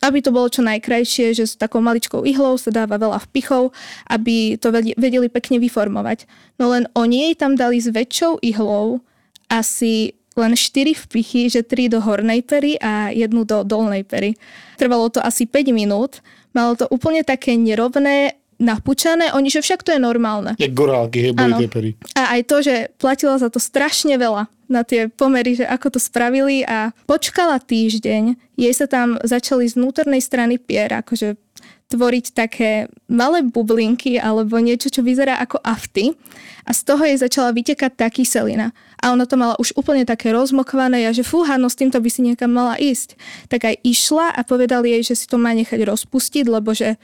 Aby 0.04 0.20
to 0.20 0.28
bolo 0.28 0.52
čo 0.52 0.60
najkrajšie, 0.60 1.32
že 1.32 1.48
s 1.48 1.56
takou 1.56 1.80
maličkou 1.80 2.28
ihlou 2.28 2.60
sa 2.60 2.68
dáva 2.68 3.00
veľa 3.00 3.24
vpichov, 3.32 3.72
aby 4.12 4.60
to 4.60 4.68
vedeli 4.76 5.32
pekne 5.32 5.56
vyformovať. 5.56 6.28
No 6.60 6.68
len 6.68 6.84
oni 6.92 7.32
jej 7.32 7.34
tam 7.40 7.56
dali 7.56 7.80
s 7.80 7.88
väčšou 7.88 8.44
ihlou 8.44 9.00
asi 9.48 10.20
len 10.36 10.52
4 10.52 11.00
vpichy, 11.08 11.48
že 11.48 11.64
3 11.64 11.88
do 11.88 12.04
hornej 12.04 12.44
pery 12.44 12.76
a 12.76 13.08
jednu 13.08 13.48
do 13.48 13.64
dolnej 13.64 14.04
pery. 14.04 14.36
Trvalo 14.76 15.08
to 15.08 15.24
asi 15.24 15.48
5 15.48 15.72
minút 15.72 16.20
Malo 16.52 16.76
to 16.76 16.84
úplne 16.92 17.24
také 17.24 17.56
nerovné, 17.56 18.36
napúčané, 18.62 19.34
oni, 19.34 19.50
že 19.50 19.60
však 19.60 19.82
to 19.82 19.90
je 19.92 20.00
normálne. 20.00 20.54
Jak 20.56 20.72
gorálky, 20.72 21.28
hej, 21.28 21.32
boli 21.34 21.66
pery. 21.66 21.90
A 22.14 22.38
aj 22.38 22.42
to, 22.46 22.56
že 22.62 22.94
platila 22.96 23.36
za 23.36 23.50
to 23.50 23.58
strašne 23.58 24.14
veľa 24.14 24.46
na 24.70 24.86
tie 24.86 25.10
pomery, 25.10 25.58
že 25.58 25.68
ako 25.68 25.98
to 25.98 26.00
spravili 26.00 26.64
a 26.64 26.96
počkala 27.04 27.60
týždeň, 27.60 28.38
jej 28.56 28.72
sa 28.72 28.88
tam 28.88 29.20
začali 29.20 29.68
z 29.68 29.76
vnútornej 29.76 30.22
strany 30.24 30.56
pier, 30.56 30.88
akože 30.88 31.36
tvoriť 31.92 32.26
také 32.32 32.88
malé 33.12 33.44
bublinky 33.44 34.16
alebo 34.16 34.56
niečo, 34.56 34.88
čo 34.88 35.04
vyzerá 35.04 35.36
ako 35.44 35.60
afty 35.60 36.16
a 36.64 36.72
z 36.72 36.80
toho 36.88 37.04
jej 37.04 37.20
začala 37.20 37.52
vytekať 37.52 37.92
tá 37.92 38.08
kyselina. 38.08 38.72
A 38.96 39.12
ona 39.12 39.28
to 39.28 39.36
mala 39.36 39.58
už 39.60 39.76
úplne 39.76 40.08
také 40.08 40.32
rozmokvané 40.32 41.04
a 41.04 41.12
že 41.12 41.26
fúha, 41.26 41.60
no 41.60 41.68
s 41.68 41.76
týmto 41.76 42.00
by 42.00 42.08
si 42.08 42.24
niekam 42.24 42.48
mala 42.48 42.80
ísť. 42.80 43.18
Tak 43.52 43.68
aj 43.68 43.76
išla 43.84 44.32
a 44.32 44.40
povedali 44.40 44.96
jej, 44.96 45.12
že 45.12 45.14
si 45.20 45.26
to 45.28 45.36
má 45.36 45.52
nechať 45.52 45.84
rozpustiť, 45.84 46.48
lebo 46.48 46.72
že 46.72 46.96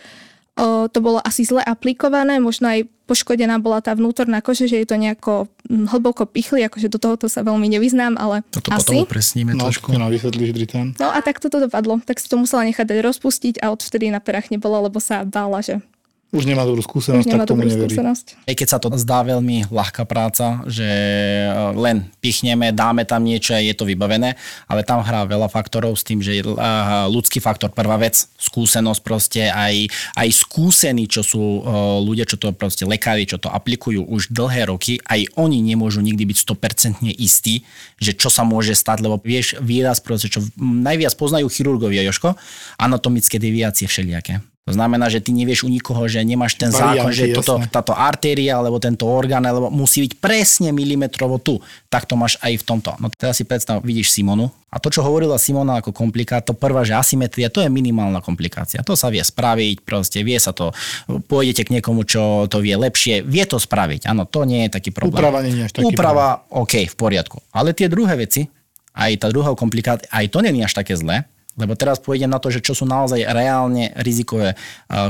to 0.87 0.99
bolo 0.99 1.19
asi 1.21 1.43
zle 1.43 1.63
aplikované, 1.63 2.39
možno 2.39 2.67
aj 2.67 2.83
poškodená 3.07 3.57
bola 3.57 3.81
tá 3.81 3.95
vnútorná 3.95 4.43
kože, 4.43 4.67
že 4.67 4.83
je 4.83 4.87
to 4.87 4.95
nejako 4.95 5.49
hm, 5.65 5.89
hlboko 5.89 6.27
pichli, 6.27 6.61
akože 6.61 6.89
do 6.89 6.99
tohoto 6.99 7.25
sa 7.25 7.41
veľmi 7.41 7.71
nevyznám, 7.71 8.19
ale 8.19 8.45
Toto 8.51 8.69
asi. 8.69 8.85
potom 8.85 9.07
upresníme 9.07 9.57
No, 9.57 9.65
trošku. 9.65 9.95
no, 9.95 10.11
vysvetlíš. 10.11 10.53
No 10.99 11.09
a 11.09 11.19
tak 11.19 11.41
toto 11.41 11.57
dopadlo. 11.59 12.03
Tak 12.03 12.19
si 12.19 12.29
to 12.29 12.37
musela 12.37 12.67
nechať 12.67 12.85
dať 12.85 12.99
rozpustiť 13.01 13.55
a 13.59 13.71
odvtedy 13.71 14.11
na 14.11 14.21
perách 14.21 14.51
nebola, 14.51 14.83
lebo 14.83 14.99
sa 14.99 15.25
bála, 15.25 15.63
že 15.63 15.81
Už 16.29 16.45
nemá 16.45 16.69
dobrú 16.69 16.85
už 16.85 16.93
skúsenosť, 16.93 17.25
nemá 17.25 17.49
tak 17.49 17.57
tomu 17.57 17.65
neverí. 17.65 17.89
skúsenosť. 17.89 18.27
Aj 18.45 18.53
keď 18.53 18.69
sa 18.69 18.77
to 18.77 18.93
zdá 19.01 19.25
veľmi 19.25 19.73
ľahká 19.73 20.05
práca, 20.05 20.61
že 20.69 20.85
e, 20.85 21.49
len 21.73 22.13
pichneme, 22.21 22.69
dáme 22.69 23.09
tam 23.09 23.25
niečo 23.25 23.57
a 23.57 23.65
je 23.65 23.73
to 23.73 23.89
vybavené, 23.89 24.37
ale 24.69 24.85
tam 24.85 25.01
hrá 25.01 25.25
veľa 25.25 25.49
faktorov 25.49 25.97
s 25.97 26.05
tým, 26.05 26.21
že 26.21 26.37
je, 26.37 26.45
uh, 26.45 27.09
ľudský 27.09 27.41
faktor 27.41 27.73
prvá 27.73 27.97
vec, 27.97 28.29
skúsenosť 28.37 29.01
proste, 29.01 29.49
aj, 29.49 29.89
aj 30.21 30.29
skúsení, 30.37 31.09
čo 31.09 31.25
sú 31.25 31.65
uh, 31.65 31.97
ľudia, 32.05 32.29
čo 32.29 32.37
to 32.37 32.53
proste 32.53 32.85
lekári, 32.85 33.25
čo 33.25 33.41
to 33.41 33.49
aplikujú 33.49 34.05
už 34.05 34.29
dlhé 34.29 34.69
roky, 34.69 35.01
aj 35.09 35.33
oni 35.41 35.65
nemôžu 35.65 36.05
nikdy 36.05 36.29
byť 36.29 36.39
100% 36.45 37.09
istí, 37.17 37.65
že 37.97 38.13
čo 38.13 38.29
sa 38.29 38.45
môže 38.45 38.77
stať, 38.77 39.01
lebo 39.01 39.17
vieš 39.17 39.57
výraz 39.65 40.05
proste, 40.05 40.29
čo 40.29 40.45
najviac 40.61 41.17
poznajú 41.17 41.49
chirurgovia, 41.49 42.05
Joško, 42.05 42.37
anatomické 42.77 43.41
deviácie 43.41 43.89
všelijaké. 43.89 44.45
To 44.69 44.77
znamená, 44.77 45.09
že 45.09 45.25
ty 45.25 45.33
nevieš 45.33 45.65
u 45.65 45.73
nikoho, 45.73 46.05
že 46.05 46.21
nemáš 46.21 46.61
ten 46.61 46.69
zákon, 46.69 47.09
že 47.09 47.33
Varianty, 47.33 47.39
toto, 47.41 47.55
jasné. 47.57 47.73
táto 47.73 47.93
artéria 47.97 48.61
alebo 48.61 48.77
tento 48.77 49.09
orgán 49.09 49.41
alebo 49.49 49.73
musí 49.73 50.05
byť 50.05 50.21
presne 50.21 50.69
milimetrovo 50.77 51.41
tu. 51.41 51.57
Tak 51.89 52.05
to 52.05 52.21
máš 52.21 52.37
aj 52.45 52.61
v 52.61 52.65
tomto. 52.69 52.93
No 53.01 53.09
teraz 53.09 53.41
si 53.41 53.49
predstav, 53.49 53.81
vidíš 53.81 54.13
Simonu 54.13 54.53
a 54.69 54.77
to, 54.77 54.93
čo 54.93 55.01
hovorila 55.01 55.41
Simona 55.41 55.81
ako 55.81 55.97
komplikát, 55.97 56.45
to 56.45 56.53
prvá, 56.53 56.85
že 56.85 56.93
asymetria, 56.93 57.49
to 57.49 57.65
je 57.65 57.73
minimálna 57.73 58.21
komplikácia. 58.21 58.85
To 58.85 58.93
sa 58.93 59.09
vie 59.09 59.25
spraviť, 59.25 59.81
proste 59.81 60.21
vie 60.21 60.37
sa 60.37 60.53
to, 60.53 60.77
pôjdete 61.09 61.65
k 61.65 61.81
niekomu, 61.81 62.05
čo 62.05 62.45
to 62.53 62.61
vie 62.61 62.77
lepšie, 62.77 63.25
vie 63.25 63.49
to 63.49 63.57
spraviť. 63.57 64.05
Áno, 64.05 64.29
to 64.29 64.45
nie 64.45 64.69
je 64.69 64.77
taký 64.77 64.93
problém. 64.93 65.17
Úprava 65.17 65.41
nie 65.41 65.65
je 65.65 65.73
taký 65.73 65.89
Úprava, 65.89 66.45
OK, 66.53 66.85
v 66.85 66.97
poriadku. 67.01 67.41
Ale 67.57 67.73
tie 67.73 67.89
druhé 67.89 68.21
veci, 68.21 68.45
aj 68.93 69.25
tá 69.25 69.33
druhá 69.33 69.57
komplikácia, 69.57 70.05
aj 70.13 70.29
to 70.29 70.45
nie 70.45 70.53
je 70.53 70.69
až 70.69 70.77
také 70.77 70.93
zlé, 70.93 71.25
lebo 71.59 71.75
teraz 71.75 71.99
pôjdem 71.99 72.31
na 72.31 72.39
to, 72.39 72.55
že 72.55 72.63
čo 72.63 72.73
sú 72.73 72.87
naozaj 72.87 73.27
reálne 73.27 73.91
rizikové 73.99 74.55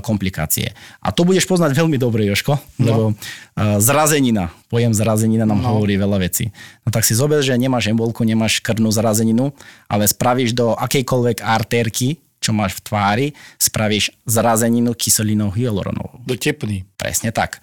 komplikácie. 0.00 0.72
A 1.04 1.12
to 1.12 1.28
budeš 1.28 1.44
poznať 1.44 1.76
veľmi 1.76 2.00
dobre, 2.00 2.24
Joško, 2.24 2.56
lebo 2.80 3.12
uh, 3.12 3.76
zrazenina, 3.78 4.48
pojem 4.72 4.96
zrazenina 4.96 5.44
nám 5.44 5.60
no. 5.60 5.76
hovorí 5.76 6.00
veľa 6.00 6.18
vecí. 6.24 6.48
No 6.82 6.90
tak 6.90 7.04
si 7.04 7.12
zober, 7.12 7.44
že 7.44 7.52
nemáš 7.60 7.92
embolku, 7.92 8.24
nemáš 8.24 8.64
krvnú 8.64 8.88
zrazeninu, 8.88 9.52
ale 9.86 10.08
spravíš 10.08 10.56
do 10.56 10.72
akejkoľvek 10.72 11.44
artérky, 11.44 12.16
čo 12.40 12.56
máš 12.56 12.80
v 12.80 12.84
tvári, 12.88 13.26
spravíš 13.60 14.14
zrazeninu 14.24 14.96
kyselinou 14.96 15.52
hyaluronovou. 15.52 16.24
Do 16.24 16.38
tepný. 16.38 16.88
Presne 16.96 17.28
tak. 17.34 17.60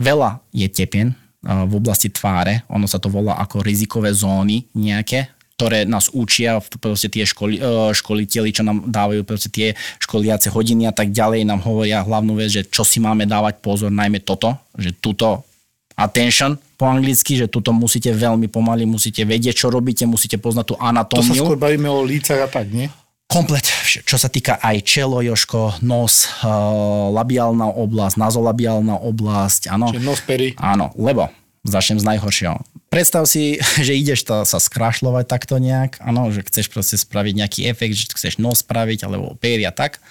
Veľa 0.00 0.40
je 0.56 0.66
tepien 0.72 1.12
v 1.42 1.72
oblasti 1.74 2.06
tváre, 2.06 2.62
ono 2.70 2.86
sa 2.86 3.02
to 3.02 3.10
volá 3.10 3.34
ako 3.42 3.66
rizikové 3.66 4.14
zóny 4.14 4.70
nejaké, 4.78 5.26
ktoré 5.62 5.86
nás 5.86 6.10
učia, 6.10 6.58
proste 6.82 7.06
tie 7.06 7.22
školi, 7.22 7.62
uh, 7.62 7.94
školiteľi, 7.94 8.50
čo 8.50 8.66
nám 8.66 8.90
dávajú 8.90 9.22
proste 9.22 9.46
tie 9.46 9.78
školiace 10.02 10.50
hodiny 10.50 10.90
a 10.90 10.94
tak 10.94 11.14
ďalej, 11.14 11.46
nám 11.46 11.62
hovoria 11.62 12.02
hlavnú 12.02 12.34
vec, 12.34 12.50
že 12.50 12.62
čo 12.66 12.82
si 12.82 12.98
máme 12.98 13.30
dávať 13.30 13.62
pozor, 13.62 13.94
najmä 13.94 14.26
toto, 14.26 14.58
že 14.74 14.90
túto 14.98 15.46
attention 15.94 16.58
po 16.74 16.90
anglicky, 16.90 17.38
že 17.38 17.46
tuto 17.46 17.70
musíte 17.70 18.10
veľmi 18.10 18.50
pomaly, 18.50 18.82
musíte 18.90 19.22
vedieť, 19.22 19.54
čo 19.54 19.70
robíte, 19.70 20.02
musíte 20.02 20.34
poznať 20.34 20.64
tú 20.66 20.74
To 20.74 20.82
sa 20.82 20.90
anatómiu. 20.90 21.46
skôr 21.46 21.54
bavíme 21.54 21.86
o 21.86 22.02
lícach 22.02 22.42
a 22.42 22.50
tak, 22.50 22.66
nie? 22.74 22.90
Komplet, 23.30 23.64
čo 24.02 24.18
sa 24.18 24.26
týka 24.26 24.58
aj 24.58 24.82
čelo, 24.82 25.22
Joško, 25.22 25.78
nos, 25.86 26.26
uh, 26.42 27.08
labiálna 27.14 27.70
oblasť, 27.70 28.18
nazolabiálna 28.18 28.98
oblasť, 28.98 29.70
áno. 29.70 29.94
Čiže 29.94 30.02
nos 30.02 30.20
pery. 30.26 30.58
Áno, 30.58 30.90
lebo 30.98 31.30
začnem 31.62 32.02
z 32.02 32.04
najhoršieho. 32.12 32.58
Predstav 32.92 33.24
si, 33.24 33.56
že 33.86 33.96
ideš 33.96 34.28
to 34.28 34.44
sa 34.44 34.60
skrašľovať 34.60 35.24
takto 35.24 35.56
nejak, 35.56 36.04
áno, 36.04 36.28
že 36.28 36.44
chceš 36.44 36.68
proste 36.68 37.00
spraviť 37.00 37.32
nejaký 37.40 37.60
efekt, 37.72 37.96
že 37.96 38.12
chceš 38.12 38.36
nos 38.36 38.60
spraviť, 38.60 39.08
alebo 39.08 39.32
pery 39.40 39.64
a 39.64 39.72
tak. 39.72 40.04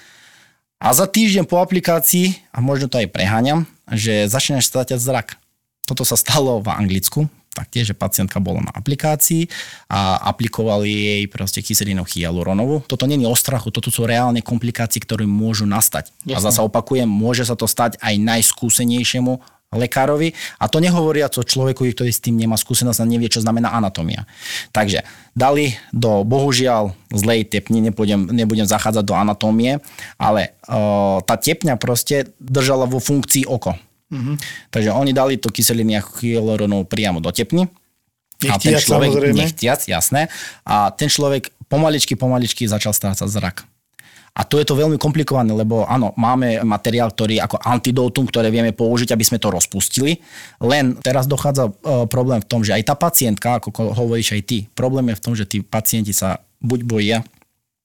A 0.82 0.98
za 0.98 1.06
týždeň 1.06 1.46
po 1.46 1.62
aplikácii, 1.62 2.42
a 2.50 2.58
možno 2.58 2.90
to 2.90 2.98
aj 2.98 3.14
preháňam, 3.14 3.70
že 3.86 4.26
začneš 4.26 4.66
stráťať 4.66 4.98
zrak. 4.98 5.38
Toto 5.86 6.02
sa 6.02 6.18
stalo 6.18 6.58
v 6.58 6.74
Anglicku, 6.74 7.30
taktiež, 7.54 7.94
že 7.94 7.96
pacientka 7.96 8.42
bola 8.42 8.66
na 8.66 8.74
aplikácii 8.74 9.46
a 9.86 10.18
aplikovali 10.34 10.90
jej 10.90 11.24
proste 11.30 11.62
kyselinu 11.62 12.02
hyaluronovú. 12.02 12.82
Toto 12.90 13.06
je 13.06 13.28
o 13.28 13.38
strachu, 13.38 13.70
toto 13.70 13.94
sú 13.94 14.10
reálne 14.10 14.42
komplikácie, 14.42 15.04
ktoré 15.04 15.30
môžu 15.30 15.70
nastať. 15.70 16.10
A 16.26 16.40
Jasné. 16.40 16.50
zasa 16.50 16.66
opakujem, 16.66 17.06
môže 17.06 17.46
sa 17.46 17.54
to 17.54 17.70
stať 17.70 18.02
aj 18.02 18.18
najskúsenejšiemu 18.18 19.61
lekárovi 19.72 20.36
a 20.60 20.68
to 20.68 20.84
nehovoria 20.84 21.32
o 21.32 21.44
človeku, 21.48 21.88
ktorý 21.88 22.12
s 22.12 22.20
tým 22.20 22.36
nemá 22.36 22.60
skúsenosť 22.60 23.00
a 23.00 23.08
nevie, 23.08 23.32
čo 23.32 23.40
znamená 23.40 23.72
anatómia. 23.72 24.28
Takže 24.76 25.08
dali 25.32 25.80
do, 25.96 26.28
bohužiaľ, 26.28 26.92
zlej 27.16 27.48
tepne, 27.48 27.80
nebudem, 27.80 28.28
nebudem 28.28 28.68
zachádzať 28.68 29.04
do 29.08 29.16
anatómie, 29.16 29.80
ale 30.20 30.60
uh, 30.68 31.24
tá 31.24 31.40
tepňa 31.40 31.80
proste 31.80 32.36
držala 32.44 32.84
vo 32.84 33.00
funkcii 33.00 33.48
oko. 33.48 33.80
Mm-hmm. 34.12 34.36
Takže 34.76 34.92
oni 34.92 35.16
dali 35.16 35.40
to 35.40 35.48
kyseliny 35.48 36.04
hyaluronovú 36.20 36.84
priamo 36.84 37.24
do 37.24 37.32
tepny. 37.32 37.64
a 38.44 38.60
ten 38.60 38.76
Nechtiac, 38.76 38.84
človek, 38.84 39.10
samozrejme. 39.16 39.38
nechtiac, 39.40 39.80
jasné. 39.88 40.28
A 40.68 40.92
ten 40.92 41.08
človek 41.08 41.48
pomaličky, 41.72 42.20
pomaličky 42.20 42.68
začal 42.68 42.92
strácať 42.92 43.32
zrak. 43.32 43.64
A 44.32 44.48
tu 44.48 44.56
je 44.56 44.64
to 44.64 44.80
veľmi 44.80 44.96
komplikované, 44.96 45.52
lebo 45.52 45.84
áno, 45.84 46.16
máme 46.16 46.64
materiál, 46.64 47.12
ktorý 47.12 47.44
ako 47.44 47.60
antidotum, 47.68 48.24
ktoré 48.24 48.48
vieme 48.48 48.72
použiť, 48.72 49.12
aby 49.12 49.28
sme 49.28 49.44
to 49.44 49.52
rozpustili. 49.52 50.24
Len 50.64 50.96
teraz 51.04 51.28
dochádza 51.28 51.68
e, 51.68 51.72
problém 52.08 52.40
v 52.40 52.48
tom, 52.48 52.64
že 52.64 52.72
aj 52.72 52.84
tá 52.88 52.96
pacientka, 52.96 53.60
ako 53.60 53.70
ko- 53.76 53.92
hovoríš 53.92 54.40
aj 54.40 54.44
ty, 54.48 54.58
problém 54.72 55.12
je 55.12 55.20
v 55.20 55.24
tom, 55.24 55.34
že 55.36 55.44
tí 55.44 55.60
pacienti 55.60 56.16
sa 56.16 56.40
buď 56.64 56.80
boja, 56.88 57.20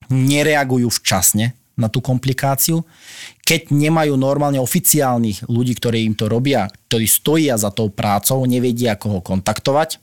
nereagujú 0.07 0.87
včasne 0.87 1.51
na 1.77 1.91
tú 1.91 1.99
komplikáciu, 2.01 2.81
keď 3.45 3.69
nemajú 3.69 4.17
normálne 4.17 4.57
oficiálnych 4.57 5.45
ľudí, 5.45 5.77
ktorí 5.77 6.07
im 6.07 6.15
to 6.17 6.25
robia, 6.31 6.71
ktorí 6.89 7.05
stoja 7.05 7.59
za 7.59 7.69
tou 7.69 7.93
prácou, 7.93 8.41
nevedia, 8.49 8.97
koho 8.97 9.21
kontaktovať 9.21 10.01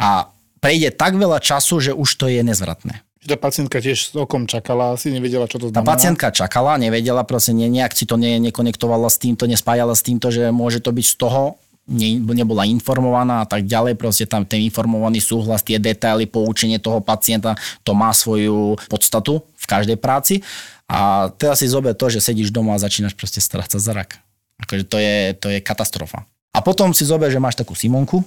a 0.00 0.32
prejde 0.58 0.90
tak 0.96 1.14
veľa 1.14 1.38
času, 1.38 1.78
že 1.78 1.92
už 1.94 2.08
to 2.18 2.26
je 2.26 2.42
nezvratné. 2.42 3.04
Že 3.24 3.28
tá 3.32 3.36
pacientka 3.40 3.80
tiež 3.80 4.12
s 4.12 4.12
okom 4.12 4.44
čakala, 4.44 4.92
asi 4.92 5.08
nevedela, 5.08 5.48
čo 5.48 5.56
to 5.56 5.72
Tá 5.72 5.80
znamená. 5.80 5.88
pacientka 5.96 6.28
čakala, 6.28 6.76
nevedela, 6.76 7.24
proste 7.24 7.56
ne, 7.56 7.72
nejak 7.72 7.96
si 7.96 8.04
to 8.04 8.20
ne, 8.20 8.36
nekonektovala 8.36 9.08
s 9.08 9.16
týmto, 9.16 9.48
nespájala 9.48 9.96
s 9.96 10.04
týmto, 10.04 10.28
že 10.28 10.52
môže 10.52 10.84
to 10.84 10.92
byť 10.92 11.06
z 11.08 11.16
toho, 11.16 11.56
ne, 11.88 12.20
nebola 12.20 12.68
informovaná 12.68 13.40
a 13.40 13.46
tak 13.48 13.64
ďalej, 13.64 13.96
proste 13.96 14.28
tam 14.28 14.44
ten 14.44 14.60
informovaný 14.68 15.24
súhlas, 15.24 15.64
tie 15.64 15.80
detaily, 15.80 16.28
poučenie 16.28 16.76
toho 16.76 17.00
pacienta, 17.00 17.56
to 17.80 17.96
má 17.96 18.12
svoju 18.12 18.76
podstatu 18.92 19.40
v 19.56 19.64
každej 19.64 19.96
práci. 19.96 20.44
A 20.84 21.32
teraz 21.40 21.64
si 21.64 21.66
zober 21.72 21.96
to, 21.96 22.12
že 22.12 22.20
sedíš 22.20 22.52
doma 22.52 22.76
a 22.76 22.82
začínaš 22.84 23.16
proste 23.16 23.40
strácať 23.40 23.80
zrak. 23.80 24.20
Akože 24.68 24.84
to 24.84 25.00
je, 25.00 25.32
to 25.32 25.48
je 25.48 25.64
katastrofa. 25.64 26.28
A 26.52 26.60
potom 26.60 26.92
si 26.92 27.08
zober, 27.08 27.32
že 27.32 27.40
máš 27.40 27.56
takú 27.56 27.72
Simonku, 27.72 28.20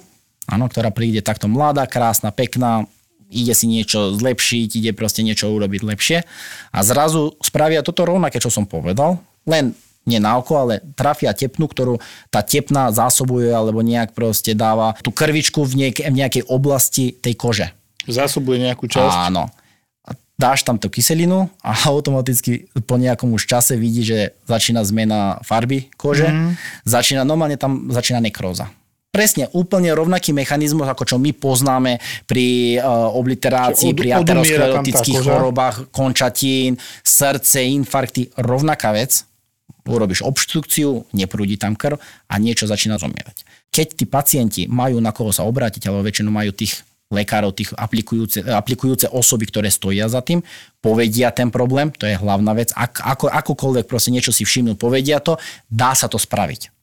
áno, 0.50 0.66
ktorá 0.66 0.90
príde 0.90 1.22
takto 1.22 1.46
mladá, 1.46 1.86
krásna, 1.86 2.34
pekná, 2.34 2.82
ide 3.28 3.52
si 3.52 3.68
niečo 3.68 4.16
zlepšiť, 4.16 4.68
ide 4.80 4.92
proste 4.96 5.20
niečo 5.20 5.52
urobiť 5.52 5.84
lepšie 5.84 6.18
a 6.72 6.78
zrazu 6.80 7.36
spravia 7.44 7.84
toto 7.84 8.08
rovnaké, 8.08 8.40
čo 8.40 8.48
som 8.48 8.64
povedal, 8.64 9.20
len 9.44 9.76
nie 10.08 10.16
na 10.16 10.40
oko, 10.40 10.56
ale 10.56 10.80
trafia 10.96 11.36
tepnu, 11.36 11.68
ktorú 11.68 12.00
tá 12.32 12.40
tepna 12.40 12.88
zásobuje 12.88 13.52
alebo 13.52 13.84
nejak 13.84 14.16
proste 14.16 14.56
dáva 14.56 14.96
tú 15.04 15.12
krvičku 15.12 15.68
v, 15.68 15.86
niek- 15.86 16.00
v 16.00 16.16
nejakej 16.16 16.48
oblasti 16.48 17.12
tej 17.12 17.36
kože. 17.36 17.68
Zásobuje 18.08 18.64
nejakú 18.64 18.88
časť. 18.88 19.28
Áno. 19.28 19.52
Dáš 20.40 20.64
tam 20.64 20.80
tú 20.80 20.88
kyselinu 20.88 21.52
a 21.60 21.76
automaticky 21.92 22.72
po 22.88 22.96
nejakom 22.96 23.36
už 23.36 23.44
čase 23.44 23.76
vidí, 23.76 24.00
že 24.00 24.32
začína 24.48 24.80
zmena 24.88 25.44
farby 25.44 25.92
kože, 26.00 26.32
mm. 26.32 26.50
začína, 26.88 27.28
normálne 27.28 27.60
tam 27.60 27.92
začína 27.92 28.24
nekróza. 28.24 28.72
Presne, 29.08 29.48
úplne 29.56 29.88
rovnaký 29.96 30.36
mechanizmus, 30.36 30.84
ako 30.84 31.08
čo 31.08 31.16
my 31.16 31.32
poznáme 31.32 31.96
pri 32.28 32.76
uh, 32.76 33.08
obliterácii, 33.16 33.96
od- 33.96 33.98
pri 33.98 34.08
aterosklerotických 34.20 35.18
chorobách, 35.24 35.76
končatín, 35.88 36.76
srdce, 37.00 37.64
infarkty, 37.64 38.28
rovnaká 38.36 38.92
vec. 38.92 39.24
Urobíš 39.88 40.20
obštrukciu, 40.20 41.08
neprúdi 41.16 41.56
tam 41.56 41.72
krv 41.72 41.96
a 42.28 42.34
niečo 42.36 42.68
začína 42.68 43.00
zomierať. 43.00 43.48
Keď 43.72 43.86
tí 43.96 44.04
pacienti 44.04 44.62
majú 44.68 45.00
na 45.00 45.16
koho 45.16 45.32
sa 45.32 45.48
obrátiť, 45.48 45.88
alebo 45.88 46.04
väčšinou 46.04 46.28
majú 46.28 46.52
tých 46.52 46.84
lekárov, 47.08 47.56
tých 47.56 47.72
aplikujúce, 47.72 48.44
aplikujúce 48.44 49.08
osoby, 49.08 49.48
ktoré 49.48 49.72
stoja 49.72 50.04
za 50.12 50.20
tým, 50.20 50.44
povedia 50.84 51.32
ten 51.32 51.48
problém, 51.48 51.88
to 51.88 52.04
je 52.04 52.20
hlavná 52.20 52.52
vec. 52.52 52.68
Ak, 52.76 53.00
ako, 53.00 53.32
akokoľvek 53.32 53.88
proste 53.88 54.12
niečo 54.12 54.28
si 54.28 54.44
všimnú, 54.44 54.76
povedia 54.76 55.16
to, 55.24 55.40
dá 55.72 55.96
sa 55.96 56.04
to 56.04 56.20
spraviť. 56.20 56.77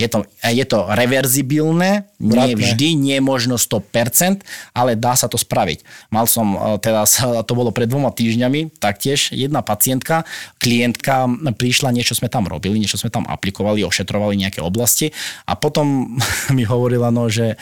Je 0.00 0.08
to, 0.08 0.24
je 0.40 0.64
to 0.64 0.88
reverzibilné, 0.88 2.08
nie 2.16 2.56
vždy, 2.56 2.96
nie 2.96 3.18
možno 3.20 3.60
100%, 3.60 4.40
ale 4.72 4.96
dá 4.96 5.12
sa 5.12 5.28
to 5.28 5.36
spraviť. 5.36 5.84
Mal 6.08 6.24
som 6.24 6.56
e, 6.56 6.58
teraz, 6.80 7.20
to 7.20 7.52
bolo 7.52 7.68
pred 7.68 7.84
dvoma 7.84 8.08
týždňami, 8.08 8.80
taktiež 8.80 9.36
jedna 9.36 9.60
pacientka, 9.60 10.24
klientka 10.56 11.28
prišla, 11.52 11.92
niečo 11.92 12.16
sme 12.16 12.32
tam 12.32 12.48
robili, 12.48 12.80
niečo 12.80 12.96
sme 12.96 13.12
tam 13.12 13.28
aplikovali, 13.28 13.84
ošetrovali 13.84 14.40
nejaké 14.40 14.64
oblasti 14.64 15.12
a 15.44 15.52
potom 15.52 16.16
mi 16.56 16.64
hovorila, 16.64 17.12
no, 17.12 17.28
že 17.28 17.60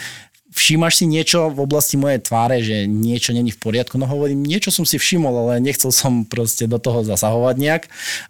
všímaš 0.59 1.03
si 1.03 1.05
niečo 1.07 1.53
v 1.53 1.59
oblasti 1.63 1.95
mojej 1.95 2.19
tváre, 2.19 2.59
že 2.65 2.89
niečo 2.89 3.31
není 3.31 3.53
v 3.55 3.61
poriadku? 3.61 4.01
No 4.01 4.09
hovorím, 4.09 4.43
niečo 4.43 4.73
som 4.75 4.83
si 4.83 4.97
všimol, 4.97 5.35
ale 5.47 5.63
nechcel 5.63 5.93
som 5.95 6.25
proste 6.27 6.67
do 6.67 6.81
toho 6.81 7.05
zasahovať 7.05 7.57
nejak. 7.61 7.83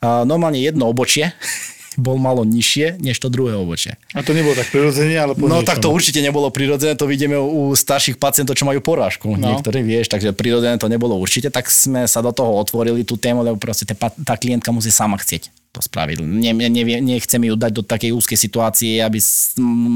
A 0.02 0.28
normálne 0.28 0.58
jedno 0.60 0.90
obočie 0.90 1.32
bol 1.98 2.14
malo 2.14 2.46
nižšie, 2.46 3.02
než 3.02 3.18
to 3.18 3.26
druhé 3.26 3.58
obočie. 3.58 3.98
A 4.14 4.22
to 4.22 4.30
nebolo 4.30 4.54
tak 4.54 4.70
prirodzene, 4.70 5.18
ale 5.18 5.34
po 5.34 5.50
No 5.50 5.58
niečom. 5.58 5.66
tak 5.66 5.82
to 5.82 5.90
určite 5.90 6.22
nebolo 6.22 6.46
prirodzené, 6.54 6.94
to 6.94 7.10
vidíme 7.10 7.34
u 7.34 7.74
starších 7.74 8.22
pacientov, 8.22 8.54
čo 8.54 8.62
majú 8.62 8.78
porážku. 8.78 9.34
No. 9.34 9.58
Niektorí 9.58 9.82
vieš, 9.82 10.06
takže 10.06 10.30
prirodzené 10.30 10.78
to 10.78 10.86
nebolo 10.86 11.18
určite, 11.18 11.50
tak 11.50 11.66
sme 11.66 12.06
sa 12.06 12.22
do 12.22 12.30
toho 12.30 12.54
otvorili 12.54 13.02
tú 13.02 13.18
tému, 13.18 13.42
lebo 13.42 13.58
proste 13.58 13.82
tá, 13.82 14.34
klientka 14.38 14.70
musí 14.70 14.94
sama 14.94 15.18
chcieť 15.18 15.50
to 15.74 15.82
spraviť. 15.82 16.22
Ne, 16.22 16.54
ne, 16.54 16.82
nechceme 17.02 17.50
ju 17.50 17.58
dať 17.58 17.72
do 17.74 17.82
takej 17.82 18.14
úzkej 18.14 18.38
situácie, 18.38 19.02
aby 19.02 19.18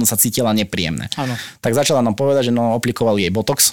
sa 0.04 0.18
cítila 0.18 0.50
nepríjemne. 0.52 1.06
Áno. 1.14 1.38
Tak 1.62 1.72
začala 1.72 2.02
nám 2.02 2.18
povedať, 2.18 2.50
že 2.50 2.52
no, 2.52 2.74
aplikovali 2.74 3.24
jej 3.24 3.32
Botox, 3.32 3.72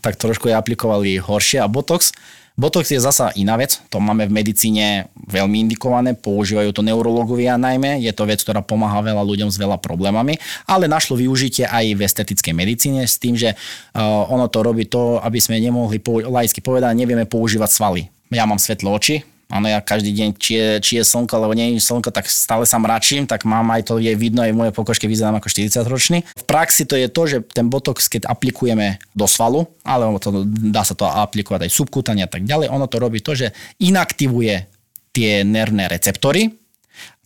tak 0.00 0.16
trošku 0.16 0.48
jej 0.48 0.56
aplikovali 0.56 1.20
horšie 1.20 1.60
a 1.60 1.68
Botox. 1.68 2.16
Botox 2.52 2.92
je 2.92 3.00
zasa 3.00 3.32
iná 3.32 3.56
vec, 3.56 3.80
to 3.88 3.96
máme 3.96 4.28
v 4.28 4.36
medicíne 4.36 5.08
veľmi 5.16 5.64
indikované, 5.64 6.12
používajú 6.12 6.76
to 6.76 6.84
neurologovia 6.84 7.56
najmä, 7.56 8.04
je 8.04 8.12
to 8.12 8.28
vec, 8.28 8.44
ktorá 8.44 8.60
pomáha 8.60 9.00
veľa 9.00 9.24
ľuďom 9.24 9.48
s 9.48 9.56
veľa 9.56 9.80
problémami, 9.80 10.36
ale 10.68 10.84
našlo 10.84 11.16
využitie 11.16 11.64
aj 11.64 11.96
v 11.96 12.04
estetickej 12.04 12.52
medicíne 12.52 13.08
s 13.08 13.16
tým, 13.16 13.40
že 13.40 13.56
uh, 13.56 14.28
ono 14.28 14.52
to 14.52 14.60
robí 14.60 14.84
to, 14.84 15.16
aby 15.24 15.40
sme 15.40 15.56
nemohli, 15.64 15.96
laicky 16.28 16.60
povedať, 16.60 16.92
nevieme 16.92 17.24
používať 17.24 17.70
svaly. 17.72 18.02
Ja 18.28 18.44
mám 18.44 18.60
svetlé 18.60 18.88
oči, 18.88 19.16
Áno, 19.52 19.68
ja 19.68 19.84
každý 19.84 20.16
deň, 20.16 20.28
či 20.40 20.56
je, 20.56 20.68
či 20.80 20.92
je 20.96 21.04
slnko, 21.04 21.36
alebo 21.36 21.52
nie 21.52 21.76
je 21.76 21.84
slnko, 21.84 22.08
tak 22.08 22.24
stále 22.24 22.64
sa 22.64 22.80
mračím, 22.80 23.28
tak 23.28 23.44
mám 23.44 23.68
aj 23.68 23.92
to, 23.92 24.00
je 24.00 24.16
vidno, 24.16 24.40
aj 24.40 24.56
v 24.56 24.60
mojej 24.64 24.72
pokožke 24.72 25.04
vyzerám 25.04 25.36
ako 25.36 25.52
40 25.52 25.92
ročný. 25.92 26.18
V 26.24 26.44
praxi 26.48 26.88
to 26.88 26.96
je 26.96 27.12
to, 27.12 27.22
že 27.28 27.36
ten 27.52 27.68
botox, 27.68 28.08
keď 28.08 28.32
aplikujeme 28.32 28.96
do 29.12 29.28
svalu, 29.28 29.68
alebo 29.84 30.16
to, 30.16 30.48
dá 30.48 30.80
sa 30.88 30.96
to 30.96 31.04
aplikovať 31.04 31.68
aj 31.68 31.70
subkutane 31.76 32.24
a 32.24 32.30
tak 32.32 32.48
ďalej, 32.48 32.72
ono 32.72 32.88
to 32.88 32.96
robí 32.96 33.20
to, 33.20 33.36
že 33.36 33.52
inaktivuje 33.76 34.72
tie 35.12 35.44
nervné 35.44 35.92
receptory, 35.92 36.56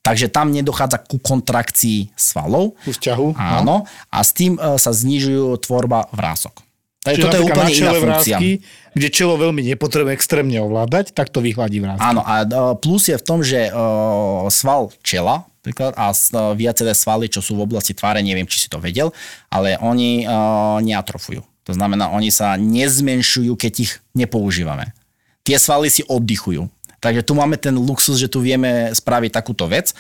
takže 0.02 0.26
tam 0.26 0.50
nedochádza 0.50 1.06
ku 1.06 1.22
kontrakcii 1.22 2.10
svalov. 2.18 2.74
Ku 2.82 2.90
vzťahu. 2.90 3.38
Áno, 3.38 3.86
a 4.10 4.18
s 4.18 4.34
tým 4.34 4.58
e, 4.58 4.82
sa 4.82 4.90
znižujú 4.90 5.54
tvorba 5.62 6.10
vrások. 6.10 6.65
Čiže 7.14 7.22
toto 7.22 7.36
je 7.38 7.44
úplne 7.46 7.72
iná 7.76 7.92
funkcia. 7.94 8.02
vrásky, 8.02 8.50
kde 8.96 9.08
čelo 9.12 9.38
veľmi 9.38 9.62
nepotrebuje 9.62 10.16
extrémne 10.16 10.58
ovládať, 10.58 11.14
tak 11.14 11.30
to 11.30 11.38
vyhladí 11.38 11.78
vrásky. 11.78 12.02
Áno, 12.02 12.26
a 12.26 12.42
e, 12.42 12.46
plus 12.80 13.06
je 13.06 13.14
v 13.14 13.24
tom, 13.24 13.44
že 13.46 13.70
uh, 13.70 14.48
sval 14.50 14.90
čela 15.06 15.46
príklad, 15.66 15.98
a 15.98 16.14
uh, 16.14 16.54
viaceré 16.54 16.94
svaly, 16.94 17.26
čo 17.26 17.42
sú 17.42 17.58
v 17.58 17.66
oblasti 17.66 17.90
tváre, 17.90 18.22
neviem, 18.22 18.46
či 18.46 18.62
si 18.62 18.68
to 18.70 18.78
vedel, 18.78 19.10
ale 19.50 19.74
oni 19.82 20.22
uh, 20.22 20.78
neatrofujú. 20.78 21.42
To 21.66 21.72
znamená, 21.74 22.14
oni 22.14 22.30
sa 22.30 22.54
nezmenšujú, 22.54 23.58
keď 23.58 23.72
ich 23.82 23.92
nepoužívame. 24.14 24.94
Tie 25.42 25.58
svaly 25.58 25.90
si 25.90 26.06
oddychujú. 26.06 26.70
Takže 27.02 27.26
tu 27.26 27.34
máme 27.34 27.58
ten 27.60 27.74
luxus, 27.74 28.18
že 28.18 28.30
tu 28.30 28.42
vieme 28.42 28.90
spraviť 28.94 29.30
takúto 29.30 29.66
vec. 29.68 29.92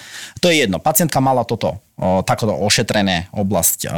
To 0.42 0.48
je 0.48 0.64
jedno. 0.64 0.78
Pacientka 0.82 1.22
mala 1.22 1.46
toto, 1.46 1.78
o, 1.98 2.22
takoto 2.24 2.56
ošetrené 2.56 3.30
oblasť 3.30 3.78
o, 3.86 3.90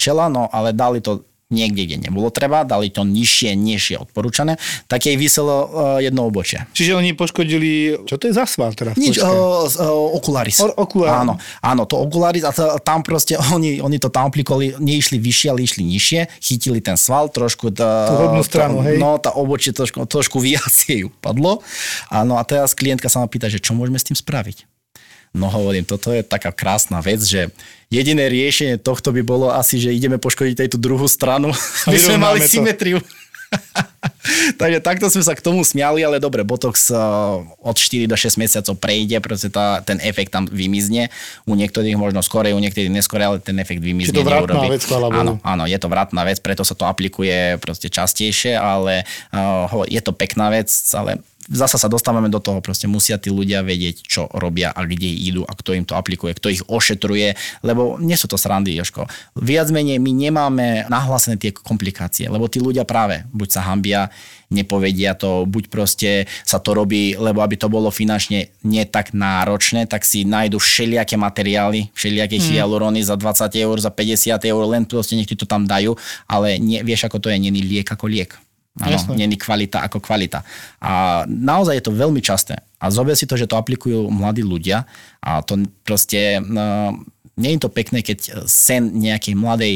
čela, 0.00 0.26
no 0.26 0.48
ale 0.50 0.72
dali 0.72 1.04
to 1.04 1.22
niekde, 1.46 1.86
kde 1.86 1.96
nebolo 2.10 2.34
treba, 2.34 2.66
dali 2.66 2.90
to 2.90 3.06
nižšie, 3.06 3.54
než 3.54 3.94
je 3.94 3.96
odporúčané, 4.02 4.58
tak 4.90 5.06
jej 5.06 5.14
vyselo 5.14 5.54
o, 5.54 5.66
jedno 6.02 6.26
obočie. 6.26 6.66
Čiže 6.74 6.98
oni 6.98 7.14
poškodili, 7.14 8.02
čo 8.02 8.18
to 8.18 8.26
je 8.26 8.34
za 8.34 8.50
sval 8.50 8.74
teraz? 8.74 8.98
Nič, 8.98 9.22
o, 9.22 9.30
o, 9.30 10.18
okularis. 10.18 10.58
Or- 10.58 10.74
okular. 10.74 11.22
Áno, 11.22 11.38
áno, 11.62 11.86
to 11.86 12.02
okularis 12.02 12.42
a 12.42 12.50
to, 12.50 12.82
tam 12.82 13.06
proste 13.06 13.38
oni, 13.54 13.78
oni 13.78 14.02
to 14.02 14.10
tam 14.10 14.34
aplikovali, 14.34 14.74
neišli 14.82 15.22
vyššie, 15.22 15.48
ale 15.54 15.62
išli 15.62 15.82
nižšie, 15.86 16.20
chytili 16.42 16.82
ten 16.82 16.98
sval, 16.98 17.30
trošku... 17.30 17.70
Tá, 17.70 18.10
Tú 18.10 18.14
hornú 18.26 18.42
stranu, 18.42 18.82
hej. 18.82 18.98
No, 18.98 19.22
tá 19.22 19.30
obočie 19.30 19.70
trošku, 19.70 20.02
trošku 20.10 20.42
viacej 20.46 21.06
ju 21.06 21.08
padlo. 21.22 21.62
Áno, 22.10 22.38
a 22.38 22.42
teraz 22.42 22.74
klientka 22.74 23.06
sa 23.06 23.22
ma 23.22 23.30
pýta, 23.30 23.46
že 23.46 23.62
čo 23.62 23.70
môžeme 23.70 24.02
s 24.02 24.06
tým 24.10 24.18
spraviť? 24.18 24.75
No 25.36 25.52
hovorím, 25.52 25.84
toto 25.84 26.08
je 26.10 26.24
taká 26.24 26.48
krásna 26.48 27.04
vec, 27.04 27.20
že 27.20 27.52
jediné 27.92 28.32
riešenie 28.32 28.80
tohto 28.80 29.12
by 29.12 29.20
bolo 29.20 29.52
asi, 29.52 29.76
že 29.76 29.92
ideme 29.92 30.16
poškodiť 30.16 30.72
tú 30.72 30.80
druhú 30.80 31.04
stranu, 31.04 31.52
aby 31.88 31.98
sme 32.00 32.16
mali 32.16 32.40
to. 32.40 32.48
symetriu. 32.48 32.98
Takže 34.60 34.82
takto 34.82 35.06
sme 35.06 35.22
sa 35.22 35.34
k 35.38 35.44
tomu 35.44 35.62
smiali, 35.62 36.02
ale 36.02 36.18
dobre, 36.18 36.42
Botox 36.42 36.90
uh, 36.90 37.42
od 37.62 37.76
4 37.78 38.10
do 38.10 38.18
6 38.18 38.42
mesiacov 38.42 38.74
prejde, 38.78 39.22
proste 39.22 39.48
tá, 39.52 39.80
ten 39.86 40.02
efekt 40.02 40.34
tam 40.34 40.50
vymizne. 40.50 41.14
U 41.46 41.54
niektorých 41.54 41.94
možno 41.94 42.26
skore, 42.26 42.50
u 42.50 42.60
niektorých 42.60 42.90
neskore, 42.90 43.22
ale 43.22 43.38
ten 43.38 43.56
efekt 43.62 43.82
vymizne. 43.82 44.18
Čiže 44.18 44.26
to 44.26 44.26
vratná 44.26 44.66
vec. 44.66 44.82
Áno, 44.90 45.38
áno, 45.46 45.64
je 45.68 45.78
to 45.78 45.86
vratná 45.86 46.22
vec, 46.26 46.42
preto 46.42 46.66
sa 46.66 46.74
to 46.74 46.90
aplikuje 46.90 47.60
proste 47.62 47.86
častejšie, 47.86 48.58
ale 48.58 49.06
uh, 49.30 49.86
je 49.86 50.00
to 50.02 50.10
pekná 50.10 50.50
vec, 50.50 50.68
ale 50.90 51.22
zasa 51.50 51.78
sa 51.78 51.88
dostávame 51.90 52.28
do 52.28 52.42
toho, 52.42 52.58
proste 52.58 52.90
musia 52.90 53.18
tí 53.18 53.30
ľudia 53.30 53.62
vedieť, 53.62 54.02
čo 54.06 54.26
robia 54.34 54.74
a 54.74 54.82
kde 54.82 55.06
idú 55.06 55.42
a 55.46 55.52
kto 55.54 55.74
im 55.74 55.86
to 55.86 55.94
aplikuje, 55.94 56.34
kto 56.34 56.48
ich 56.50 56.62
ošetruje, 56.66 57.34
lebo 57.62 57.98
nie 58.02 58.18
sú 58.18 58.26
to 58.26 58.38
srandy, 58.38 58.74
Joško. 58.74 59.06
Viac 59.38 59.70
menej 59.70 60.02
my 60.02 60.12
nemáme 60.12 60.66
nahlásené 60.90 61.38
tie 61.38 61.54
komplikácie, 61.54 62.26
lebo 62.26 62.50
tí 62.50 62.58
ľudia 62.58 62.82
práve 62.82 63.22
buď 63.30 63.48
sa 63.48 63.60
hambia, 63.66 64.10
nepovedia 64.50 65.18
to, 65.18 65.42
buď 65.46 65.64
proste 65.66 66.10
sa 66.46 66.62
to 66.62 66.74
robí, 66.74 67.18
lebo 67.18 67.42
aby 67.42 67.58
to 67.58 67.66
bolo 67.66 67.90
finančne 67.90 68.54
nie 68.62 68.84
tak 68.86 69.10
náročné, 69.10 69.90
tak 69.90 70.06
si 70.06 70.22
nájdu 70.22 70.62
všelijaké 70.62 71.18
materiály, 71.18 71.90
všelijaké 71.90 72.38
mm. 72.38 72.44
hyaluróny 72.54 73.02
za 73.02 73.18
20 73.18 73.50
eur, 73.58 73.76
za 73.82 73.90
50 73.90 74.38
eur, 74.38 74.62
len 74.70 74.86
proste 74.86 75.18
nech 75.18 75.26
ti 75.26 75.34
to 75.34 75.46
tam 75.46 75.66
dajú, 75.66 75.98
ale 76.30 76.62
nie, 76.62 76.82
vieš 76.86 77.10
ako 77.10 77.18
to 77.18 77.28
je, 77.30 77.38
není 77.42 77.62
liek 77.62 77.90
ako 77.90 78.06
liek. 78.06 78.38
Áno, 78.76 79.16
není 79.16 79.40
kvalita 79.40 79.80
ako 79.88 80.04
kvalita. 80.04 80.44
A 80.84 81.24
naozaj 81.24 81.80
je 81.80 81.84
to 81.88 81.96
veľmi 81.96 82.20
časté. 82.20 82.60
A 82.76 82.92
zober 82.92 83.16
si 83.16 83.24
to, 83.24 83.40
že 83.40 83.48
to 83.48 83.56
aplikujú 83.56 84.12
mladí 84.12 84.44
ľudia 84.44 84.84
a 85.24 85.40
to 85.40 85.64
proste, 85.80 86.44
no, 86.44 86.92
nie 87.40 87.56
je 87.56 87.60
to 87.64 87.72
pekné, 87.72 88.04
keď 88.04 88.44
sen 88.44 88.92
nejakej 89.00 89.32
mladej 89.32 89.74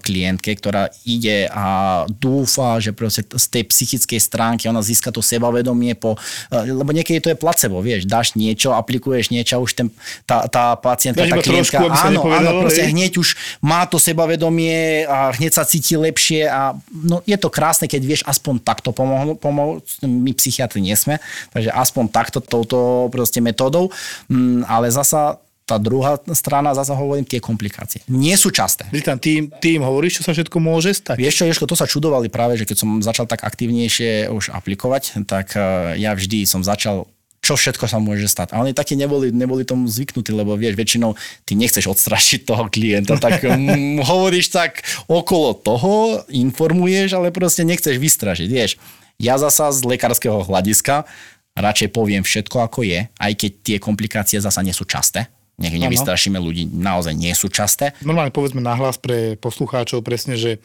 klientke, 0.00 0.52
ktorá 0.56 0.92
ide 1.08 1.48
a 1.50 2.04
dúfa, 2.08 2.80
že 2.82 2.92
proste 2.92 3.24
z 3.24 3.46
tej 3.48 3.64
psychickej 3.70 4.20
stránky 4.20 4.68
ona 4.68 4.84
získa 4.84 5.08
to 5.14 5.24
sebavedomie 5.24 5.96
po, 5.96 6.16
uh, 6.16 6.64
lebo 6.66 6.90
niekedy 6.92 7.22
to 7.22 7.32
je 7.32 7.38
placebo, 7.38 7.80
vieš, 7.80 8.04
dáš 8.04 8.36
niečo, 8.36 8.76
aplikuješ 8.76 9.32
niečo 9.32 9.56
a 9.56 9.62
už 9.62 9.72
ten, 9.76 9.88
tá, 10.28 10.44
tá 10.50 10.76
pacientka, 10.76 11.24
Dáš 11.24 11.32
tá 11.32 11.44
klientka, 11.44 11.78
trošku, 11.80 12.06
áno, 12.06 12.20
áno, 12.28 12.50
proste 12.64 12.84
hej? 12.84 12.92
hneď 12.92 13.12
už 13.20 13.34
má 13.64 13.84
to 13.88 13.96
sebavedomie 13.96 15.04
a 15.08 15.32
hneď 15.36 15.52
sa 15.56 15.64
cíti 15.64 15.96
lepšie 15.96 16.48
a 16.48 16.76
no, 16.90 17.24
je 17.24 17.36
to 17.40 17.48
krásne, 17.48 17.88
keď 17.88 18.02
vieš 18.04 18.22
aspoň 18.28 18.62
takto 18.62 18.92
pomôcť, 18.92 19.38
pomôcť. 19.40 20.04
my 20.04 20.30
psychiatri 20.36 20.80
nie 20.84 20.96
sme, 20.96 21.22
takže 21.52 21.70
aspoň 21.72 22.04
takto 22.12 22.38
touto 22.42 23.08
proste 23.12 23.40
metódou, 23.40 23.92
Mm, 24.30 24.62
ale 24.68 24.90
zasa 24.90 25.38
tá 25.70 25.78
druhá 25.78 26.18
strana, 26.34 26.74
zasa 26.74 26.98
hovorím, 26.98 27.22
tie 27.22 27.38
komplikácie. 27.38 28.02
Nie 28.10 28.34
sú 28.34 28.50
časté. 28.50 28.90
Vždy 28.90 29.02
tam 29.06 29.18
tým, 29.22 29.46
tým 29.62 29.86
hovoríš, 29.86 30.18
čo 30.18 30.26
sa 30.26 30.34
všetko 30.34 30.58
môže 30.58 30.90
stať. 30.98 31.22
Vieš 31.22 31.38
čo, 31.38 31.44
Ješko, 31.46 31.70
to 31.70 31.78
sa 31.78 31.86
čudovali 31.86 32.26
práve, 32.26 32.58
že 32.58 32.66
keď 32.66 32.76
som 32.82 32.98
začal 32.98 33.30
tak 33.30 33.46
aktivnejšie 33.46 34.26
už 34.34 34.50
aplikovať, 34.50 35.22
tak 35.30 35.54
eh, 35.54 35.94
ja 36.02 36.18
vždy 36.18 36.42
som 36.42 36.66
začal 36.66 37.06
čo 37.40 37.56
všetko 37.56 37.88
sa 37.88 37.96
môže 37.96 38.28
stať. 38.28 38.52
A 38.52 38.60
oni 38.60 38.76
takí 38.76 39.00
neboli, 39.00 39.32
neboli 39.32 39.64
tomu 39.64 39.88
zvyknutí, 39.88 40.28
lebo 40.28 40.60
vieš, 40.60 40.76
väčšinou 40.76 41.16
ty 41.48 41.56
nechceš 41.56 41.88
odstrašiť 41.88 42.44
toho 42.44 42.68
klienta, 42.68 43.16
tak 43.16 43.40
mm, 43.48 44.04
hovoríš 44.04 44.52
tak 44.52 44.84
okolo 45.08 45.56
toho, 45.56 46.20
informuješ, 46.28 47.16
ale 47.16 47.32
proste 47.32 47.64
nechceš 47.64 47.96
vystrašiť, 47.96 48.48
vieš. 48.52 48.76
Ja 49.16 49.40
zasa 49.40 49.72
z 49.72 49.84
lekárskeho 49.88 50.44
hľadiska 50.44 51.08
radšej 51.56 51.88
poviem 51.92 52.22
všetko, 52.24 52.56
ako 52.60 52.84
je, 52.84 53.08
aj 53.08 53.32
keď 53.36 53.52
tie 53.64 53.76
komplikácie 53.80 54.38
zasa 54.40 54.60
nie 54.60 54.76
sú 54.76 54.84
časté. 54.84 55.28
Nech 55.60 55.76
nevystrašíme 55.76 56.40
ľudí, 56.40 56.72
naozaj 56.72 57.12
nie 57.12 57.36
sú 57.36 57.52
časté. 57.52 57.92
Normálne 58.00 58.32
povedzme 58.32 58.64
nahlas 58.64 58.96
pre 58.96 59.36
poslucháčov 59.36 60.00
presne, 60.00 60.40
že 60.40 60.56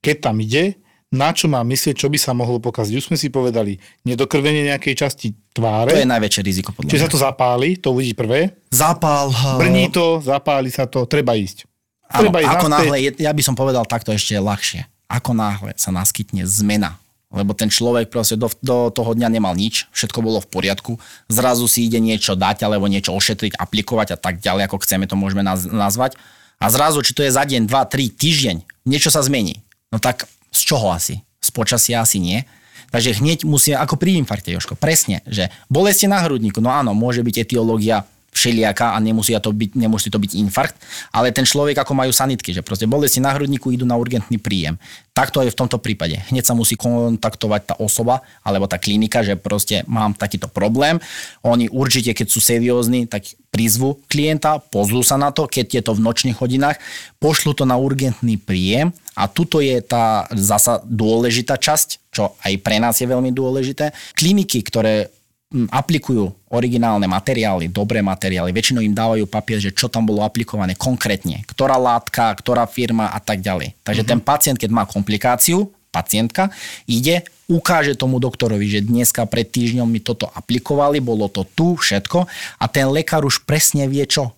keď 0.00 0.32
tam 0.32 0.40
ide, 0.40 0.80
na 1.10 1.34
čo 1.34 1.50
má 1.50 1.60
myslieť, 1.60 2.00
čo 2.00 2.08
by 2.08 2.16
sa 2.16 2.32
mohlo 2.32 2.62
pokaziť. 2.62 2.94
Už 2.96 3.06
sme 3.12 3.18
si 3.18 3.28
povedali, 3.28 3.76
nedokrvenie 4.06 4.70
nejakej 4.70 4.94
časti 4.96 5.34
tváre, 5.52 5.92
To 5.92 6.00
je 6.00 6.08
najväčšie 6.08 6.42
riziko 6.46 6.70
podľa 6.72 6.88
čiže 6.88 7.04
mňa. 7.04 7.10
sa 7.10 7.12
to 7.12 7.20
zapáli, 7.20 7.68
to 7.76 7.88
uvidí 7.92 8.14
prvé, 8.14 8.54
Zápal. 8.70 9.28
brní 9.58 9.90
to, 9.90 10.22
zapáli 10.22 10.70
sa 10.70 10.86
to, 10.86 11.04
treba 11.04 11.34
ísť. 11.34 11.66
Áno, 12.10 12.30
Treba 12.30 12.38
ísť 12.42 12.54
ako 12.56 12.66
náhle, 12.70 12.96
ja 13.18 13.32
by 13.34 13.42
som 13.42 13.54
povedal 13.58 13.84
takto 13.84 14.14
ešte 14.14 14.38
ľahšie. 14.38 14.86
Ako 15.10 15.34
náhle 15.34 15.74
sa 15.74 15.90
naskytne 15.90 16.46
zmena 16.46 16.94
lebo 17.30 17.54
ten 17.54 17.70
človek 17.70 18.10
proste 18.10 18.34
do, 18.34 18.50
do 18.58 18.90
toho 18.90 19.14
dňa 19.14 19.30
nemal 19.30 19.54
nič, 19.54 19.86
všetko 19.94 20.18
bolo 20.18 20.42
v 20.42 20.50
poriadku, 20.50 20.98
zrazu 21.30 21.70
si 21.70 21.86
ide 21.86 22.02
niečo 22.02 22.34
dať 22.34 22.66
alebo 22.66 22.90
niečo 22.90 23.14
ošetriť, 23.14 23.54
aplikovať 23.54 24.14
a 24.14 24.18
tak 24.18 24.42
ďalej, 24.42 24.66
ako 24.66 24.82
chceme 24.82 25.06
to 25.06 25.14
môžeme 25.14 25.46
naz- 25.46 25.70
nazvať. 25.70 26.18
A 26.60 26.68
zrazu, 26.68 27.00
či 27.00 27.14
to 27.16 27.24
je 27.24 27.32
za 27.32 27.46
deň, 27.46 27.70
dva, 27.70 27.86
tri, 27.86 28.10
týždeň, 28.10 28.84
niečo 28.84 29.08
sa 29.08 29.22
zmení. 29.22 29.62
No 29.94 30.02
tak 30.02 30.26
z 30.50 30.60
čoho 30.66 30.90
asi? 30.92 31.22
Z 31.40 31.54
počasia 31.54 32.02
asi 32.02 32.20
nie. 32.20 32.44
Takže 32.90 33.22
hneď 33.22 33.46
musí, 33.46 33.70
ako 33.70 33.94
pri 33.94 34.18
infarkte, 34.18 34.50
Joško, 34.50 34.74
presne, 34.74 35.22
že 35.24 35.48
bolesti 35.70 36.10
na 36.10 36.18
hrudníku, 36.26 36.58
no 36.58 36.74
áno, 36.74 36.90
môže 36.90 37.22
byť 37.22 37.46
etiológia 37.46 38.02
všelijaká 38.30 38.94
a 38.94 38.98
nemusí 39.02 39.34
to, 39.36 39.50
byť, 39.50 39.70
nemusí 39.74 40.08
to 40.08 40.18
byť 40.18 40.32
infarkt, 40.38 40.78
ale 41.10 41.34
ten 41.34 41.42
človek 41.44 41.82
ako 41.82 41.92
majú 41.92 42.14
sanitky, 42.14 42.54
že 42.54 42.62
proste 42.62 42.86
bolesti 42.86 43.18
na 43.18 43.34
hrudníku 43.34 43.74
idú 43.74 43.84
na 43.84 43.98
urgentný 43.98 44.38
príjem. 44.38 44.78
Takto 45.10 45.42
je 45.42 45.50
v 45.52 45.58
tomto 45.58 45.82
prípade. 45.82 46.16
Hneď 46.30 46.46
sa 46.46 46.54
musí 46.54 46.78
kontaktovať 46.78 47.62
tá 47.66 47.74
osoba 47.82 48.22
alebo 48.46 48.70
tá 48.70 48.78
klinika, 48.78 49.20
že 49.26 49.34
proste 49.34 49.82
mám 49.90 50.14
takýto 50.14 50.46
problém. 50.46 51.02
Oni 51.42 51.66
určite, 51.68 52.14
keď 52.14 52.26
sú 52.30 52.38
seriózni, 52.38 53.10
tak 53.10 53.26
prizvu 53.50 53.98
klienta, 54.06 54.62
pozrú 54.62 55.02
sa 55.02 55.18
na 55.18 55.34
to, 55.34 55.50
keď 55.50 55.66
je 55.66 55.82
to 55.82 55.92
v 55.98 56.04
nočných 56.06 56.38
hodinách, 56.38 56.78
pošlu 57.18 57.52
to 57.52 57.66
na 57.66 57.74
urgentný 57.74 58.38
príjem 58.38 58.94
a 59.18 59.26
tuto 59.26 59.58
je 59.58 59.82
tá 59.82 60.30
zasa 60.32 60.78
dôležitá 60.86 61.58
časť, 61.58 62.14
čo 62.14 62.38
aj 62.40 62.54
pre 62.62 62.78
nás 62.78 62.96
je 62.96 63.10
veľmi 63.10 63.34
dôležité. 63.34 63.90
Kliniky, 64.14 64.62
ktoré 64.62 65.10
aplikujú 65.50 66.30
originálne 66.54 67.10
materiály, 67.10 67.66
dobré 67.66 67.98
materiály, 67.98 68.54
väčšinou 68.54 68.86
im 68.86 68.94
dávajú 68.94 69.26
papier, 69.26 69.58
že 69.58 69.74
čo 69.74 69.90
tam 69.90 70.06
bolo 70.06 70.22
aplikované 70.22 70.78
konkrétne, 70.78 71.42
ktorá 71.50 71.74
látka, 71.74 72.30
ktorá 72.38 72.70
firma 72.70 73.10
a 73.10 73.18
tak 73.18 73.42
ďalej. 73.42 73.74
Takže 73.82 74.06
mm-hmm. 74.06 74.14
ten 74.14 74.20
pacient, 74.22 74.58
keď 74.62 74.70
má 74.70 74.86
komplikáciu, 74.86 75.66
pacientka, 75.90 76.54
ide, 76.86 77.26
ukáže 77.50 77.98
tomu 77.98 78.22
doktorovi, 78.22 78.62
že 78.70 78.86
dneska 78.86 79.26
pred 79.26 79.50
týždňom 79.50 79.90
mi 79.90 79.98
toto 79.98 80.30
aplikovali, 80.30 81.02
bolo 81.02 81.26
to 81.26 81.42
tu, 81.42 81.74
všetko 81.74 82.30
a 82.62 82.64
ten 82.70 82.86
lekár 82.86 83.26
už 83.26 83.42
presne 83.42 83.90
vie 83.90 84.06
čo. 84.06 84.30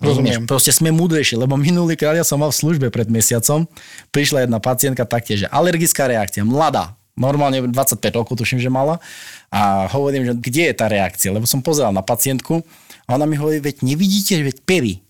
Rozumieš? 0.00 0.48
Proste 0.48 0.72
sme 0.72 0.90
múdrejší, 0.90 1.36
lebo 1.36 1.60
minulý 1.60 1.94
krát 1.94 2.16
ja 2.16 2.26
som 2.26 2.40
mal 2.40 2.50
v 2.50 2.56
službe 2.56 2.88
pred 2.88 3.06
mesiacom, 3.12 3.68
prišla 4.10 4.48
jedna 4.48 4.58
pacientka 4.64 5.04
taktiež, 5.04 5.44
že 5.44 5.48
alergická 5.52 6.08
reakcia, 6.08 6.42
mladá, 6.42 6.96
normálne 7.14 7.70
25 7.70 8.18
rokov 8.18 8.34
tuším, 8.42 8.58
že 8.58 8.70
mala. 8.70 8.98
A 9.54 9.86
hovorím, 9.94 10.26
že 10.26 10.34
kde 10.34 10.62
je 10.70 10.74
tá 10.74 10.90
reakcia, 10.90 11.30
lebo 11.30 11.46
som 11.46 11.62
pozeral 11.62 11.94
na 11.94 12.02
pacientku 12.02 12.66
a 13.06 13.14
ona 13.14 13.22
mi 13.22 13.38
hovorí, 13.38 13.62
veď 13.62 13.86
nevidíte, 13.86 14.34
veď 14.42 14.66
pery 14.66 15.04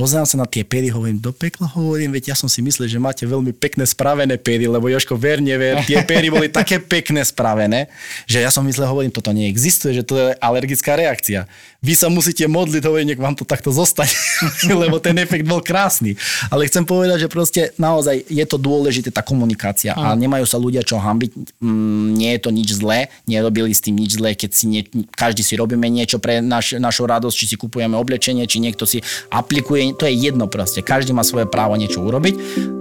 pozerám 0.00 0.24
sa 0.24 0.40
na 0.40 0.48
tie 0.48 0.64
pery, 0.64 0.88
hovorím, 0.88 1.20
do 1.20 1.28
pekla 1.28 1.68
hovorím, 1.76 2.16
veď 2.16 2.32
ja 2.32 2.36
som 2.40 2.48
si 2.48 2.64
myslel, 2.64 2.88
že 2.88 2.96
máte 2.96 3.28
veľmi 3.28 3.52
pekné 3.52 3.84
spravené 3.84 4.40
pery, 4.40 4.64
lebo 4.64 4.88
Joško, 4.88 5.20
ver, 5.20 5.44
tie 5.84 6.00
pery 6.08 6.32
boli 6.32 6.48
také 6.48 6.80
pekné 6.80 7.20
spravené, 7.20 7.92
že 8.24 8.40
ja 8.40 8.48
som 8.48 8.64
myslel, 8.64 8.88
hovorím, 8.88 9.12
toto 9.12 9.28
neexistuje, 9.36 10.00
že 10.00 10.04
to 10.08 10.16
je 10.16 10.32
alergická 10.40 10.96
reakcia. 10.96 11.44
Vy 11.80 11.96
sa 11.96 12.12
musíte 12.12 12.44
modliť, 12.44 12.84
hovorím, 12.84 13.08
nech 13.16 13.20
vám 13.20 13.32
to 13.32 13.48
takto 13.48 13.72
zostane, 13.72 14.12
lebo 14.84 15.00
ten 15.00 15.16
efekt 15.16 15.48
bol 15.48 15.64
krásny. 15.64 16.12
Ale 16.52 16.68
chcem 16.68 16.84
povedať, 16.84 17.24
že 17.24 17.32
proste 17.32 17.60
naozaj 17.80 18.28
je 18.28 18.44
to 18.44 18.60
dôležité, 18.60 19.08
tá 19.08 19.24
komunikácia 19.24 19.96
a 19.96 20.12
nemajú 20.12 20.44
sa 20.44 20.60
ľudia 20.60 20.84
čo 20.84 21.00
hambiť, 21.00 21.56
mm, 21.56 22.06
nie 22.20 22.36
je 22.36 22.40
to 22.44 22.50
nič 22.52 22.68
zlé, 22.76 23.08
nerobili 23.24 23.72
s 23.72 23.80
tým 23.80 23.96
nič 23.96 24.20
zlé, 24.20 24.36
keď 24.36 24.50
si 24.52 24.64
nie, 24.68 24.84
každý 25.16 25.40
si 25.40 25.56
robíme 25.56 25.88
niečo 25.88 26.20
pre 26.20 26.44
naš, 26.44 26.76
našu 26.76 27.08
radosť, 27.08 27.36
či 27.36 27.48
si 27.48 27.56
kupujeme 27.56 27.96
oblečenie, 27.96 28.44
či 28.44 28.60
niekto 28.60 28.84
si 28.84 29.00
aplikuje 29.32 29.96
to 29.96 30.04
je 30.04 30.12
jedno 30.20 30.52
proste. 30.52 30.84
Každý 30.84 31.16
má 31.16 31.24
svoje 31.24 31.48
právo 31.48 31.80
niečo 31.80 32.04
urobiť, 32.04 32.34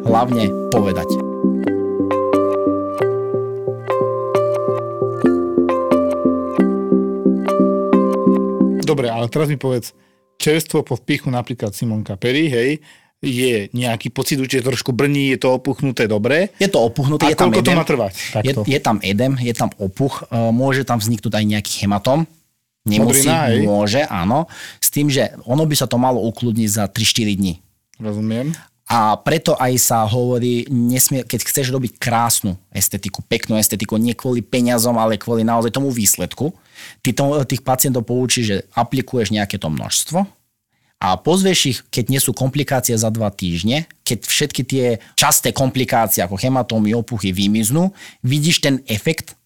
hlavne 0.03 0.51
povedať. 0.75 1.28
Dobre, 8.89 9.13
ale 9.13 9.29
teraz 9.29 9.53
mi 9.53 9.61
povedz, 9.61 9.93
čerstvo 10.41 10.81
po 10.81 10.97
vpichu 10.97 11.29
napríklad 11.29 11.77
Simonka 11.77 12.17
Perry, 12.17 12.49
hej, 12.49 12.71
je 13.19 13.67
nejaký 13.75 14.09
pocit, 14.15 14.39
že 14.39 14.63
trošku 14.63 14.95
brní, 14.95 15.35
je 15.35 15.39
to 15.43 15.59
opuchnuté 15.59 16.07
dobre. 16.07 16.55
Je 16.57 16.71
to 16.71 16.79
opuchnuté, 16.79 17.27
a 17.27 17.35
je 17.35 17.37
tam 17.37 17.51
edem. 17.51 17.75
to 17.75 17.79
má 17.79 17.85
trvať? 17.85 18.13
Je, 18.41 18.53
je 18.55 18.79
tam 18.79 18.97
edem, 19.03 19.35
je 19.37 19.51
tam 19.51 19.69
opuch, 19.75 20.23
e, 20.31 20.39
môže 20.55 20.87
tam 20.87 21.03
vzniknúť 21.03 21.35
aj 21.35 21.45
nejaký 21.45 21.73
hematom, 21.85 22.23
Nemusí, 22.87 23.27
Modrina, 23.27 23.67
môže, 23.67 24.01
áno. 24.07 24.47
S 24.79 24.87
tým, 24.87 25.11
že 25.11 25.35
ono 25.43 25.67
by 25.67 25.75
sa 25.75 25.85
to 25.85 25.99
malo 25.99 26.23
ukludniť 26.25 26.69
za 26.71 26.83
3-4 26.87 27.35
dní. 27.37 27.53
Rozumiem. 27.99 28.55
A 28.89 29.19
preto 29.21 29.53
aj 29.53 29.77
sa 29.77 30.01
hovorí, 30.07 30.65
nesmie, 30.71 31.21
keď 31.21 31.45
chceš 31.45 31.69
robiť 31.69 32.01
krásnu 32.01 32.57
estetiku, 32.73 33.21
peknú 33.21 33.59
estetiku, 33.61 34.01
nie 34.01 34.17
kvôli 34.17 34.41
peniazom, 34.41 34.97
ale 34.97 35.21
kvôli 35.21 35.45
naozaj 35.45 35.69
tomu 35.69 35.93
výsledku, 35.93 36.49
ty 37.01 37.15
to, 37.15 37.41
tých 37.45 37.63
pacientov 37.63 38.05
poučí, 38.05 38.43
že 38.43 38.67
aplikuješ 38.75 39.33
nejaké 39.33 39.57
to 39.57 39.67
množstvo 39.67 40.39
a 40.99 41.15
pozvieš 41.15 41.59
ich, 41.63 41.79
keď 41.87 42.05
nie 42.11 42.19
sú 42.19 42.35
komplikácie 42.35 42.91
za 42.99 43.07
dva 43.07 43.31
týždne, 43.31 43.87
keď 44.03 44.19
všetky 44.27 44.61
tie 44.67 44.85
časté 45.15 45.55
komplikácie 45.55 46.19
ako 46.19 46.35
hematómy, 46.35 46.91
opuchy 46.91 47.31
vymiznú, 47.31 47.95
vidíš 48.19 48.59
ten 48.59 48.83
efekt 48.83 49.39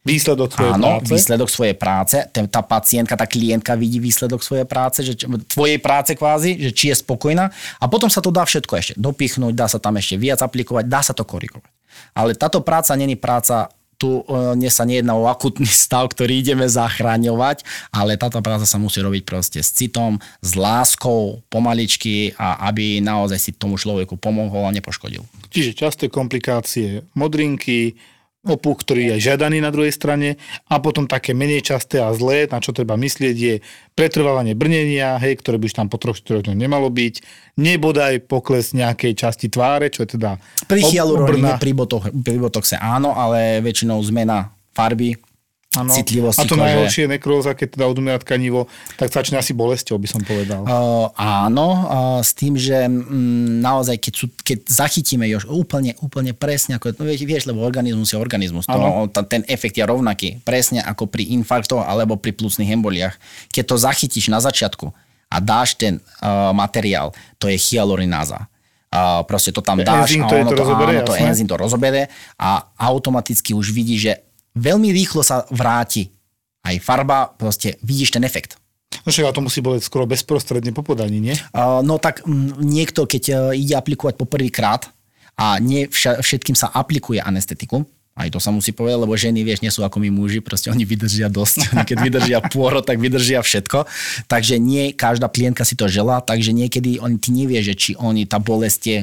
Výsledok 0.00 0.56
svojej 0.56 0.80
Áno, 0.80 0.96
práce. 0.96 1.12
výsledok 1.12 1.48
svojej 1.52 1.76
práce. 1.76 2.16
Tá 2.32 2.64
pacientka, 2.64 3.20
tá 3.20 3.28
klientka 3.28 3.76
vidí 3.76 4.00
výsledok 4.00 4.40
svojej 4.40 4.64
práce, 4.64 5.04
že, 5.04 5.12
tvojej 5.44 5.76
práce 5.76 6.16
kvázi, 6.16 6.56
že 6.56 6.72
či 6.72 6.88
je 6.88 6.96
spokojná. 7.04 7.52
A 7.52 7.84
potom 7.84 8.08
sa 8.08 8.24
to 8.24 8.32
dá 8.32 8.48
všetko 8.48 8.80
ešte 8.80 8.94
dopichnúť, 8.96 9.52
dá 9.52 9.68
sa 9.68 9.76
tam 9.76 10.00
ešte 10.00 10.16
viac 10.16 10.40
aplikovať, 10.40 10.88
dá 10.88 11.04
sa 11.04 11.12
to 11.12 11.20
korigovať. 11.28 11.68
Ale 12.16 12.32
táto 12.32 12.64
práca 12.64 12.96
není 12.96 13.12
práca 13.12 13.68
tu 14.00 14.24
dnes 14.56 14.72
sa 14.72 14.88
nejedná 14.88 15.12
o 15.12 15.28
akutný 15.28 15.68
stav, 15.84 16.08
ktorý 16.08 16.40
ideme 16.40 16.64
zachráňovať, 16.64 17.68
ale 17.92 18.16
táto 18.16 18.40
práca 18.40 18.64
sa 18.64 18.80
musí 18.80 19.04
robiť 19.04 19.22
proste 19.28 19.60
s 19.60 19.76
citom, 19.76 20.16
s 20.40 20.56
láskou, 20.56 21.44
pomaličky 21.52 22.32
a 22.40 22.64
aby 22.72 23.04
naozaj 23.04 23.36
si 23.36 23.50
tomu 23.52 23.76
človeku 23.76 24.16
pomohol 24.16 24.64
a 24.64 24.72
nepoškodil. 24.72 25.20
Čiže 25.52 25.76
časté 25.76 26.08
komplikácie 26.08 27.04
modrinky, 27.12 28.00
opuch, 28.40 28.80
ktorý 28.80 29.14
je 29.14 29.30
žiadaný 29.30 29.60
na 29.60 29.68
druhej 29.68 29.92
strane 29.92 30.40
a 30.64 30.80
potom 30.80 31.04
také 31.04 31.36
menej 31.36 31.60
časté 31.60 32.00
a 32.00 32.08
zlé, 32.16 32.48
na 32.48 32.56
čo 32.64 32.72
treba 32.72 32.96
myslieť, 32.96 33.36
je 33.36 33.54
pretrvávanie 33.92 34.56
brnenia, 34.56 35.20
hej, 35.20 35.36
ktoré 35.44 35.60
by 35.60 35.68
už 35.68 35.76
tam 35.76 35.92
po 35.92 36.00
troch, 36.00 36.16
štyroch 36.16 36.48
nemalo 36.48 36.88
byť, 36.88 37.14
nebodaj 37.60 38.24
pokles 38.24 38.72
nejakej 38.72 39.12
časti 39.12 39.52
tváre, 39.52 39.92
čo 39.92 40.08
je 40.08 40.16
teda 40.16 40.40
Pri 40.64 40.80
hyaluróne, 40.80 41.60
pri, 41.60 41.76
pri 42.08 42.36
botoxe 42.40 42.80
áno, 42.80 43.12
ale 43.12 43.60
väčšinou 43.60 44.00
zmena 44.00 44.56
farby 44.72 45.29
ano. 45.70 45.94
citlivosti 45.94 46.42
A 46.42 46.50
to 46.50 46.58
najhoršie 46.58 47.06
je 47.06 47.10
nekróza, 47.14 47.54
keď 47.54 47.78
teda 47.78 47.84
odumiera 47.86 48.18
tkanivo, 48.18 48.66
tak 48.98 49.14
začne 49.14 49.38
asi 49.38 49.54
bolesťou, 49.54 50.02
by 50.02 50.08
som 50.10 50.22
povedal. 50.26 50.66
Uh, 50.66 51.06
áno, 51.14 51.68
uh, 51.70 52.18
s 52.18 52.34
tým, 52.34 52.58
že 52.58 52.90
um, 52.90 53.62
naozaj, 53.62 54.02
keď, 54.02 54.12
sú, 54.18 54.26
keď 54.42 54.66
zachytíme 54.66 55.30
už 55.30 55.46
úplne, 55.46 55.94
úplne 56.02 56.34
presne, 56.34 56.74
ako, 56.74 56.98
no 56.98 57.06
vieš, 57.06 57.46
lebo 57.46 57.62
organizmus 57.62 58.10
je 58.10 58.18
organizmus, 58.18 58.66
to, 58.66 58.74
to, 59.14 59.20
ten 59.30 59.46
efekt 59.46 59.78
je 59.78 59.86
rovnaký, 59.86 60.42
presne 60.42 60.82
ako 60.82 61.06
pri 61.06 61.30
infarktoch 61.38 61.86
alebo 61.86 62.18
pri 62.18 62.34
plúcnych 62.34 62.74
emboliách. 62.74 63.14
Keď 63.54 63.64
to 63.70 63.76
zachytíš 63.78 64.26
na 64.26 64.42
začiatku 64.42 64.90
a 65.30 65.36
dáš 65.38 65.78
ten 65.78 66.02
uh, 66.02 66.50
materiál, 66.50 67.14
to 67.38 67.46
je 67.46 67.54
hyalurináza. 67.54 68.50
Uh, 68.90 69.22
proste 69.22 69.54
to 69.54 69.62
tam 69.62 69.78
dáš 69.78 70.18
enzym 70.18 70.26
to 70.26 70.34
a 70.34 70.42
ono 70.42 70.50
to, 70.50 70.58
to, 70.58 70.62
rozobere, 70.66 70.92
áno, 70.98 71.06
to 71.06 71.14
enzym 71.14 71.46
to 71.46 71.54
rozobere 71.54 72.02
a 72.34 72.74
automaticky 72.74 73.54
už 73.54 73.70
vidí, 73.70 73.94
že 73.94 74.18
veľmi 74.60 74.92
rýchlo 74.92 75.24
sa 75.24 75.48
vráti. 75.48 76.12
Aj 76.60 76.76
farba, 76.76 77.32
proste 77.32 77.80
vidíš 77.80 78.12
ten 78.12 78.24
efekt. 78.28 78.60
No 79.06 79.08
však 79.08 79.32
to 79.32 79.40
musí 79.40 79.64
boleť 79.64 79.86
skoro 79.86 80.04
bezprostredne 80.04 80.76
po 80.76 80.84
podaní, 80.84 81.24
nie? 81.24 81.34
Uh, 81.56 81.80
no 81.80 81.96
tak 81.96 82.20
m, 82.28 82.52
niekto, 82.60 83.08
keď 83.08 83.22
uh, 83.32 83.38
ide 83.56 83.72
aplikovať 83.72 84.20
po 84.20 84.28
prvýkrát 84.28 84.92
a 85.40 85.56
nie 85.56 85.88
vša, 85.88 86.20
všetkým 86.20 86.52
sa 86.52 86.68
aplikuje 86.68 87.16
anestetiku, 87.16 87.88
aj 88.20 88.36
to 88.36 88.38
sa 88.42 88.52
musí 88.52 88.76
povedať, 88.76 88.98
lebo 89.00 89.16
ženy, 89.16 89.40
vieš, 89.40 89.64
nie 89.64 89.72
sú 89.72 89.80
ako 89.80 89.96
my 90.02 90.12
muži, 90.12 90.44
proste 90.44 90.68
oni 90.68 90.84
vydržia 90.84 91.32
dosť. 91.32 91.72
Keď 91.88 91.96
vydržia 91.96 92.38
pôro, 92.44 92.84
tak 92.84 93.00
vydržia 93.00 93.40
všetko. 93.40 93.88
Takže 94.28 94.60
nie 94.60 94.92
každá 94.92 95.32
klientka 95.32 95.64
si 95.64 95.72
to 95.78 95.88
žela, 95.88 96.20
takže 96.20 96.52
niekedy 96.52 97.00
oni, 97.00 97.16
ty 97.16 97.32
nevie, 97.32 97.64
že 97.64 97.72
či 97.72 97.90
oni, 97.96 98.28
tá 98.28 98.36
bolesť 98.36 98.80
je 98.84 98.98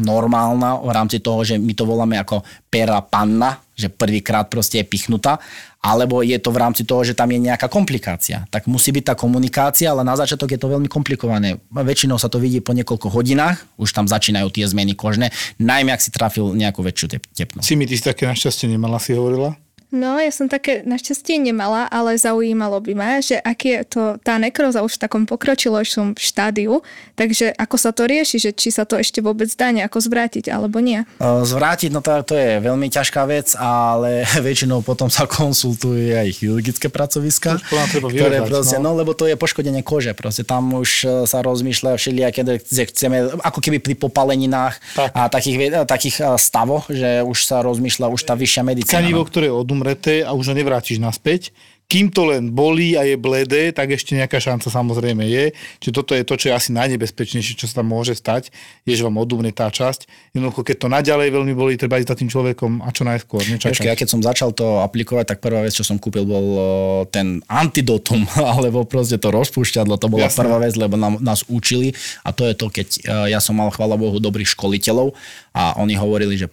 normálna 0.00 0.80
v 0.80 0.90
rámci 0.90 1.20
toho, 1.20 1.44
že 1.44 1.60
my 1.60 1.76
to 1.76 1.84
voláme 1.84 2.16
ako 2.16 2.40
pera 2.72 2.98
panna, 3.04 3.60
že 3.76 3.92
prvýkrát 3.92 4.48
proste 4.48 4.80
je 4.80 4.88
pichnutá, 4.88 5.36
alebo 5.80 6.20
je 6.20 6.36
to 6.36 6.52
v 6.52 6.60
rámci 6.60 6.84
toho, 6.84 7.00
že 7.00 7.16
tam 7.16 7.32
je 7.32 7.40
nejaká 7.40 7.68
komplikácia. 7.72 8.44
Tak 8.52 8.68
musí 8.68 8.92
byť 8.92 9.12
tá 9.12 9.14
komunikácia, 9.16 9.88
ale 9.88 10.04
na 10.04 10.12
začiatok 10.12 10.52
je 10.52 10.60
to 10.60 10.68
veľmi 10.68 10.88
komplikované. 10.92 11.56
Väčšinou 11.72 12.20
sa 12.20 12.28
to 12.28 12.36
vidí 12.36 12.60
po 12.60 12.76
niekoľko 12.76 13.08
hodinách, 13.08 13.64
už 13.80 13.96
tam 13.96 14.04
začínajú 14.04 14.52
tie 14.52 14.68
zmeny 14.68 14.92
kožné, 14.92 15.32
najmä 15.56 15.92
ak 15.96 16.04
si 16.04 16.12
trafil 16.12 16.52
nejakú 16.52 16.84
väčšiu 16.84 17.16
tepnosť. 17.32 17.64
Si 17.64 17.76
mi 17.80 17.88
ty 17.88 17.96
také 17.96 18.28
našťastie 18.28 18.68
nemala, 18.68 19.00
si 19.00 19.16
hovorila? 19.16 19.56
No, 19.90 20.22
ja 20.22 20.30
som 20.30 20.46
také 20.46 20.86
našťastie 20.86 21.42
nemala, 21.42 21.90
ale 21.90 22.14
zaujímalo 22.14 22.78
by 22.78 22.92
ma, 22.94 23.18
že 23.18 23.42
ak 23.42 23.58
je 23.66 23.76
to 23.82 24.02
tá 24.22 24.38
nekroza 24.38 24.86
už 24.86 24.94
v 24.94 25.02
takom 25.02 25.22
pokročilejšom 25.26 26.14
štádiu, 26.14 26.86
takže 27.18 27.50
ako 27.58 27.74
sa 27.74 27.90
to 27.90 28.06
rieši, 28.06 28.38
že 28.38 28.50
či 28.54 28.70
sa 28.70 28.86
to 28.86 28.94
ešte 28.94 29.18
vôbec 29.18 29.50
dá 29.50 29.74
nejako 29.74 29.98
zvrátiť 29.98 30.46
alebo 30.54 30.78
nie? 30.78 31.02
Zvrátiť, 31.18 31.90
no 31.90 32.06
to, 32.06 32.14
to 32.22 32.38
je 32.38 32.62
veľmi 32.62 32.86
ťažká 32.86 33.26
vec, 33.26 33.58
ale 33.58 34.22
väčšinou 34.46 34.86
potom 34.86 35.10
sa 35.10 35.26
konsultuje 35.26 36.14
aj 36.14 36.38
chirurgické 36.38 36.86
pracoviska, 36.86 37.58
ktoré 37.98 38.46
proste, 38.46 38.78
no. 38.78 38.94
no 38.94 39.02
lebo 39.02 39.10
to 39.18 39.26
je 39.26 39.34
poškodenie 39.34 39.82
kože, 39.82 40.14
proste 40.14 40.46
tam 40.46 40.70
už 40.70 40.90
e, 41.02 41.06
sa 41.26 41.42
rozmýšľa 41.42 41.98
všelijaké, 41.98 42.46
že 42.62 42.84
chceme, 42.94 43.42
ako 43.42 43.58
keby 43.58 43.82
pri 43.82 43.98
popaleninách 43.98 44.78
tak. 44.94 45.10
a 45.18 45.26
takých, 45.26 45.82
takých 45.82 46.16
e, 46.22 46.38
stavoch, 46.38 46.86
že 46.86 47.26
už 47.26 47.38
sa 47.42 47.58
rozmýšľa 47.66 48.06
už 48.06 48.22
tá 48.22 48.38
vyššia 48.38 48.62
medicína. 48.62 49.02
Tkanivo, 49.02 49.26
no. 49.26 49.28
ktoré 49.28 49.50
odum 49.50 49.79
umreté 49.80 50.20
a 50.20 50.36
už 50.36 50.52
ho 50.52 50.54
nevrátiš 50.54 51.00
naspäť 51.00 51.56
kým 51.90 52.06
to 52.14 52.30
len 52.30 52.54
bolí 52.54 52.94
a 52.94 53.02
je 53.02 53.18
bledé, 53.18 53.74
tak 53.74 53.90
ešte 53.90 54.14
nejaká 54.14 54.38
šanca 54.38 54.70
samozrejme 54.70 55.26
je. 55.26 55.50
Čiže 55.82 55.90
toto 55.90 56.14
je 56.14 56.22
to, 56.22 56.38
čo 56.38 56.46
je 56.48 56.54
asi 56.54 56.70
najnebezpečnejšie, 56.70 57.58
čo 57.58 57.66
sa 57.66 57.82
tam 57.82 57.90
môže 57.90 58.14
stať, 58.14 58.54
je, 58.86 58.94
že 58.94 59.02
vám 59.02 59.18
odúmne 59.18 59.50
tá 59.50 59.66
časť. 59.66 60.06
Jednoducho, 60.30 60.62
keď 60.62 60.76
to 60.78 60.86
naďalej 60.86 61.28
veľmi 61.34 61.50
bolí, 61.58 61.74
treba 61.74 61.98
ísť 61.98 62.14
za 62.14 62.16
tým 62.22 62.30
človekom 62.30 62.86
a 62.86 62.94
čo 62.94 63.02
najskôr. 63.02 63.42
Ešte, 63.42 63.90
ja 63.90 63.98
keď 63.98 64.06
som 64.06 64.22
začal 64.22 64.54
to 64.54 64.78
aplikovať, 64.86 65.34
tak 65.34 65.42
prvá 65.42 65.66
vec, 65.66 65.74
čo 65.74 65.82
som 65.82 65.98
kúpil, 65.98 66.22
bol 66.22 66.46
ten 67.10 67.42
antidotum, 67.50 68.22
alebo 68.54 68.86
proste 68.86 69.18
to 69.18 69.34
rozpúšťadlo, 69.34 69.98
to 69.98 70.06
bola 70.06 70.30
Jasne. 70.30 70.46
prvá 70.46 70.56
vec, 70.62 70.78
lebo 70.78 70.94
nám, 70.94 71.18
nás 71.18 71.42
učili 71.50 71.90
a 72.22 72.30
to 72.30 72.46
je 72.46 72.54
to, 72.54 72.70
keď 72.70 72.88
ja 73.26 73.42
som 73.42 73.58
mal, 73.58 73.74
chvála 73.74 73.98
Bohu, 73.98 74.22
dobrých 74.22 74.54
školiteľov 74.54 75.10
a 75.50 75.74
oni 75.82 75.98
hovorili, 75.98 76.38
že 76.38 76.46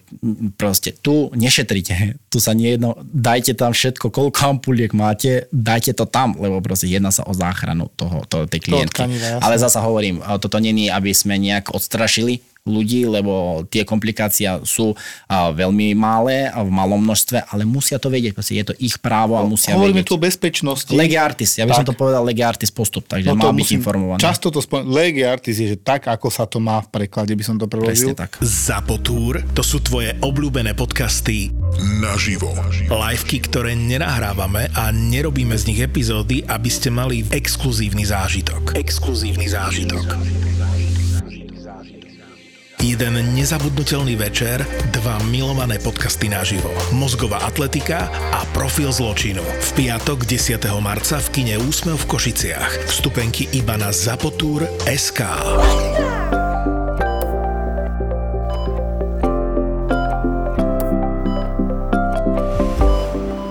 proste 0.58 0.90
tu 0.90 1.30
nešetrite, 1.38 2.18
tu 2.32 2.42
sa 2.42 2.56
nejedno, 2.56 2.98
dajte 3.06 3.54
tam 3.54 3.70
všetko, 3.70 4.10
koľko 4.10 4.58
ampuliek 4.58 4.90
máte, 4.96 5.27
proste 5.28 5.48
dajte 5.52 5.92
to 5.92 6.04
tam, 6.08 6.34
lebo 6.40 6.60
proste 6.64 6.88
jedná 6.88 7.12
sa 7.12 7.24
o 7.28 7.32
záchranu 7.36 7.92
toho, 7.94 8.24
toho 8.24 8.48
tej 8.48 8.60
klientky. 8.64 9.04
Ale 9.40 9.60
zasa 9.60 9.84
hovorím, 9.84 10.24
toto 10.40 10.56
není, 10.58 10.88
aby 10.88 11.12
sme 11.12 11.36
nejak 11.36 11.76
odstrašili 11.76 12.40
ľudí, 12.68 13.08
lebo 13.08 13.64
tie 13.66 13.82
komplikácie 13.88 14.46
sú 14.62 14.92
veľmi 15.32 15.96
malé 15.96 16.52
a 16.52 16.60
v 16.62 16.70
malom 16.70 17.00
množstve, 17.00 17.48
ale 17.48 17.64
musia 17.64 17.96
to 17.96 18.12
vedieť, 18.12 18.36
proste 18.36 18.54
je 18.60 18.64
to 18.68 18.74
ich 18.78 19.00
právo 19.00 19.34
a 19.34 19.42
musia 19.42 19.72
Hovoríme 19.72 20.04
vedieť. 20.04 20.12
tu 20.12 20.14
o 20.14 20.20
bezpečnosti. 20.20 20.92
Lege 20.92 21.16
artis, 21.16 21.56
ja 21.56 21.64
by 21.64 21.72
tak. 21.72 21.78
som 21.82 21.88
to 21.88 21.96
povedal 21.96 22.22
lege 22.22 22.44
artis 22.44 22.68
postup, 22.68 23.08
takže 23.08 23.32
no 23.32 23.40
má 23.40 23.50
byť 23.50 23.70
informovaný. 23.80 24.20
Často 24.20 24.52
to 24.52 24.60
spomínam, 24.60 24.92
lege 24.92 25.24
artis 25.24 25.56
je, 25.58 25.74
že 25.74 25.78
tak, 25.80 26.06
ako 26.06 26.28
sa 26.28 26.44
to 26.44 26.60
má 26.60 26.84
v 26.84 26.88
preklade, 26.92 27.32
by 27.32 27.44
som 27.44 27.56
to 27.56 27.64
preložil. 27.64 28.12
Presne 28.12 28.14
tak. 28.14 28.36
Zapotúr, 28.44 29.40
to 29.56 29.64
sú 29.64 29.80
tvoje 29.80 30.12
obľúbené 30.20 30.76
podcasty 30.76 31.50
naživo. 31.98 32.52
Liveky, 32.92 33.40
ktoré 33.48 33.72
nenahrávame 33.72 34.68
a 34.76 34.92
nerobíme 34.92 35.56
z 35.56 35.72
nich 35.72 35.80
epizódy, 35.80 36.44
aby 36.44 36.68
ste 36.68 36.92
mali 36.92 37.24
exkluzívny 37.32 38.04
zážitok. 38.04 38.76
Exkluzívny 38.76 39.46
zážitok. 39.48 40.06
Jeden 42.78 43.34
nezabudnutelný 43.34 44.14
večer, 44.14 44.62
dva 44.94 45.18
milované 45.26 45.82
podcasty 45.82 46.30
naživo. 46.30 46.70
Mozgová 46.94 47.42
atletika 47.42 48.06
a 48.30 48.46
profil 48.54 48.94
zločinu. 48.94 49.42
V 49.42 49.68
piatok 49.82 50.22
10. 50.22 50.62
marca 50.78 51.18
v 51.18 51.28
kine 51.34 51.58
Úsmev 51.58 51.98
v 51.98 52.06
Košiciach. 52.06 52.86
Vstupenky 52.86 53.50
iba 53.50 53.74
na 53.74 53.90
Zapotúr 53.90 54.62
SK. 54.86 55.26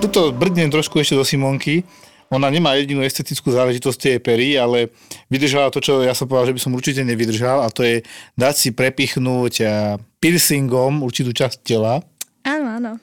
Tuto 0.07 0.32
brdnem 0.32 0.71
trošku 0.71 1.03
ešte 1.03 1.19
do 1.19 1.28
Simonky 1.28 1.84
ona 2.28 2.47
nemá 2.51 2.75
jedinú 2.75 3.03
estetickú 3.03 3.51
záležitosť 3.55 3.97
tej 3.97 4.17
pery, 4.19 4.59
ale 4.59 4.91
vydržala 5.32 5.71
to, 5.71 5.80
čo 5.80 6.03
ja 6.03 6.11
som 6.11 6.28
povedal, 6.28 6.51
že 6.51 6.55
by 6.55 6.61
som 6.61 6.75
určite 6.75 7.01
nevydržal 7.07 7.63
a 7.63 7.71
to 7.71 7.88
je 7.88 8.03
dať 8.36 8.55
si 8.55 8.69
prepichnúť 8.75 9.63
piercingom 10.19 11.05
určitú 11.07 11.32
časť 11.32 11.63
tela. 11.63 12.03
Áno, 12.43 12.67
áno. 12.80 12.93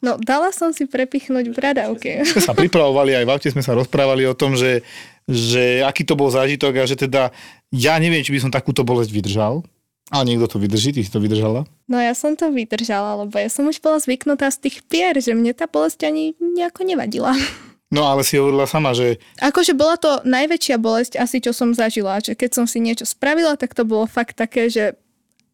No, 0.00 0.16
dala 0.16 0.48
som 0.48 0.72
si 0.72 0.88
prepichnúť 0.88 1.52
bradavky. 1.52 2.24
Sme 2.24 2.40
sa 2.40 2.56
pripravovali, 2.56 3.20
aj 3.20 3.24
v 3.28 3.32
aute 3.36 3.48
sme 3.52 3.60
sa 3.60 3.76
rozprávali 3.76 4.24
o 4.24 4.32
tom, 4.32 4.56
že, 4.56 4.80
že 5.28 5.84
aký 5.84 6.08
to 6.08 6.16
bol 6.16 6.32
zážitok 6.32 6.72
a 6.80 6.88
že 6.88 6.96
teda 6.96 7.28
ja 7.68 8.00
neviem, 8.00 8.24
či 8.24 8.32
by 8.32 8.48
som 8.48 8.52
takúto 8.52 8.80
bolesť 8.80 9.12
vydržal. 9.12 9.60
A 10.10 10.26
niekto 10.26 10.50
to 10.50 10.58
vydrží, 10.58 10.90
ty 10.90 11.06
si 11.06 11.12
to 11.12 11.22
vydržala? 11.22 11.68
No 11.86 12.00
ja 12.00 12.16
som 12.18 12.34
to 12.34 12.50
vydržala, 12.50 13.22
lebo 13.22 13.36
ja 13.38 13.46
som 13.46 13.68
už 13.70 13.78
bola 13.78 14.00
zvyknutá 14.00 14.50
z 14.50 14.66
tých 14.66 14.82
pier, 14.88 15.14
že 15.22 15.36
mne 15.36 15.54
tá 15.54 15.70
bolesť 15.70 16.08
ani 16.08 16.34
nejako 16.40 16.82
nevadila. 16.82 17.36
No 17.90 18.06
ale 18.06 18.22
si 18.22 18.38
hovorila 18.38 18.70
sama, 18.70 18.94
že... 18.94 19.18
Akože 19.42 19.74
bola 19.74 19.98
to 19.98 20.22
najväčšia 20.22 20.78
bolesť 20.78 21.18
asi, 21.18 21.42
čo 21.42 21.50
som 21.50 21.74
zažila. 21.74 22.22
Že 22.22 22.38
keď 22.38 22.50
som 22.54 22.64
si 22.70 22.78
niečo 22.78 23.02
spravila, 23.02 23.58
tak 23.58 23.74
to 23.74 23.82
bolo 23.82 24.06
fakt 24.06 24.38
také, 24.38 24.70
že 24.70 24.94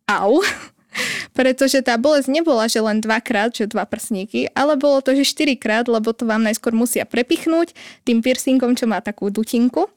au. 0.04 0.44
Pretože 1.36 1.80
tá 1.80 1.96
bolesť 1.96 2.28
nebola, 2.28 2.68
že 2.68 2.80
len 2.80 3.00
dvakrát, 3.00 3.52
že 3.52 3.68
dva 3.68 3.84
prsníky, 3.88 4.48
ale 4.56 4.76
bolo 4.80 5.04
to, 5.04 5.12
že 5.12 5.28
štyrikrát, 5.28 5.88
lebo 5.88 6.12
to 6.12 6.24
vám 6.24 6.44
najskôr 6.44 6.72
musia 6.72 7.04
prepichnúť 7.04 7.76
tým 8.04 8.24
piercingom, 8.24 8.76
čo 8.76 8.88
má 8.88 9.00
takú 9.04 9.28
dutinku. 9.28 9.88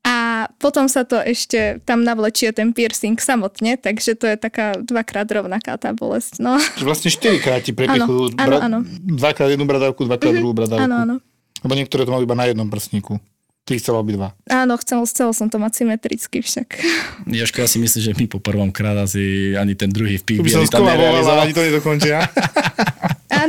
A 0.00 0.48
potom 0.56 0.88
sa 0.88 1.04
to 1.04 1.20
ešte 1.20 1.84
tam 1.84 2.08
navlečie 2.08 2.56
ten 2.56 2.72
piercing 2.72 3.20
samotne, 3.20 3.76
takže 3.76 4.16
to 4.16 4.32
je 4.32 4.36
taká 4.40 4.72
dvakrát 4.80 5.28
rovnaká 5.28 5.76
tá 5.76 5.92
bolesť. 5.92 6.40
No. 6.40 6.56
Vlastne 6.80 7.12
štyrikrát 7.12 7.60
ti 7.60 7.76
prepichujú. 7.76 8.32
Áno, 8.40 8.48
bra- 8.48 8.62
áno. 8.64 8.78
Dvakrát 9.20 9.52
jednu 9.52 9.68
bradavku, 9.68 10.08
dvakrát 10.08 10.32
mm-hmm. 10.32 10.40
druhú 10.40 10.56
bradavku. 10.56 10.84
Áno, 10.88 10.96
áno. 11.04 11.16
Lebo 11.60 11.72
niektoré 11.76 12.08
to 12.08 12.12
majú 12.12 12.24
iba 12.24 12.36
na 12.36 12.48
jednom 12.48 12.68
prstníku. 12.68 13.20
Ty 13.68 13.76
chcel 13.76 13.94
obidva. 13.94 14.34
Áno, 14.50 14.74
chcel, 14.80 15.04
chcel 15.06 15.30
som 15.36 15.46
to 15.46 15.60
mať 15.60 15.84
symetricky 15.84 16.42
však. 16.42 16.80
Jožko, 17.38 17.62
ja 17.62 17.68
si 17.70 17.78
myslím, 17.78 18.02
že 18.02 18.12
my 18.16 18.24
po 18.26 18.40
prvom 18.42 18.72
krát 18.72 18.96
asi 18.98 19.54
ani 19.54 19.76
ten 19.78 19.92
druhý 19.92 20.18
v 20.18 20.24
píbi 20.26 20.50
ani 20.50 20.66
tam 20.66 20.88
ani 20.88 21.54
to 21.54 21.62
nedokončia. 21.62 22.24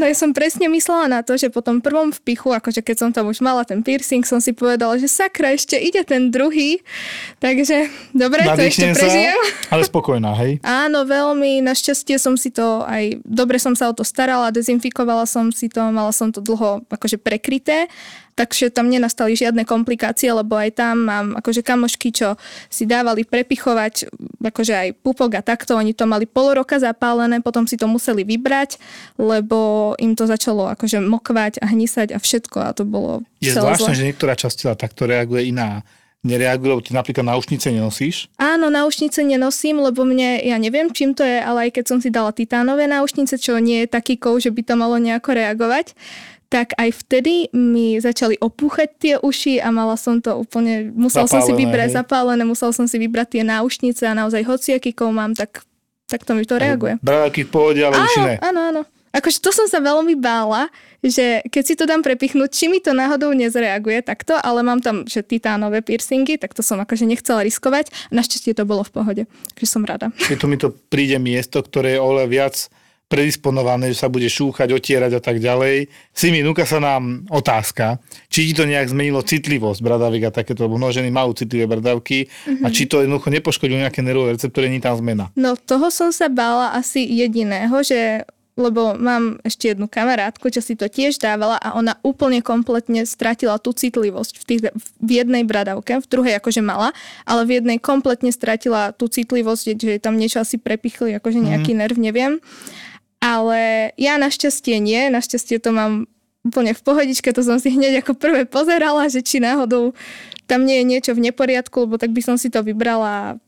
Áno, 0.02 0.10
ja 0.10 0.18
som 0.18 0.34
presne 0.34 0.66
myslela 0.66 1.06
na 1.06 1.22
to, 1.22 1.38
že 1.38 1.54
po 1.54 1.62
tom 1.62 1.78
prvom 1.78 2.10
vpichu, 2.10 2.50
akože 2.50 2.82
keď 2.82 2.96
som 2.98 3.10
tam 3.14 3.30
už 3.30 3.38
mala 3.46 3.62
ten 3.62 3.86
piercing, 3.86 4.26
som 4.26 4.42
si 4.42 4.50
povedala, 4.50 4.98
že 4.98 5.06
sakra, 5.06 5.54
ešte 5.54 5.78
ide 5.78 6.02
ten 6.02 6.34
druhý. 6.34 6.82
Takže 7.38 7.86
dobre, 8.10 8.42
to 8.42 8.66
ešte 8.66 8.98
prežijem. 8.98 9.38
ale 9.70 9.86
spokojná, 9.86 10.34
hej? 10.42 10.58
Áno, 10.66 11.06
veľmi. 11.06 11.62
Našťastie 11.62 12.18
som 12.18 12.34
si 12.34 12.50
to 12.50 12.82
aj, 12.82 13.22
dobre 13.22 13.62
som 13.62 13.78
sa 13.78 13.94
o 13.94 13.94
to 13.94 14.02
starala, 14.02 14.50
dezinfikovala 14.50 15.30
som 15.30 15.54
si 15.54 15.70
to, 15.70 15.86
mala 15.94 16.10
som 16.10 16.34
to 16.34 16.42
dlho 16.42 16.82
akože 16.90 17.22
prekryté 17.22 17.86
takže 18.36 18.72
tam 18.72 18.88
nenastali 18.88 19.36
žiadne 19.36 19.68
komplikácie, 19.68 20.32
lebo 20.32 20.58
aj 20.58 20.80
tam 20.80 20.96
mám 21.08 21.28
akože 21.38 21.62
kamošky, 21.62 22.10
čo 22.16 22.40
si 22.72 22.88
dávali 22.88 23.28
prepichovať 23.28 24.10
akože 24.42 24.74
aj 24.74 24.90
pupok 25.06 25.38
a 25.38 25.42
takto, 25.46 25.78
oni 25.78 25.94
to 25.94 26.10
mali 26.10 26.26
pol 26.26 26.58
roka 26.58 26.82
zapálené, 26.82 27.44
potom 27.44 27.70
si 27.70 27.78
to 27.78 27.86
museli 27.86 28.26
vybrať, 28.26 28.82
lebo 29.22 29.94
im 30.02 30.18
to 30.18 30.26
začalo 30.26 30.68
akože 30.74 31.04
mokvať 31.04 31.62
a 31.62 31.70
hnisať 31.70 32.16
a 32.16 32.20
všetko 32.20 32.58
a 32.62 32.70
to 32.74 32.84
bolo 32.88 33.22
Je 33.44 33.54
zvláštne, 33.54 33.94
že 33.94 34.08
niektorá 34.08 34.34
časť 34.34 34.56
tela 34.66 34.76
takto 34.76 35.06
reaguje 35.06 35.54
iná. 35.54 35.86
Nereaguje, 36.22 36.70
lebo 36.70 36.86
ty 36.86 36.94
napríklad 36.94 37.26
náušnice 37.26 37.74
nenosíš? 37.74 38.30
Áno, 38.38 38.70
náušnice 38.70 39.26
nenosím, 39.26 39.82
lebo 39.82 40.06
mne, 40.06 40.38
ja 40.46 40.54
neviem, 40.62 40.94
čím 40.94 41.18
to 41.18 41.26
je, 41.26 41.42
ale 41.42 41.66
aj 41.66 41.82
keď 41.82 41.86
som 41.90 41.98
si 41.98 42.14
dala 42.14 42.30
titánové 42.30 42.86
náušnice, 42.86 43.42
čo 43.42 43.58
nie 43.58 43.82
je 43.86 43.88
taký 43.90 44.22
kov, 44.22 44.38
že 44.38 44.54
by 44.54 44.62
to 44.62 44.78
malo 44.78 45.02
nejako 45.02 45.34
reagovať, 45.34 45.98
tak 46.52 46.76
aj 46.76 46.92
vtedy 46.92 47.48
mi 47.56 47.96
začali 48.04 48.36
opúchať 48.36 48.90
tie 49.00 49.16
uši 49.16 49.64
a 49.64 49.72
mala 49.72 49.96
som 49.96 50.20
to 50.20 50.36
úplne, 50.36 50.92
musel 50.92 51.24
zapálené, 51.24 51.32
som 51.32 51.42
si 51.48 51.54
vybrať 51.56 51.88
hej. 51.88 51.96
zapálené, 51.96 52.44
musel 52.44 52.72
som 52.76 52.86
si 52.92 53.00
vybrať 53.00 53.40
tie 53.40 53.44
náušnice 53.48 54.04
a 54.04 54.12
naozaj 54.12 54.44
hociaký 54.44 54.92
kov 54.92 55.16
mám, 55.16 55.32
tak, 55.32 55.64
tak 56.12 56.28
to 56.28 56.36
mi 56.36 56.44
to 56.44 56.60
reaguje. 56.60 57.00
Bráky 57.00 57.48
v 57.48 57.50
pohode, 57.56 57.80
ale 57.80 57.96
áno, 57.96 58.04
uši 58.04 58.20
ne. 58.20 58.36
Áno, 58.44 58.60
áno. 58.68 58.82
Akože 59.12 59.44
to 59.44 59.52
som 59.52 59.68
sa 59.68 59.84
veľmi 59.84 60.16
bála, 60.20 60.72
že 61.04 61.44
keď 61.52 61.64
si 61.68 61.76
to 61.76 61.84
dám 61.84 62.00
prepichnúť, 62.00 62.48
či 62.52 62.72
mi 62.72 62.80
to 62.80 62.96
náhodou 62.96 63.36
nezreaguje 63.36 64.04
takto, 64.04 64.40
ale 64.40 64.64
mám 64.64 64.80
tam 64.80 65.04
že 65.04 65.20
titánové 65.20 65.84
piercingy, 65.84 66.40
tak 66.40 66.56
to 66.56 66.64
som 66.64 66.80
akože 66.80 67.04
nechcela 67.04 67.44
riskovať. 67.44 67.92
Našťastie 68.12 68.56
to 68.56 68.64
bolo 68.64 68.88
v 68.88 68.92
pohode, 68.92 69.24
takže 69.56 69.68
som 69.68 69.84
rada. 69.84 70.16
Je 70.32 70.40
to 70.40 70.48
mi 70.48 70.56
to 70.56 70.72
príde 70.72 71.20
miesto, 71.20 71.60
ktoré 71.60 71.96
je 71.96 72.04
oveľa 72.04 72.26
viac 72.32 72.56
predisponované, 73.12 73.92
že 73.92 74.00
sa 74.00 74.08
bude 74.08 74.32
šúchať, 74.32 74.72
otierať 74.72 75.20
a 75.20 75.22
tak 75.22 75.44
ďalej. 75.44 75.92
Simi, 76.16 76.40
núka 76.40 76.64
sa 76.64 76.80
nám 76.80 77.28
otázka, 77.28 78.00
či 78.32 78.48
ti 78.48 78.54
to 78.56 78.64
nejak 78.64 78.88
zmenilo 78.88 79.20
citlivosť 79.20 79.84
bradavik 79.84 80.32
a 80.32 80.32
takéto, 80.32 80.64
lebo 80.64 80.80
mnoho 80.80 80.96
ženy 80.96 81.12
majú 81.12 81.36
citlivé 81.36 81.68
bradavky 81.68 82.32
mm-hmm. 82.32 82.64
a 82.64 82.68
mhm. 82.72 82.74
či 82.74 82.88
to 82.88 83.04
jednoducho 83.04 83.28
nepoškodilo 83.28 83.84
nejaké 83.84 84.00
nervové 84.00 84.40
receptory, 84.40 84.72
nie 84.72 84.80
tam 84.80 84.96
zmena. 84.96 85.28
No 85.36 85.60
toho 85.60 85.92
som 85.92 86.16
sa 86.16 86.32
bála 86.32 86.72
asi 86.72 87.04
jediného, 87.04 87.76
že 87.84 88.24
lebo 88.60 88.94
mám 89.00 89.40
ešte 89.48 89.72
jednu 89.72 89.88
kamarátku, 89.88 90.52
čo 90.52 90.60
si 90.60 90.76
to 90.76 90.92
tiež 90.92 91.18
dávala 91.18 91.56
a 91.58 91.74
ona 91.80 91.96
úplne 92.04 92.44
kompletne 92.44 93.08
stratila 93.08 93.56
tú 93.58 93.72
citlivosť 93.72 94.34
v, 94.38 94.44
tých, 94.44 94.62
v 95.00 95.10
jednej 95.10 95.48
bradavke, 95.48 96.04
v 96.04 96.08
druhej 96.08 96.36
akože 96.38 96.60
mala, 96.60 96.92
ale 97.24 97.48
v 97.48 97.64
jednej 97.64 97.78
kompletne 97.80 98.30
stratila 98.30 98.92
tú 98.92 99.08
citlivosť, 99.08 99.64
že 99.80 99.94
tam 100.04 100.20
niečo 100.20 100.44
asi 100.44 100.60
prepichli, 100.60 101.16
akože 101.18 101.40
nejaký 101.40 101.72
mm. 101.74 101.80
nerv, 101.80 101.96
neviem. 101.98 102.34
Ale 103.22 103.94
ja 104.02 104.18
našťastie 104.18 104.82
nie, 104.82 105.14
našťastie 105.14 105.62
to 105.62 105.70
mám 105.70 106.10
úplne 106.42 106.74
v 106.74 106.82
pohodičke, 106.82 107.30
to 107.32 107.46
som 107.46 107.62
si 107.62 107.70
hneď 107.78 108.02
ako 108.02 108.18
prvé 108.18 108.50
pozerala, 108.50 109.06
že 109.08 109.22
či 109.22 109.38
náhodou 109.38 109.94
tam 110.50 110.68
nie 110.68 110.84
je 110.84 110.86
niečo 110.90 111.12
v 111.16 111.32
neporiadku, 111.32 111.88
lebo 111.88 111.96
tak 111.96 112.12
by 112.12 112.20
som 112.20 112.36
si 112.36 112.52
to 112.52 112.60
vybrala 112.66 113.40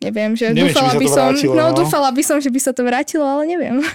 neviem, 0.00 0.32
že 0.32 0.50
Neviem, 0.50 0.70
by 0.70 0.72
dúfala 0.72 0.92
by 0.94 1.04
to 1.04 1.12
som, 1.12 1.26
vrátilo, 1.28 1.54
no, 1.54 1.64
no. 1.70 1.76
dúfala 1.76 2.08
by 2.08 2.22
som, 2.24 2.38
že 2.40 2.50
by 2.50 2.60
sa 2.62 2.72
to 2.72 2.82
vrátilo, 2.86 3.24
ale 3.26 3.44
neviem. 3.46 3.78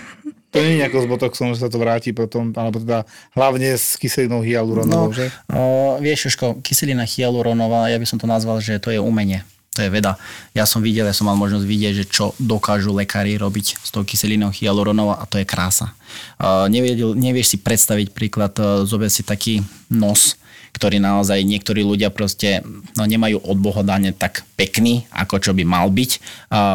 To 0.54 0.62
nie 0.62 0.78
je 0.78 0.86
ako 0.86 0.98
s 1.02 1.08
botoxom, 1.10 1.50
že 1.58 1.66
sa 1.66 1.70
to 1.74 1.82
vráti 1.82 2.14
potom, 2.14 2.54
alebo 2.54 2.78
teda 2.78 3.10
hlavne 3.34 3.74
s 3.74 3.98
kyselinou 3.98 4.46
hyaluronovou, 4.46 5.10
No, 5.10 5.10
že? 5.10 5.34
o, 5.50 5.98
vieš, 5.98 6.30
Jožko, 6.30 6.62
kyselina 6.62 7.10
hyaluronová, 7.10 7.90
ja 7.90 7.98
by 7.98 8.06
som 8.06 8.22
to 8.22 8.30
nazval, 8.30 8.62
že 8.62 8.78
to 8.78 8.94
je 8.94 9.02
umenie. 9.02 9.42
To 9.74 9.82
je 9.82 9.90
veda. 9.90 10.22
Ja 10.54 10.70
som 10.70 10.86
videl, 10.86 11.10
ja 11.10 11.18
som 11.18 11.26
mal 11.26 11.38
možnosť 11.38 11.66
vidieť, 11.66 11.94
že 11.98 12.06
čo 12.06 12.38
dokážu 12.38 12.94
lekári 12.94 13.42
robiť 13.42 13.82
s 13.82 13.90
tou 13.90 14.06
kyselinou 14.06 14.54
hyaluronovou 14.54 15.18
a 15.18 15.26
to 15.26 15.42
je 15.42 15.50
krása. 15.50 15.98
Uh, 16.38 16.70
nevieš 17.18 17.48
si 17.54 17.58
predstaviť 17.58 18.14
príklad, 18.14 18.54
uh, 18.62 18.86
zober 18.86 19.10
si 19.10 19.26
taký 19.26 19.66
nos, 19.90 20.38
ktorý 20.74 20.98
naozaj 20.98 21.46
niektorí 21.46 21.86
ľudia 21.86 22.10
proste 22.10 22.66
no, 22.98 23.06
nemajú 23.06 23.46
od 23.46 23.58
Boha 23.62 23.86
tak 24.18 24.42
pekný, 24.58 25.06
ako 25.14 25.38
čo 25.38 25.52
by 25.54 25.62
mal 25.62 25.94
byť. 25.94 26.12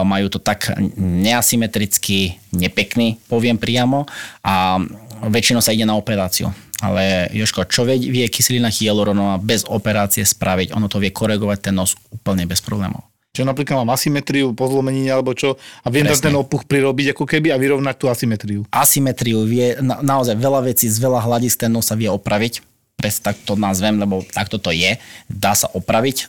Majú 0.07 0.26
to 0.30 0.38
tak 0.38 0.70
neasymetricky, 0.96 2.38
nepekný, 2.55 3.18
poviem 3.26 3.59
priamo. 3.59 4.07
A 4.46 4.78
väčšinou 5.27 5.59
sa 5.59 5.75
ide 5.75 5.83
na 5.83 5.99
operáciu. 5.99 6.55
Ale 6.79 7.27
Joško, 7.35 7.66
čo 7.66 7.83
vie, 7.83 7.99
vie 7.99 8.27
kyselina 8.31 8.71
hyaluronová 8.71 9.43
bez 9.43 9.66
operácie 9.66 10.23
spraviť? 10.23 10.71
Ono 10.79 10.87
to 10.87 11.03
vie 11.03 11.11
koregovať 11.11 11.71
ten 11.71 11.75
nos 11.75 11.99
úplne 12.14 12.47
bez 12.47 12.62
problémov. 12.62 13.03
Čo 13.35 13.47
napríklad 13.47 13.83
mám 13.83 13.95
asymetriu, 13.95 14.51
pozlomenenie 14.55 15.11
alebo 15.14 15.31
čo 15.31 15.59
a 15.59 15.89
viem 15.91 16.07
Presne. 16.07 16.31
ten 16.31 16.35
opuch 16.35 16.66
prirobiť 16.66 17.14
ako 17.14 17.25
keby 17.27 17.55
a 17.55 17.61
vyrovnať 17.61 17.95
tú 17.95 18.07
asymetriu. 18.11 18.66
Asymetriu 18.75 19.47
vie, 19.47 19.79
na, 19.79 20.03
naozaj 20.03 20.35
veľa 20.35 20.66
vecí 20.66 20.91
z 20.91 20.99
veľa 20.99 21.23
hľadisk 21.23 21.62
ten 21.62 21.71
nos 21.71 21.87
sa 21.87 21.95
vie 21.95 22.11
opraviť. 22.11 22.62
Presne 22.99 23.30
tak 23.30 23.38
to 23.46 23.55
nazvem, 23.55 23.94
lebo 23.94 24.26
takto 24.26 24.59
to 24.59 24.74
je. 24.74 24.99
Dá 25.30 25.55
sa 25.55 25.70
opraviť. 25.70 26.26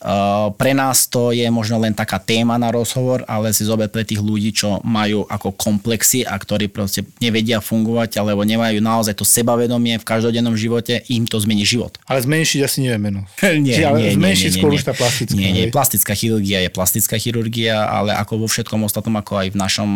Pre 0.53 0.71
nás 0.77 1.09
to 1.09 1.33
je 1.33 1.49
možno 1.49 1.81
len 1.81 1.97
taká 1.97 2.21
téma 2.21 2.61
na 2.61 2.69
rozhovor, 2.69 3.25
ale 3.25 3.49
si 3.57 3.65
zober 3.65 3.89
pre 3.89 4.05
tých 4.05 4.21
ľudí, 4.21 4.53
čo 4.53 4.77
majú 4.85 5.25
ako 5.25 5.57
komplexy 5.57 6.21
a 6.21 6.37
ktorí 6.37 6.69
proste 6.69 7.01
nevedia 7.17 7.57
fungovať, 7.57 8.21
alebo 8.21 8.45
nemajú 8.45 8.77
naozaj 8.85 9.17
to 9.17 9.25
sebavedomie 9.25 9.97
v 9.97 10.05
každodennom 10.05 10.53
živote, 10.53 11.01
im 11.09 11.25
to 11.25 11.41
zmení 11.41 11.65
život. 11.65 11.97
Ale 12.05 12.21
zmenšiť 12.21 12.59
asi 12.61 12.85
nevieme. 12.85 13.09
No. 13.09 13.25
Nie, 13.65 13.73
Či, 13.73 13.81
ale 13.89 13.97
nie, 14.05 14.13
zmenšiť 14.13 14.49
nie, 14.53 14.57
skôr 14.61 14.69
nie, 14.69 14.77
už 14.77 14.85
tá 14.85 14.93
plastická. 14.93 15.35
Nie, 15.35 15.49
nie, 15.49 15.65
plastická 15.73 16.13
chirurgia 16.13 16.61
je 16.61 16.69
plastická 16.69 17.15
chirurgia, 17.17 17.75
ale 17.89 18.13
ako 18.13 18.45
vo 18.45 18.47
všetkom 18.47 18.85
ostatnom, 18.85 19.17
ako 19.17 19.41
aj 19.41 19.47
v 19.51 19.57
našom, 19.57 19.91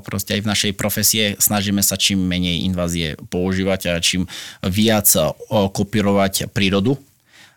proste 0.00 0.40
aj 0.40 0.40
v 0.40 0.48
našej 0.48 0.72
profesie, 0.72 1.24
snažíme 1.36 1.84
sa 1.84 2.00
čím 2.00 2.24
menej 2.24 2.64
invázie 2.64 3.20
používať 3.28 3.80
a 3.92 4.00
čím 4.00 4.24
viac 4.64 5.04
o, 5.66 5.72
kopírovať 5.74 6.46
prírodu. 6.54 6.94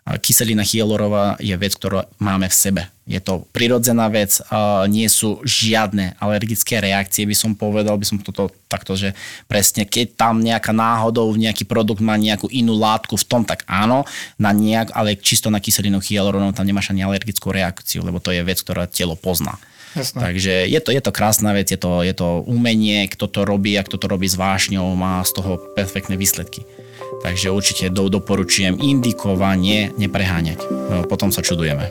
Kyselina 0.00 0.66
hyalurová 0.66 1.38
je 1.38 1.54
vec, 1.54 1.76
ktorú 1.76 2.02
máme 2.18 2.50
v 2.50 2.56
sebe. 2.56 2.82
Je 3.06 3.20
to 3.22 3.46
prirodzená 3.52 4.08
vec, 4.10 4.42
nie 4.88 5.06
sú 5.06 5.44
žiadne 5.44 6.16
alergické 6.18 6.80
reakcie, 6.82 7.28
by 7.28 7.36
som 7.36 7.52
povedal, 7.54 7.94
by 8.00 8.06
som 8.08 8.18
toto 8.18 8.50
takto, 8.66 8.96
že 8.96 9.14
presne 9.46 9.84
keď 9.84 10.16
tam 10.16 10.40
nejaká 10.40 10.72
náhodou 10.72 11.30
nejaký 11.36 11.68
produkt 11.68 12.00
má 12.02 12.16
nejakú 12.16 12.48
inú 12.50 12.74
látku 12.80 13.14
v 13.20 13.28
tom, 13.28 13.42
tak 13.44 13.62
áno, 13.68 14.08
na 14.40 14.50
nejak, 14.50 14.90
ale 14.96 15.20
čisto 15.20 15.52
na 15.52 15.60
kyselinu 15.62 16.00
hyaluronovú 16.02 16.56
tam 16.56 16.66
nemáš 16.66 16.90
ani 16.90 17.04
alergickú 17.04 17.52
reakciu, 17.52 18.02
lebo 18.02 18.18
to 18.18 18.32
je 18.34 18.40
vec, 18.42 18.58
ktorá 18.58 18.88
telo 18.88 19.14
pozná. 19.14 19.60
Jasné. 19.94 20.18
Takže 20.22 20.54
je 20.70 20.80
to, 20.80 20.90
je 20.96 21.02
to 21.02 21.12
krásna 21.12 21.52
vec, 21.52 21.68
je 21.70 21.78
to, 21.78 22.02
je 22.02 22.14
to 22.16 22.46
umenie, 22.48 23.04
kto 23.10 23.28
to 23.28 23.42
robí 23.42 23.76
a 23.76 23.84
kto 23.84 24.00
to 24.00 24.06
robí 24.06 24.26
s 24.26 24.38
vášňou, 24.38 24.96
má 24.96 25.22
z 25.26 25.38
toho 25.38 25.60
perfektné 25.76 26.16
výsledky. 26.16 26.64
Takže 27.18 27.50
určite 27.50 27.90
do, 27.90 28.06
doporučujem 28.06 28.78
indikovanie, 28.78 29.90
nepreháňať. 29.98 30.62
No, 30.70 31.02
Potom 31.10 31.34
sa 31.34 31.42
čudujeme. 31.42 31.90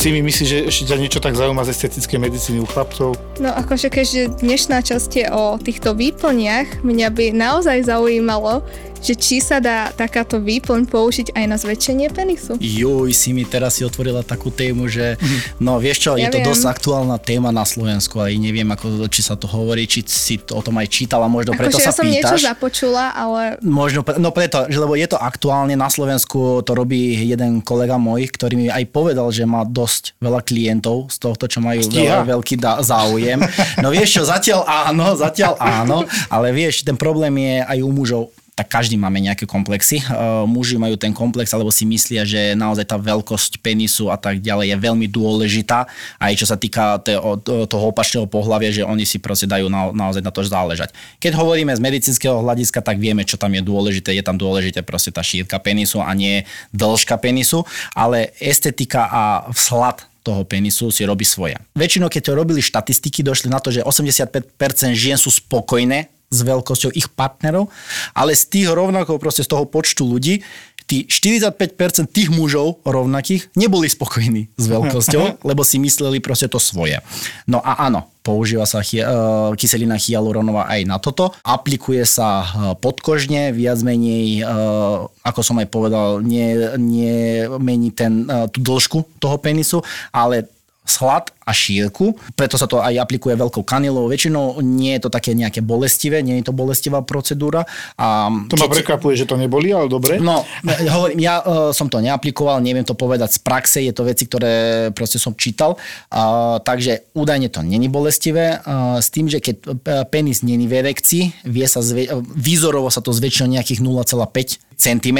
Si 0.00 0.08
mi 0.08 0.24
myslíš, 0.24 0.48
že 0.48 0.58
ešte 0.64 0.88
ťa 0.88 0.96
niečo 0.96 1.20
tak 1.20 1.36
zaujíma 1.36 1.60
z 1.68 1.76
estetickej 1.76 2.24
medicíny 2.24 2.56
u 2.56 2.64
chlapcov? 2.64 3.20
No 3.36 3.52
akože 3.52 3.92
keďže 3.92 4.32
dnešná 4.40 4.80
časť 4.80 5.10
je 5.12 5.26
o 5.28 5.60
týchto 5.60 5.92
výplniach, 5.92 6.80
mňa 6.80 7.08
by 7.12 7.36
naozaj 7.36 7.84
zaujímalo, 7.84 8.64
že 9.00 9.12
či 9.14 9.40
sa 9.40 9.58
dá 9.58 9.90
takáto 9.90 10.38
výplň 10.38 10.84
použiť 10.84 11.32
aj 11.32 11.44
na 11.44 11.56
zväčšenie 11.56 12.08
penisu. 12.08 12.56
Juj, 12.56 13.10
si 13.10 13.30
mi 13.30 13.42
teraz 13.42 13.74
si 13.74 13.82
otvorila 13.82 14.20
takú 14.20 14.50
tému, 14.50 14.86
že 14.86 15.16
no 15.56 15.76
vieš 15.76 16.02
čo, 16.02 16.10
je 16.14 16.22
Ja 16.22 16.28
to 16.28 16.36
viem. 16.36 16.46
dosť 16.46 16.64
aktuálna 16.66 17.16
téma 17.16 17.48
na 17.48 17.62
Slovensku, 17.62 18.16
ale 18.16 18.34
neviem, 18.34 18.66
ako, 18.66 19.06
či 19.06 19.20
sa 19.20 19.34
to 19.34 19.46
hovorí, 19.46 19.84
či 19.84 20.02
si 20.02 20.36
to, 20.36 20.54
o 20.54 20.62
tom 20.62 20.76
aj 20.76 20.86
čítala, 20.86 21.26
možno 21.26 21.52
preto 21.52 21.74
Akože 21.74 21.82
sa 21.82 21.90
ja 21.90 21.96
som 21.96 22.04
niečo 22.04 22.28
pýtaš. 22.30 22.44
započula, 22.46 23.04
ale 23.10 23.42
Možno, 23.60 24.00
pre- 24.00 24.16
no 24.16 24.30
preto, 24.30 24.66
že 24.66 24.76
lebo 24.76 24.92
je 24.92 25.06
to 25.06 25.16
aktuálne 25.16 25.72
na 25.72 25.88
Slovensku, 25.88 26.60
to 26.60 26.72
robí 26.72 27.00
jeden 27.16 27.60
kolega 27.60 27.96
môj, 27.96 28.28
ktorý 28.28 28.54
mi 28.54 28.66
aj 28.68 28.84
povedal, 28.86 29.28
že 29.28 29.42
má 29.42 29.62
dosť 29.62 30.14
veľa 30.18 30.40
klientov 30.40 31.08
z 31.08 31.16
tohto, 31.18 31.46
čo 31.46 31.58
majú 31.58 31.80
Stíha. 31.80 32.20
veľa, 32.20 32.36
veľký 32.36 32.54
da- 32.56 32.80
záujem. 32.80 33.40
No 33.78 33.88
vieš 33.88 34.20
čo, 34.20 34.22
zatiaľ 34.22 34.62
áno, 34.66 35.14
zatiaľ 35.14 35.56
áno, 35.56 36.04
ale 36.28 36.50
vieš, 36.50 36.82
ten 36.82 36.94
problém 36.94 37.32
je 37.34 37.54
aj 37.62 37.78
u 37.78 37.90
mužov, 37.90 38.24
tak 38.60 38.68
každý 38.76 39.00
máme 39.00 39.24
nejaké 39.24 39.48
komplexy. 39.48 40.04
Uh, 40.04 40.44
muži 40.44 40.76
majú 40.76 40.92
ten 41.00 41.16
komplex, 41.16 41.48
alebo 41.56 41.72
si 41.72 41.88
myslia, 41.88 42.28
že 42.28 42.52
naozaj 42.52 42.92
tá 42.92 43.00
veľkosť 43.00 43.64
penisu 43.64 44.12
a 44.12 44.20
tak 44.20 44.44
ďalej 44.44 44.76
je 44.76 44.76
veľmi 44.76 45.08
dôležitá. 45.08 45.88
Aj 46.20 46.32
čo 46.36 46.44
sa 46.44 46.60
týka 46.60 47.00
toho 47.00 47.84
opačného 47.88 48.28
pohľavia, 48.28 48.68
že 48.68 48.84
oni 48.84 49.08
si 49.08 49.16
proste 49.16 49.48
dajú 49.48 49.72
na, 49.72 49.88
naozaj 49.96 50.20
na 50.20 50.28
to 50.28 50.44
záležať. 50.44 50.92
Keď 51.24 51.40
hovoríme 51.40 51.72
z 51.72 51.80
medicínskeho 51.80 52.44
hľadiska, 52.44 52.84
tak 52.84 53.00
vieme, 53.00 53.24
čo 53.24 53.40
tam 53.40 53.56
je 53.56 53.64
dôležité. 53.64 54.12
Je 54.12 54.20
tam 54.20 54.36
dôležité 54.36 54.84
proste 54.84 55.08
tá 55.08 55.24
šírka 55.24 55.56
penisu 55.56 56.04
a 56.04 56.12
nie 56.12 56.44
dĺžka 56.76 57.16
penisu, 57.16 57.64
ale 57.96 58.36
estetika 58.44 59.08
a 59.08 59.48
vzhľad 59.48 60.04
toho 60.20 60.44
penisu 60.44 60.92
si 60.92 61.08
robí 61.08 61.24
svoje. 61.24 61.56
Väčšinou, 61.72 62.12
keď 62.12 62.28
to 62.28 62.32
robili 62.36 62.60
štatistiky, 62.60 63.24
došli 63.24 63.48
na 63.48 63.56
to, 63.56 63.72
že 63.72 63.80
85% 63.80 64.52
žien 64.92 65.16
sú 65.16 65.32
spokojné 65.32 66.19
s 66.30 66.46
veľkosťou 66.46 66.94
ich 66.94 67.10
partnerov, 67.10 67.66
ale 68.14 68.38
z 68.38 68.46
tých 68.46 68.68
rovnako 68.70 69.18
proste 69.18 69.42
z 69.42 69.50
toho 69.50 69.66
počtu 69.66 70.06
ľudí, 70.06 70.46
tí 70.90 71.06
45% 71.06 72.10
tých 72.10 72.34
mužov 72.34 72.82
rovnakých 72.82 73.54
neboli 73.54 73.86
spokojní 73.86 74.50
s 74.58 74.64
veľkosťou, 74.66 75.46
lebo 75.46 75.62
si 75.62 75.78
mysleli 75.78 76.18
proste 76.18 76.50
to 76.50 76.58
svoje. 76.58 76.98
No 77.46 77.62
a 77.62 77.86
áno, 77.86 78.10
používa 78.26 78.66
sa 78.66 78.82
hy, 78.82 78.98
uh, 78.98 79.54
kyselina 79.54 79.94
hyaluronová 79.94 80.66
aj 80.66 80.80
na 80.90 80.98
toto. 80.98 81.30
Aplikuje 81.46 82.02
sa 82.02 82.42
uh, 82.42 82.74
podkožne, 82.74 83.54
viac 83.54 83.78
menej, 83.86 84.42
uh, 84.42 85.06
ako 85.22 85.40
som 85.46 85.62
aj 85.62 85.70
povedal, 85.70 86.26
nie, 86.26 86.58
nie 86.74 87.46
mení 87.62 87.94
ten, 87.94 88.26
tú 88.50 88.58
dĺžku 88.58 89.22
toho 89.22 89.38
penisu, 89.38 89.86
ale 90.10 90.50
slad 90.84 91.30
a 91.46 91.52
šírku, 91.54 92.18
preto 92.34 92.58
sa 92.58 92.66
to 92.66 92.82
aj 92.82 92.98
aplikuje 92.98 93.34
veľkou 93.38 93.62
kanilou. 93.62 94.10
Väčšinou 94.10 94.58
nie 94.64 94.96
je 94.98 95.06
to 95.06 95.10
také 95.10 95.34
nejaké 95.34 95.62
bolestivé, 95.62 96.22
nie 96.22 96.40
je 96.40 96.50
to 96.50 96.54
bolestivá 96.54 97.02
procedúra. 97.04 97.66
A 97.98 98.30
To 98.50 98.58
ma 98.58 98.66
prekvapuje, 98.70 99.14
že 99.18 99.26
to 99.28 99.38
neboli, 99.38 99.70
ale 99.70 99.90
dobre. 99.90 100.18
No, 100.18 100.42
hovorím, 100.66 101.22
ja 101.22 101.42
uh, 101.42 101.70
som 101.70 101.86
to 101.86 102.02
neaplikoval, 102.02 102.62
neviem 102.62 102.86
to 102.86 102.94
povedať 102.94 103.36
z 103.36 103.40
praxe, 103.42 103.78
je 103.82 103.92
to 103.94 104.06
veci, 104.06 104.26
ktoré 104.26 104.52
proste 104.94 105.18
som 105.18 105.34
čítal, 105.34 105.76
uh, 105.76 106.58
takže 106.62 107.12
údajne 107.14 107.50
to 107.50 107.62
není 107.62 107.90
bolestivé, 107.90 108.60
uh, 108.62 108.98
s 108.98 109.10
tým, 109.10 109.30
že 109.30 109.42
keď 109.42 109.56
uh, 109.66 109.74
penis 110.06 110.42
není 110.46 110.66
v 110.70 110.80
erekcii, 110.86 111.46
vie 111.50 111.66
sa 111.66 111.82
zve- 111.82 112.10
výzorovo 112.34 112.90
sa 112.90 113.02
to 113.02 113.10
zväčšia 113.14 113.50
nejakých 113.50 113.80
0,5 113.82 114.58
cm, 114.80 115.18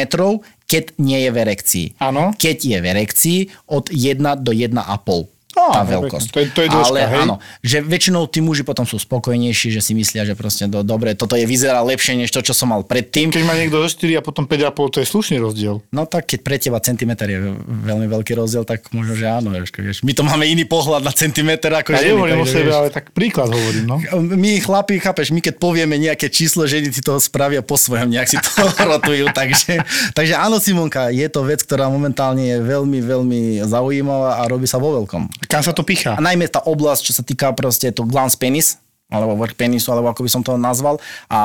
keď 0.71 0.85
nie 1.03 1.19
je 1.27 1.31
v 1.35 1.37
erekcii. 1.43 1.87
Áno. 1.99 2.31
Keď 2.39 2.57
je 2.63 2.79
v 2.79 2.87
erekcii, 2.87 3.39
od 3.67 3.91
1 3.91 4.23
do 4.47 4.55
1,5 4.55 5.40
tá 5.51 5.77
Á, 5.77 5.85
veľkosť. 5.85 6.29
to 6.31 6.39
je- 6.39 6.51
to 6.51 6.61
je 6.63 6.69
dĺžka, 6.69 6.89
Ale 6.89 7.01
hej? 7.05 7.23
áno, 7.23 7.35
že 7.61 7.79
väčšinou 7.81 8.25
tí 8.25 8.39
muži 8.39 8.63
potom 8.63 8.83
sú 8.83 8.97
spokojnejší, 8.97 9.71
že 9.71 9.81
si 9.81 9.93
myslia, 9.93 10.23
že 10.23 10.33
proste 10.33 10.65
do, 10.65 10.81
dobre, 10.81 11.13
toto 11.13 11.35
je 11.35 11.43
vyzerá 11.43 11.81
lepšie 11.81 12.15
než 12.17 12.31
to, 12.31 12.41
čo 12.41 12.53
som 12.53 12.69
mal 12.69 12.81
predtým. 12.81 13.29
Keď 13.29 13.43
má 13.43 13.55
niekto 13.55 13.81
zo 13.81 13.91
4 13.91 14.15
a 14.15 14.23
potom 14.23 14.45
5,5, 14.45 14.71
to 14.89 14.99
je 14.99 15.07
slušný 15.07 15.37
rozdiel. 15.37 15.83
No 15.91 16.05
tak 16.05 16.27
keď 16.27 16.41
pre 16.41 16.57
teba 16.57 16.79
centimeter 16.79 17.27
je 17.27 17.41
veľmi 17.67 18.07
veľký 18.07 18.33
rozdiel, 18.35 18.63
tak 18.63 18.89
možno, 18.91 19.13
že 19.13 19.27
áno. 19.27 19.51
Vieš. 19.51 20.01
My 20.01 20.13
to 20.13 20.23
máme 20.23 20.45
iný 20.45 20.63
pohľad 20.63 21.01
na 21.01 21.11
centimeter 21.11 21.71
ako 21.71 21.93
Ja 21.93 22.03
nehovorím 22.05 22.41
o 22.41 22.47
sebe, 22.47 22.71
ale 22.71 22.89
tak 22.89 23.11
príklad 23.11 23.49
hovorím, 23.49 23.85
no. 23.85 23.97
My 24.21 24.57
chlapi, 24.57 24.97
chápeš, 24.97 25.31
my 25.31 25.41
keď 25.41 25.57
povieme 25.57 25.97
nejaké 25.97 26.29
číslo, 26.29 26.65
ženy 26.65 26.89
si 26.89 27.01
to 27.01 27.17
spravia 27.17 27.61
po 27.61 27.75
svojom, 27.75 28.09
nejak 28.09 28.29
si 28.29 28.37
to 28.37 28.51
rotujú. 28.91 29.27
Takže, 29.31 29.83
takže 30.13 30.35
áno, 30.35 30.59
Simonka, 30.59 31.09
je 31.09 31.27
to 31.27 31.43
vec, 31.43 31.61
ktorá 31.61 31.87
momentálne 31.87 32.47
je 32.47 32.59
veľmi, 32.59 32.99
veľmi 33.01 33.41
zaujímavá 33.65 34.39
a 34.39 34.47
robí 34.47 34.65
sa 34.65 34.77
vo 34.77 34.95
veľkom. 34.95 35.40
Kam 35.49 35.65
sa 35.65 35.73
to 35.73 35.87
pichá? 35.87 36.17
A 36.17 36.21
najmä 36.21 36.51
tá 36.51 36.61
oblasť, 36.61 37.03
čo 37.09 37.13
sa 37.17 37.23
týka 37.25 37.53
proste 37.57 37.89
to 37.95 38.05
glans 38.05 38.37
penis, 38.37 38.77
alebo 39.09 39.39
vrch 39.41 39.57
penisu, 39.57 39.89
alebo 39.95 40.13
ako 40.13 40.23
by 40.27 40.31
som 40.31 40.43
to 40.45 40.55
nazval, 40.61 41.01
a 41.31 41.41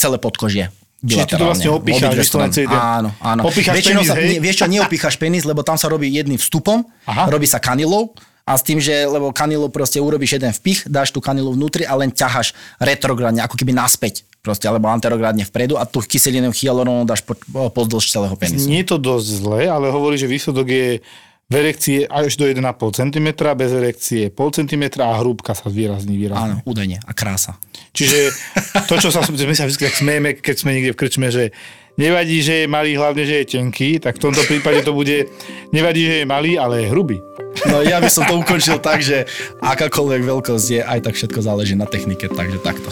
celé 0.00 0.18
podkožie. 0.18 0.72
Čiže 1.04 1.24
ty 1.28 1.34
to 1.36 1.44
vlastne 1.44 1.68
opícháš, 1.68 2.16
vyslovene 2.16 2.64
Áno, 2.72 3.12
áno. 3.20 3.40
Opíchaš 3.44 3.76
Väčšinou 3.76 4.02
penis, 4.02 4.08
sa, 4.08 4.16
hej? 4.16 4.40
vieš 4.40 4.56
čo, 4.64 4.66
neopíchaš 4.72 5.14
penis, 5.20 5.44
lebo 5.44 5.60
tam 5.60 5.76
sa 5.76 5.92
robí 5.92 6.08
jedným 6.08 6.40
vstupom, 6.40 6.80
Aha. 7.04 7.28
robí 7.28 7.44
sa 7.44 7.60
kanilou 7.60 8.16
A 8.44 8.60
s 8.60 8.62
tým, 8.64 8.76
že 8.76 9.08
lebo 9.08 9.32
kanilu 9.32 9.72
proste 9.72 9.96
urobíš 10.04 10.36
jeden 10.36 10.52
vpich, 10.52 10.84
dáš 10.84 11.16
tú 11.16 11.24
kanilu 11.24 11.56
vnútri 11.56 11.88
a 11.88 11.96
len 11.96 12.12
ťaháš 12.12 12.52
retrogradne, 12.76 13.40
ako 13.40 13.56
keby 13.56 13.72
naspäť 13.72 14.28
proste, 14.44 14.68
alebo 14.68 14.92
anterogradne 14.92 15.48
vpredu 15.48 15.80
a 15.80 15.88
tú 15.88 16.04
kyselinu 16.04 16.52
hyalurónu 16.52 17.08
dáš 17.08 17.24
po, 17.24 17.32
pozdĺž 17.72 18.04
celého 18.04 18.36
penisu. 18.36 18.68
Nie 18.68 18.84
je 18.84 18.92
to 18.92 18.98
dosť 19.00 19.28
zle, 19.40 19.60
ale 19.64 19.88
hovorí, 19.88 20.20
že 20.20 20.28
výsledok 20.28 20.68
je 20.68 20.88
v 21.44 21.54
erekcie 21.60 22.08
až 22.08 22.40
do 22.40 22.48
1,5 22.48 22.64
cm, 22.96 23.28
bez 23.52 23.70
erekcie 23.70 24.22
0,5 24.32 24.64
cm 24.64 24.84
a 25.04 25.20
hrúbka 25.20 25.52
sa 25.52 25.68
výrazní 25.68 26.16
výrazne. 26.16 26.60
Áno, 26.60 26.64
údajne. 26.64 27.04
A 27.04 27.12
krása. 27.12 27.60
Čiže 27.92 28.32
to, 28.88 28.96
čo 28.96 29.12
sa, 29.12 29.20
sme 29.20 29.52
sa 29.52 29.68
vždy 29.68 29.78
tak 29.78 29.94
smejeme, 29.94 30.30
keď 30.40 30.56
sme 30.56 30.70
niekde 30.72 30.96
v 30.96 30.98
krčme, 30.98 31.28
že 31.28 31.52
nevadí, 32.00 32.40
že 32.40 32.64
je 32.64 32.66
malý, 32.66 32.96
hlavne, 32.96 33.22
že 33.28 33.44
je 33.44 33.60
tenký, 33.60 34.00
tak 34.00 34.16
v 34.18 34.24
tomto 34.30 34.42
prípade 34.48 34.82
to 34.82 34.96
bude, 34.96 35.28
nevadí, 35.70 36.08
že 36.08 36.14
je 36.22 36.26
malý, 36.26 36.56
ale 36.56 36.88
je 36.88 36.90
hrubý. 36.90 37.20
No 37.70 37.86
ja 37.86 38.02
by 38.02 38.10
som 38.10 38.26
to 38.26 38.34
ukončil 38.40 38.82
tak, 38.82 39.04
že 39.04 39.28
akákoľvek 39.62 40.22
veľkosť 40.26 40.66
je, 40.74 40.80
aj 40.82 41.00
tak 41.06 41.14
všetko 41.14 41.38
záleží 41.38 41.78
na 41.78 41.86
technike, 41.86 42.26
takže 42.26 42.58
takto. 42.64 42.90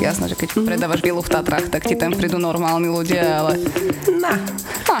Jasné, 0.00 0.32
že 0.32 0.36
keď 0.36 0.64
predávaš 0.64 1.04
vilu 1.04 1.20
v 1.20 1.28
Tatrách, 1.28 1.68
tak 1.68 1.84
ti 1.84 1.92
tam 1.92 2.16
prídu 2.16 2.40
normálni 2.40 2.88
ľudia, 2.88 3.44
ale... 3.44 3.60
Na. 4.16 4.36
Ha, 4.88 5.00